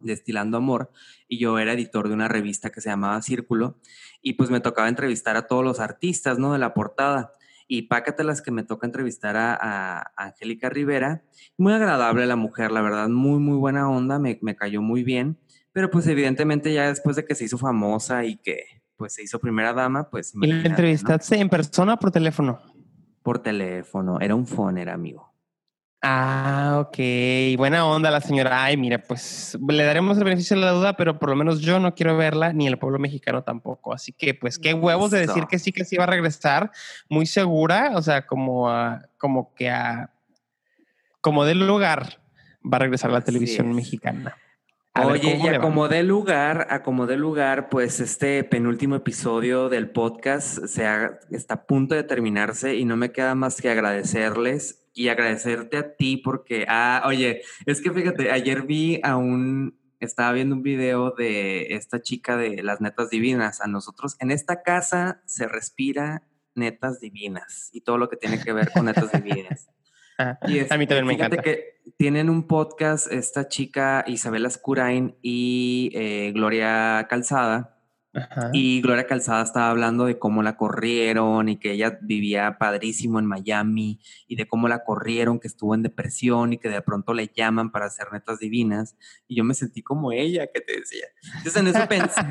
Destilando 0.00 0.58
Amor, 0.58 0.90
y 1.26 1.38
yo 1.38 1.58
era 1.58 1.72
editor 1.72 2.08
de 2.08 2.14
una 2.14 2.28
revista 2.28 2.70
que 2.70 2.80
se 2.80 2.90
llamaba 2.90 3.22
Círculo, 3.22 3.78
y 4.20 4.34
pues 4.34 4.50
me 4.50 4.60
tocaba 4.60 4.88
entrevistar 4.88 5.36
a 5.36 5.46
todos 5.46 5.64
los 5.64 5.80
artistas, 5.80 6.38
¿no? 6.38 6.52
De 6.52 6.58
la 6.58 6.74
portada. 6.74 7.32
Y 7.70 7.82
pácatelas 7.82 8.40
que 8.40 8.50
me 8.50 8.62
toca 8.62 8.86
entrevistar 8.86 9.36
a, 9.36 10.12
Angélica 10.16 10.70
Rivera. 10.70 11.22
Muy 11.58 11.72
agradable 11.72 12.26
la 12.26 12.36
mujer, 12.36 12.70
la 12.72 12.80
verdad, 12.80 13.08
muy, 13.08 13.38
muy 13.38 13.56
buena 13.56 13.90
onda, 13.90 14.18
me, 14.18 14.38
me 14.42 14.56
cayó 14.56 14.80
muy 14.80 15.02
bien. 15.02 15.38
Pero 15.72 15.90
pues 15.90 16.06
evidentemente 16.06 16.72
ya 16.72 16.88
después 16.88 17.14
de 17.16 17.24
que 17.24 17.34
se 17.34 17.44
hizo 17.44 17.58
famosa 17.58 18.24
y 18.24 18.36
que 18.38 18.78
pues 18.98 19.14
se 19.14 19.22
hizo 19.22 19.38
primera 19.38 19.72
dama, 19.72 20.10
pues... 20.10 20.34
¿Y 20.34 20.46
la 20.46 20.66
entrevistaste 20.66 21.38
en 21.38 21.48
persona 21.48 21.94
o 21.94 21.98
por 21.98 22.10
teléfono? 22.10 22.60
Por 23.22 23.38
teléfono, 23.38 24.18
era 24.20 24.34
un 24.34 24.78
era 24.78 24.92
amigo. 24.92 25.27
Ah, 26.00 26.76
ok. 26.80 26.96
Buena 27.56 27.84
onda 27.84 28.10
la 28.10 28.20
señora. 28.20 28.62
Ay, 28.64 28.76
mira, 28.76 28.98
pues 28.98 29.58
le 29.68 29.82
daremos 29.82 30.16
el 30.18 30.24
beneficio 30.24 30.56
de 30.56 30.62
la 30.64 30.70
duda, 30.70 30.96
pero 30.96 31.18
por 31.18 31.30
lo 31.30 31.36
menos 31.36 31.60
yo 31.60 31.80
no 31.80 31.94
quiero 31.94 32.16
verla, 32.16 32.52
ni 32.52 32.68
el 32.68 32.78
pueblo 32.78 32.98
mexicano 32.98 33.42
tampoco. 33.42 33.92
Así 33.92 34.12
que, 34.12 34.34
pues, 34.34 34.58
qué 34.58 34.74
huevos 34.74 35.10
de 35.10 35.26
decir 35.26 35.46
que 35.46 35.58
sí, 35.58 35.72
que 35.72 35.84
sí 35.84 35.96
va 35.96 36.04
a 36.04 36.08
regresar. 36.08 36.70
Muy 37.08 37.26
segura, 37.26 37.92
o 37.94 38.02
sea, 38.02 38.26
como, 38.26 38.70
como 39.16 39.52
que 39.54 39.70
a, 39.70 40.10
como 41.20 41.44
del 41.44 41.66
lugar 41.66 42.20
va 42.64 42.76
a 42.76 42.80
regresar 42.80 43.10
a 43.10 43.14
la 43.14 43.20
televisión 43.22 43.74
mexicana. 43.74 44.36
Oye, 45.04 45.38
y 45.42 45.48
a 45.48 45.60
como 45.60 45.88
de 45.88 46.02
lugar, 46.02 46.66
a 46.70 46.82
como 46.82 47.06
de 47.06 47.16
lugar, 47.16 47.68
pues 47.68 48.00
este 48.00 48.42
penúltimo 48.44 48.96
episodio 48.96 49.68
del 49.68 49.90
podcast 49.90 50.66
se 50.66 50.86
está 51.30 51.54
a 51.54 51.66
punto 51.66 51.94
de 51.94 52.02
terminarse 52.02 52.76
y 52.76 52.84
no 52.84 52.96
me 52.96 53.12
queda 53.12 53.34
más 53.34 53.60
que 53.60 53.70
agradecerles 53.70 54.84
y 54.94 55.08
agradecerte 55.08 55.76
a 55.76 55.94
ti 55.94 56.16
porque, 56.16 56.66
ah, 56.68 57.04
oye, 57.06 57.42
es 57.66 57.80
que 57.80 57.92
fíjate, 57.92 58.32
ayer 58.32 58.62
vi 58.62 59.00
a 59.04 59.16
un, 59.16 59.78
estaba 60.00 60.32
viendo 60.32 60.56
un 60.56 60.62
video 60.62 61.12
de 61.12 61.74
esta 61.74 62.02
chica 62.02 62.36
de 62.36 62.62
las 62.62 62.80
netas 62.80 63.10
divinas. 63.10 63.60
A 63.60 63.68
nosotros 63.68 64.16
en 64.18 64.30
esta 64.30 64.62
casa 64.62 65.22
se 65.26 65.46
respira 65.46 66.22
netas 66.54 66.98
divinas 66.98 67.70
y 67.72 67.82
todo 67.82 67.98
lo 67.98 68.08
que 68.08 68.16
tiene 68.16 68.42
que 68.42 68.52
ver 68.52 68.70
con 68.72 68.86
netas 68.86 69.12
divinas. 69.12 69.68
Ah, 70.20 70.36
a 70.42 70.76
mí 70.78 70.86
también 70.88 71.06
me 71.06 71.12
encanta. 71.12 71.40
que 71.40 71.80
tienen 71.96 72.28
un 72.28 72.48
podcast 72.48 73.06
esta 73.12 73.46
chica 73.46 74.04
Isabela 74.08 74.50
Scurain 74.50 75.14
y 75.22 75.92
eh, 75.94 76.32
Gloria 76.34 77.06
Calzada 77.08 77.78
y 78.52 78.80
Gloria 78.80 79.06
Calzada 79.06 79.42
estaba 79.42 79.70
hablando 79.70 80.06
de 80.06 80.18
cómo 80.18 80.42
la 80.42 80.56
corrieron 80.56 81.48
y 81.48 81.56
que 81.58 81.72
ella 81.72 81.98
vivía 82.00 82.56
padrísimo 82.58 83.18
en 83.18 83.26
Miami 83.26 84.00
y 84.26 84.36
de 84.36 84.48
cómo 84.48 84.68
la 84.68 84.84
corrieron, 84.84 85.38
que 85.38 85.48
estuvo 85.48 85.74
en 85.74 85.82
depresión 85.82 86.52
y 86.52 86.58
que 86.58 86.68
de 86.68 86.82
pronto 86.82 87.12
le 87.12 87.28
llaman 87.28 87.70
para 87.70 87.86
hacer 87.86 88.12
netas 88.12 88.38
divinas. 88.38 88.96
Y 89.26 89.36
yo 89.36 89.44
me 89.44 89.54
sentí 89.54 89.82
como 89.82 90.12
ella 90.12 90.46
que 90.52 90.60
te 90.60 90.78
decía. 90.78 91.06
Entonces 91.36 91.56
en 91.56 91.68
eso 91.68 91.80
pensé. 91.88 92.22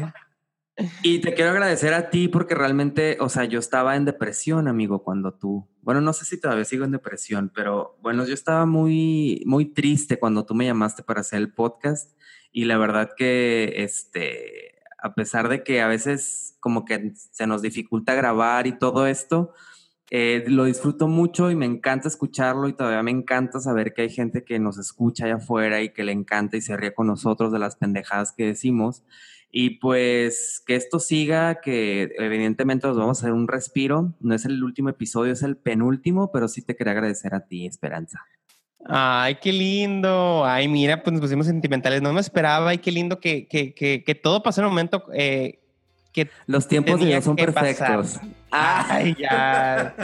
Y 1.01 1.19
te 1.19 1.33
quiero 1.33 1.51
agradecer 1.51 1.93
a 1.95 2.11
ti 2.11 2.27
porque 2.27 2.53
realmente, 2.53 3.17
o 3.19 3.29
sea, 3.29 3.45
yo 3.45 3.57
estaba 3.57 3.95
en 3.95 4.05
depresión, 4.05 4.67
amigo, 4.67 5.03
cuando 5.03 5.33
tú, 5.33 5.67
bueno, 5.81 6.01
no 6.01 6.13
sé 6.13 6.25
si 6.25 6.39
todavía 6.39 6.65
sigo 6.65 6.85
en 6.85 6.91
depresión, 6.91 7.51
pero 7.53 7.97
bueno, 8.01 8.25
yo 8.27 8.33
estaba 8.35 8.67
muy, 8.67 9.41
muy 9.47 9.65
triste 9.73 10.19
cuando 10.19 10.45
tú 10.45 10.53
me 10.53 10.65
llamaste 10.65 11.01
para 11.01 11.21
hacer 11.21 11.39
el 11.39 11.51
podcast 11.51 12.15
y 12.51 12.65
la 12.65 12.77
verdad 12.77 13.09
que, 13.17 13.73
este, 13.77 14.75
a 14.99 15.15
pesar 15.15 15.49
de 15.49 15.63
que 15.63 15.81
a 15.81 15.87
veces 15.87 16.57
como 16.59 16.85
que 16.85 17.13
se 17.15 17.47
nos 17.47 17.63
dificulta 17.63 18.13
grabar 18.13 18.67
y 18.67 18.77
todo 18.77 19.07
esto, 19.07 19.53
eh, 20.09 20.45
lo 20.47 20.65
disfruto 20.65 21.07
mucho 21.07 21.51
y 21.51 21.55
me 21.55 21.65
encanta 21.65 22.07
escucharlo 22.07 22.67
y 22.67 22.73
todavía 22.73 23.03
me 23.03 23.11
encanta 23.11 23.59
saber 23.59 23.93
que 23.93 24.03
hay 24.03 24.09
gente 24.09 24.43
que 24.43 24.57
nos 24.57 24.77
escucha 24.77 25.25
allá 25.25 25.35
afuera 25.35 25.81
y 25.81 25.89
que 25.89 26.03
le 26.03 26.13
encanta 26.13 26.55
y 26.55 26.61
se 26.61 26.77
ríe 26.77 26.93
con 26.93 27.07
nosotros 27.07 27.51
de 27.51 27.59
las 27.59 27.75
pendejadas 27.75 28.31
que 28.31 28.45
decimos. 28.45 29.03
Y 29.59 29.79
pues 29.79 30.61
que 30.67 30.75
esto 30.75 30.99
siga, 30.99 31.61
que 31.61 32.13
evidentemente 32.19 32.85
nos 32.85 32.95
vamos 32.95 33.17
a 33.17 33.21
hacer 33.21 33.33
un 33.33 33.47
respiro. 33.47 34.13
No 34.19 34.35
es 34.35 34.45
el 34.45 34.63
último 34.63 34.89
episodio, 34.89 35.33
es 35.33 35.41
el 35.41 35.57
penúltimo, 35.57 36.31
pero 36.31 36.47
sí 36.47 36.61
te 36.61 36.75
quería 36.75 36.91
agradecer 36.91 37.33
a 37.33 37.39
ti, 37.39 37.65
Esperanza. 37.65 38.23
Ay, 38.85 39.39
qué 39.41 39.51
lindo. 39.51 40.45
Ay, 40.45 40.67
mira, 40.67 41.01
pues 41.01 41.11
nos 41.11 41.21
pusimos 41.21 41.47
sentimentales. 41.47 42.03
No 42.03 42.13
me 42.13 42.21
esperaba. 42.21 42.69
Ay, 42.69 42.77
qué 42.77 42.91
lindo 42.91 43.19
que, 43.19 43.47
que, 43.47 43.73
que, 43.73 44.15
todo 44.15 44.43
pasó 44.43 44.61
en 44.61 44.67
un 44.67 44.73
momento 44.73 45.05
eh, 45.11 45.57
que 46.13 46.29
los 46.45 46.67
tiempos 46.67 46.99
de 46.99 47.07
Dios 47.07 47.23
son 47.23 47.35
perfectos. 47.35 48.19
Ay, 48.51 49.15
ya. 49.19 49.95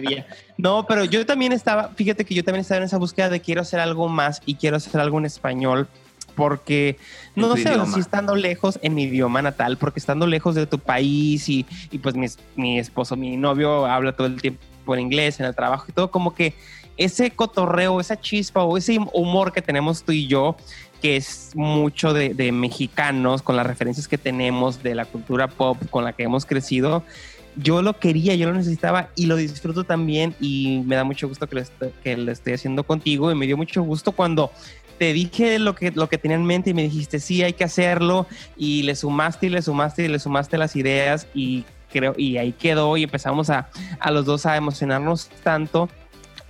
no, 0.56 0.86
pero 0.86 1.04
yo 1.04 1.26
también 1.26 1.52
estaba, 1.52 1.90
fíjate 1.90 2.24
que 2.24 2.34
yo 2.34 2.42
también 2.42 2.62
estaba 2.62 2.78
en 2.78 2.84
esa 2.84 2.96
búsqueda 2.96 3.28
de 3.28 3.40
quiero 3.40 3.60
hacer 3.60 3.80
algo 3.80 4.08
más 4.08 4.40
y 4.46 4.54
quiero 4.54 4.78
hacer 4.78 4.98
algo 4.98 5.18
en 5.18 5.26
español 5.26 5.88
porque 6.34 6.98
no 7.34 7.56
sé 7.56 7.74
si 7.92 8.00
estando 8.00 8.34
lejos 8.34 8.78
en 8.82 8.94
mi 8.94 9.04
idioma 9.04 9.42
natal, 9.42 9.76
porque 9.78 10.00
estando 10.00 10.26
lejos 10.26 10.54
de 10.54 10.66
tu 10.66 10.78
país 10.78 11.48
y, 11.48 11.66
y 11.90 11.98
pues 11.98 12.14
mi, 12.14 12.26
mi 12.56 12.78
esposo, 12.78 13.16
mi 13.16 13.36
novio 13.36 13.86
habla 13.86 14.12
todo 14.12 14.26
el 14.26 14.40
tiempo 14.40 14.60
en 14.94 15.00
inglés, 15.00 15.40
en 15.40 15.46
el 15.46 15.54
trabajo 15.54 15.86
y 15.88 15.92
todo, 15.92 16.10
como 16.10 16.34
que 16.34 16.54
ese 16.96 17.30
cotorreo, 17.30 18.00
esa 18.00 18.20
chispa 18.20 18.62
o 18.62 18.76
ese 18.76 18.98
humor 19.12 19.52
que 19.52 19.62
tenemos 19.62 20.02
tú 20.02 20.12
y 20.12 20.26
yo, 20.26 20.56
que 21.00 21.16
es 21.16 21.50
mucho 21.54 22.12
de, 22.12 22.52
mexicanos, 22.52 23.42
con 23.42 23.56
las 23.56 23.66
referencias 23.66 24.06
que 24.06 24.18
tenemos 24.18 24.82
de 24.82 24.94
la 24.94 25.04
cultura 25.04 25.48
pop 25.48 25.76
con 25.90 26.04
la 26.04 26.12
que 26.12 26.22
hemos 26.22 26.46
crecido, 26.46 27.02
yo 27.56 27.82
lo 27.82 27.98
quería, 27.98 28.34
yo 28.34 28.48
lo 28.48 28.54
necesitaba 28.54 29.10
y 29.14 29.26
lo 29.26 29.36
disfruto 29.36 29.84
también 29.84 30.34
y 30.40 30.82
me 30.86 30.96
da 30.96 31.04
mucho 31.04 31.28
gusto 31.28 31.48
que 31.48 31.56
lo, 31.56 31.62
que 32.02 32.16
lo 32.16 32.32
estoy 32.32 32.54
haciendo 32.54 32.84
contigo 32.84 33.30
y 33.30 33.34
me 33.34 33.46
dio 33.46 33.56
mucho 33.56 33.82
gusto 33.82 34.12
cuando 34.12 34.50
te 34.98 35.12
dije 35.12 35.58
lo 35.58 35.74
que, 35.74 35.90
lo 35.90 36.08
que 36.08 36.18
tenía 36.18 36.36
en 36.36 36.44
mente 36.44 36.70
y 36.70 36.74
me 36.74 36.82
dijiste, 36.82 37.20
sí, 37.20 37.42
hay 37.42 37.52
que 37.52 37.64
hacerlo 37.64 38.26
y 38.56 38.82
le 38.82 38.94
sumaste 38.94 39.46
y 39.46 39.50
le 39.50 39.62
sumaste 39.62 40.04
y 40.04 40.08
le 40.08 40.18
sumaste 40.18 40.58
las 40.58 40.76
ideas 40.76 41.26
y 41.34 41.64
creo, 41.90 42.14
y 42.16 42.36
ahí 42.38 42.52
quedó 42.52 42.96
y 42.96 43.02
empezamos 43.02 43.50
a, 43.50 43.68
a 43.98 44.10
los 44.10 44.24
dos 44.24 44.46
a 44.46 44.56
emocionarnos 44.56 45.28
tanto 45.42 45.88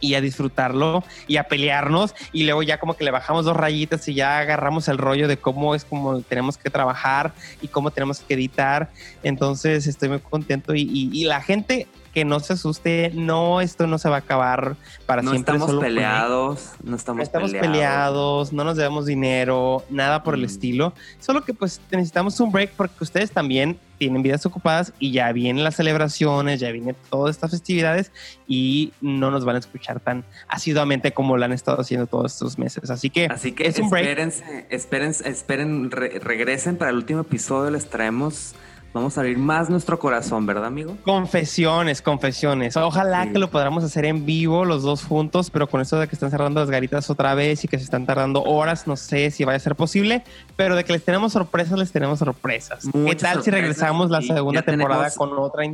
y 0.03 0.15
a 0.15 0.21
disfrutarlo 0.21 1.03
y 1.27 1.39
a 1.39 1.45
pelearnos 1.45 2.15
y 2.33 2.45
luego 2.45 2.63
ya 2.63 2.79
como 2.79 2.95
que 2.95 3.05
le 3.05 3.11
bajamos 3.11 3.47
dos 3.47 3.57
rayitas 3.57 4.07
y 4.09 4.15
ya 4.15 4.39
agarramos 4.39 4.89
el 4.89 4.99
rollo 4.99 5.29
de 5.29 5.39
cómo 5.39 5.75
es 5.75 5.87
como 5.87 6.21
tenemos 6.21 6.59
que 6.59 6.69
trabajar 6.69 7.33
y 7.63 7.69
cómo 7.69 7.91
tenemos 7.91 8.21
que 8.21 8.35
editar. 8.35 8.91
Entonces 9.23 9.87
estoy 9.87 10.11
muy 10.11 10.19
contento 10.19 10.75
y, 10.75 11.23
la 11.23 11.41
gente 11.41 11.87
que 12.13 12.25
no 12.25 12.41
se 12.41 12.53
asuste, 12.53 13.11
no, 13.15 13.61
esto 13.61 13.87
no 13.87 13.97
se 13.99 14.09
va 14.09 14.17
a 14.17 14.19
acabar 14.19 14.77
para 15.07 15.23
no 15.23 15.31
siempre. 15.31 15.53
Estamos 15.55 15.69
solo 15.71 15.81
peleados, 15.81 16.71
no 16.85 16.97
estamos, 16.97 17.17
no 17.19 17.23
estamos 17.23 17.51
peleados. 17.53 17.71
peleados, 17.73 18.53
no 18.53 18.65
nos 18.65 18.77
debemos 18.77 19.07
dinero, 19.07 19.83
nada 19.89 20.23
por 20.23 20.35
el 20.35 20.43
Mm. 20.43 20.45
estilo. 20.45 20.93
Solo 21.21 21.43
que 21.45 21.55
pues 21.55 21.81
necesitamos 21.91 22.39
un 22.41 22.53
break 22.53 22.73
porque 22.77 22.97
ustedes 23.03 23.31
también 23.31 23.79
tienen 23.99 24.23
vidas 24.23 24.45
ocupadas 24.47 24.93
y 24.99 25.13
ya 25.13 25.31
vienen 25.33 25.63
las 25.65 25.77
celebraciones, 25.77 26.59
ya 26.61 26.71
vienen 26.73 26.97
todas 27.09 27.37
estas 27.37 27.53
festividades 27.53 28.11
y 28.49 28.93
no 29.01 29.31
nos 29.31 29.45
van 29.45 29.57
a 29.57 29.61
escuchar 29.61 30.01
tan 30.01 30.25
asiduamente 30.49 31.13
como 31.13 31.37
lo 31.37 31.45
han 31.45 31.53
estado 31.53 31.81
haciendo 31.81 32.07
todos 32.07 32.33
estos 32.33 32.59
meses. 32.59 32.91
Así 32.91 33.11
que 33.11 33.27
Así 33.27 33.53
que 33.53 33.69
es 33.69 33.79
un 33.79 33.89
break. 33.91 34.05
espérense, 34.05 34.67
espérense, 34.71 35.29
esperen, 35.29 35.91
re- 35.91 36.19
regresen 36.19 36.77
para 36.77 36.91
el 36.91 36.97
último 36.97 37.21
episodio. 37.21 37.71
Les 37.71 37.89
traemos, 37.89 38.55
vamos 38.93 39.17
a 39.17 39.21
abrir 39.23 39.39
más 39.39 39.71
nuestro 39.71 39.99
corazón, 39.99 40.45
¿verdad, 40.47 40.67
amigo? 40.67 40.97
Confesiones, 41.05 42.03
confesiones. 42.03 42.77
Ojalá 42.77 43.25
Sí. 43.25 43.33
que 43.33 43.39
lo 43.39 43.51
podamos 43.51 43.83
hacer 43.85 44.05
en 44.05 44.27
vivo 44.27 44.65
los 44.65 44.83
dos 44.83 45.05
juntos, 45.05 45.51
pero 45.51 45.67
con 45.69 45.81
esto 45.81 45.99
de 45.99 46.09
que 46.09 46.15
están 46.15 46.31
cerrando 46.31 46.61
las 46.61 46.71
garitas 46.71 47.09
otra 47.11 47.35
vez 47.35 47.65
y 47.65 47.69
que 47.69 47.79
se 47.79 47.85
están 47.85 48.05
tardando 48.07 48.43
horas, 48.43 48.87
no 48.87 48.97
sé 48.97 49.31
si 49.31 49.45
vaya 49.45 49.57
a 49.57 49.61
ser 49.61 49.77
posible, 49.77 50.25
pero 50.57 50.77
de 50.77 50.85
que 50.85 50.93
les 50.93 51.05
tenemos 51.05 51.33
sorpresas, 51.33 51.79
les 51.79 51.91
tenemos 51.93 52.19
sorpresas. 52.19 52.87
¿Qué 52.93 53.15
tal 53.17 53.43
si 53.43 53.51
regresamos 53.51 54.11
la 54.11 54.21
segunda 54.23 54.63
temporada 54.63 55.09
tenemos- 55.09 55.17
con 55.17 55.39
otra? 55.39 55.65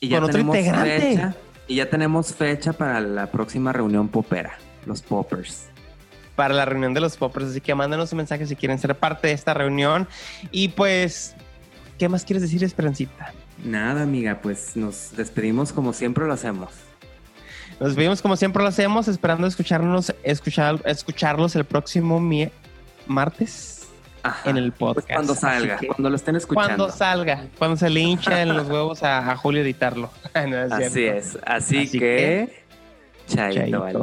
Y 0.00 0.08
ya 0.08 0.20
Con 0.20 0.28
otro 0.30 0.40
integrante. 0.40 1.00
fecha. 1.00 1.34
Y 1.66 1.74
ya 1.76 1.90
tenemos 1.90 2.32
fecha 2.34 2.72
para 2.72 3.00
la 3.00 3.26
próxima 3.30 3.72
reunión 3.72 4.08
popera, 4.08 4.56
los 4.86 5.02
poppers. 5.02 5.68
para 6.34 6.54
la 6.54 6.64
reunión 6.64 6.94
de 6.94 7.00
los 7.00 7.16
poppers, 7.16 7.46
así 7.46 7.60
que 7.60 7.74
mándenos 7.74 8.12
un 8.12 8.18
mensaje 8.18 8.46
si 8.46 8.54
quieren 8.54 8.78
ser 8.78 8.94
parte 8.94 9.26
de 9.26 9.32
esta 9.34 9.54
reunión. 9.54 10.06
Y 10.52 10.68
pues, 10.68 11.34
¿qué 11.98 12.08
más 12.08 12.24
quieres 12.24 12.42
decir, 12.42 12.62
Esperancita? 12.64 13.32
Nada, 13.64 14.02
amiga, 14.02 14.38
pues 14.40 14.76
nos 14.76 15.16
despedimos 15.16 15.72
como 15.72 15.92
siempre 15.92 16.26
lo 16.26 16.32
hacemos. 16.32 16.70
Nos 17.80 17.94
vemos 17.94 18.22
como 18.22 18.36
siempre 18.36 18.62
lo 18.62 18.68
hacemos, 18.68 19.06
esperando 19.08 19.46
escucharnos, 19.46 20.12
escuchar, 20.22 20.80
escucharlos 20.84 21.54
el 21.56 21.64
próximo 21.64 22.18
mi- 22.20 22.50
martes. 23.06 23.74
Ajá. 24.20 24.50
en 24.50 24.56
el 24.56 24.72
Pues 24.72 24.94
podcast. 24.96 25.12
cuando 25.14 25.34
salga, 25.36 25.76
que- 25.78 25.86
cuando 25.86 26.10
lo 26.10 26.16
estén 26.16 26.34
escuchando. 26.34 26.66
Cuando 26.76 26.90
salga, 26.90 27.44
cuando 27.56 27.76
se 27.76 27.88
le 27.88 28.00
hincha 28.00 28.42
en 28.42 28.48
los 28.56 28.68
huevos 28.68 29.02
a, 29.04 29.30
a 29.30 29.36
Julio 29.36 29.62
editarlo. 29.62 30.10
No 30.34 30.60
es 30.64 30.72
Así 30.72 30.90
cierto. 30.90 31.18
es. 31.20 31.38
Así, 31.46 31.78
Así 31.78 31.98
que, 31.98 32.62
Chaito, 33.28 33.60
Chaito 33.60 33.80
Valdés. 33.80 34.02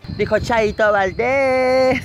Dijo 0.16 0.38
Chaito 0.38 0.90
Valdés. 0.90 2.00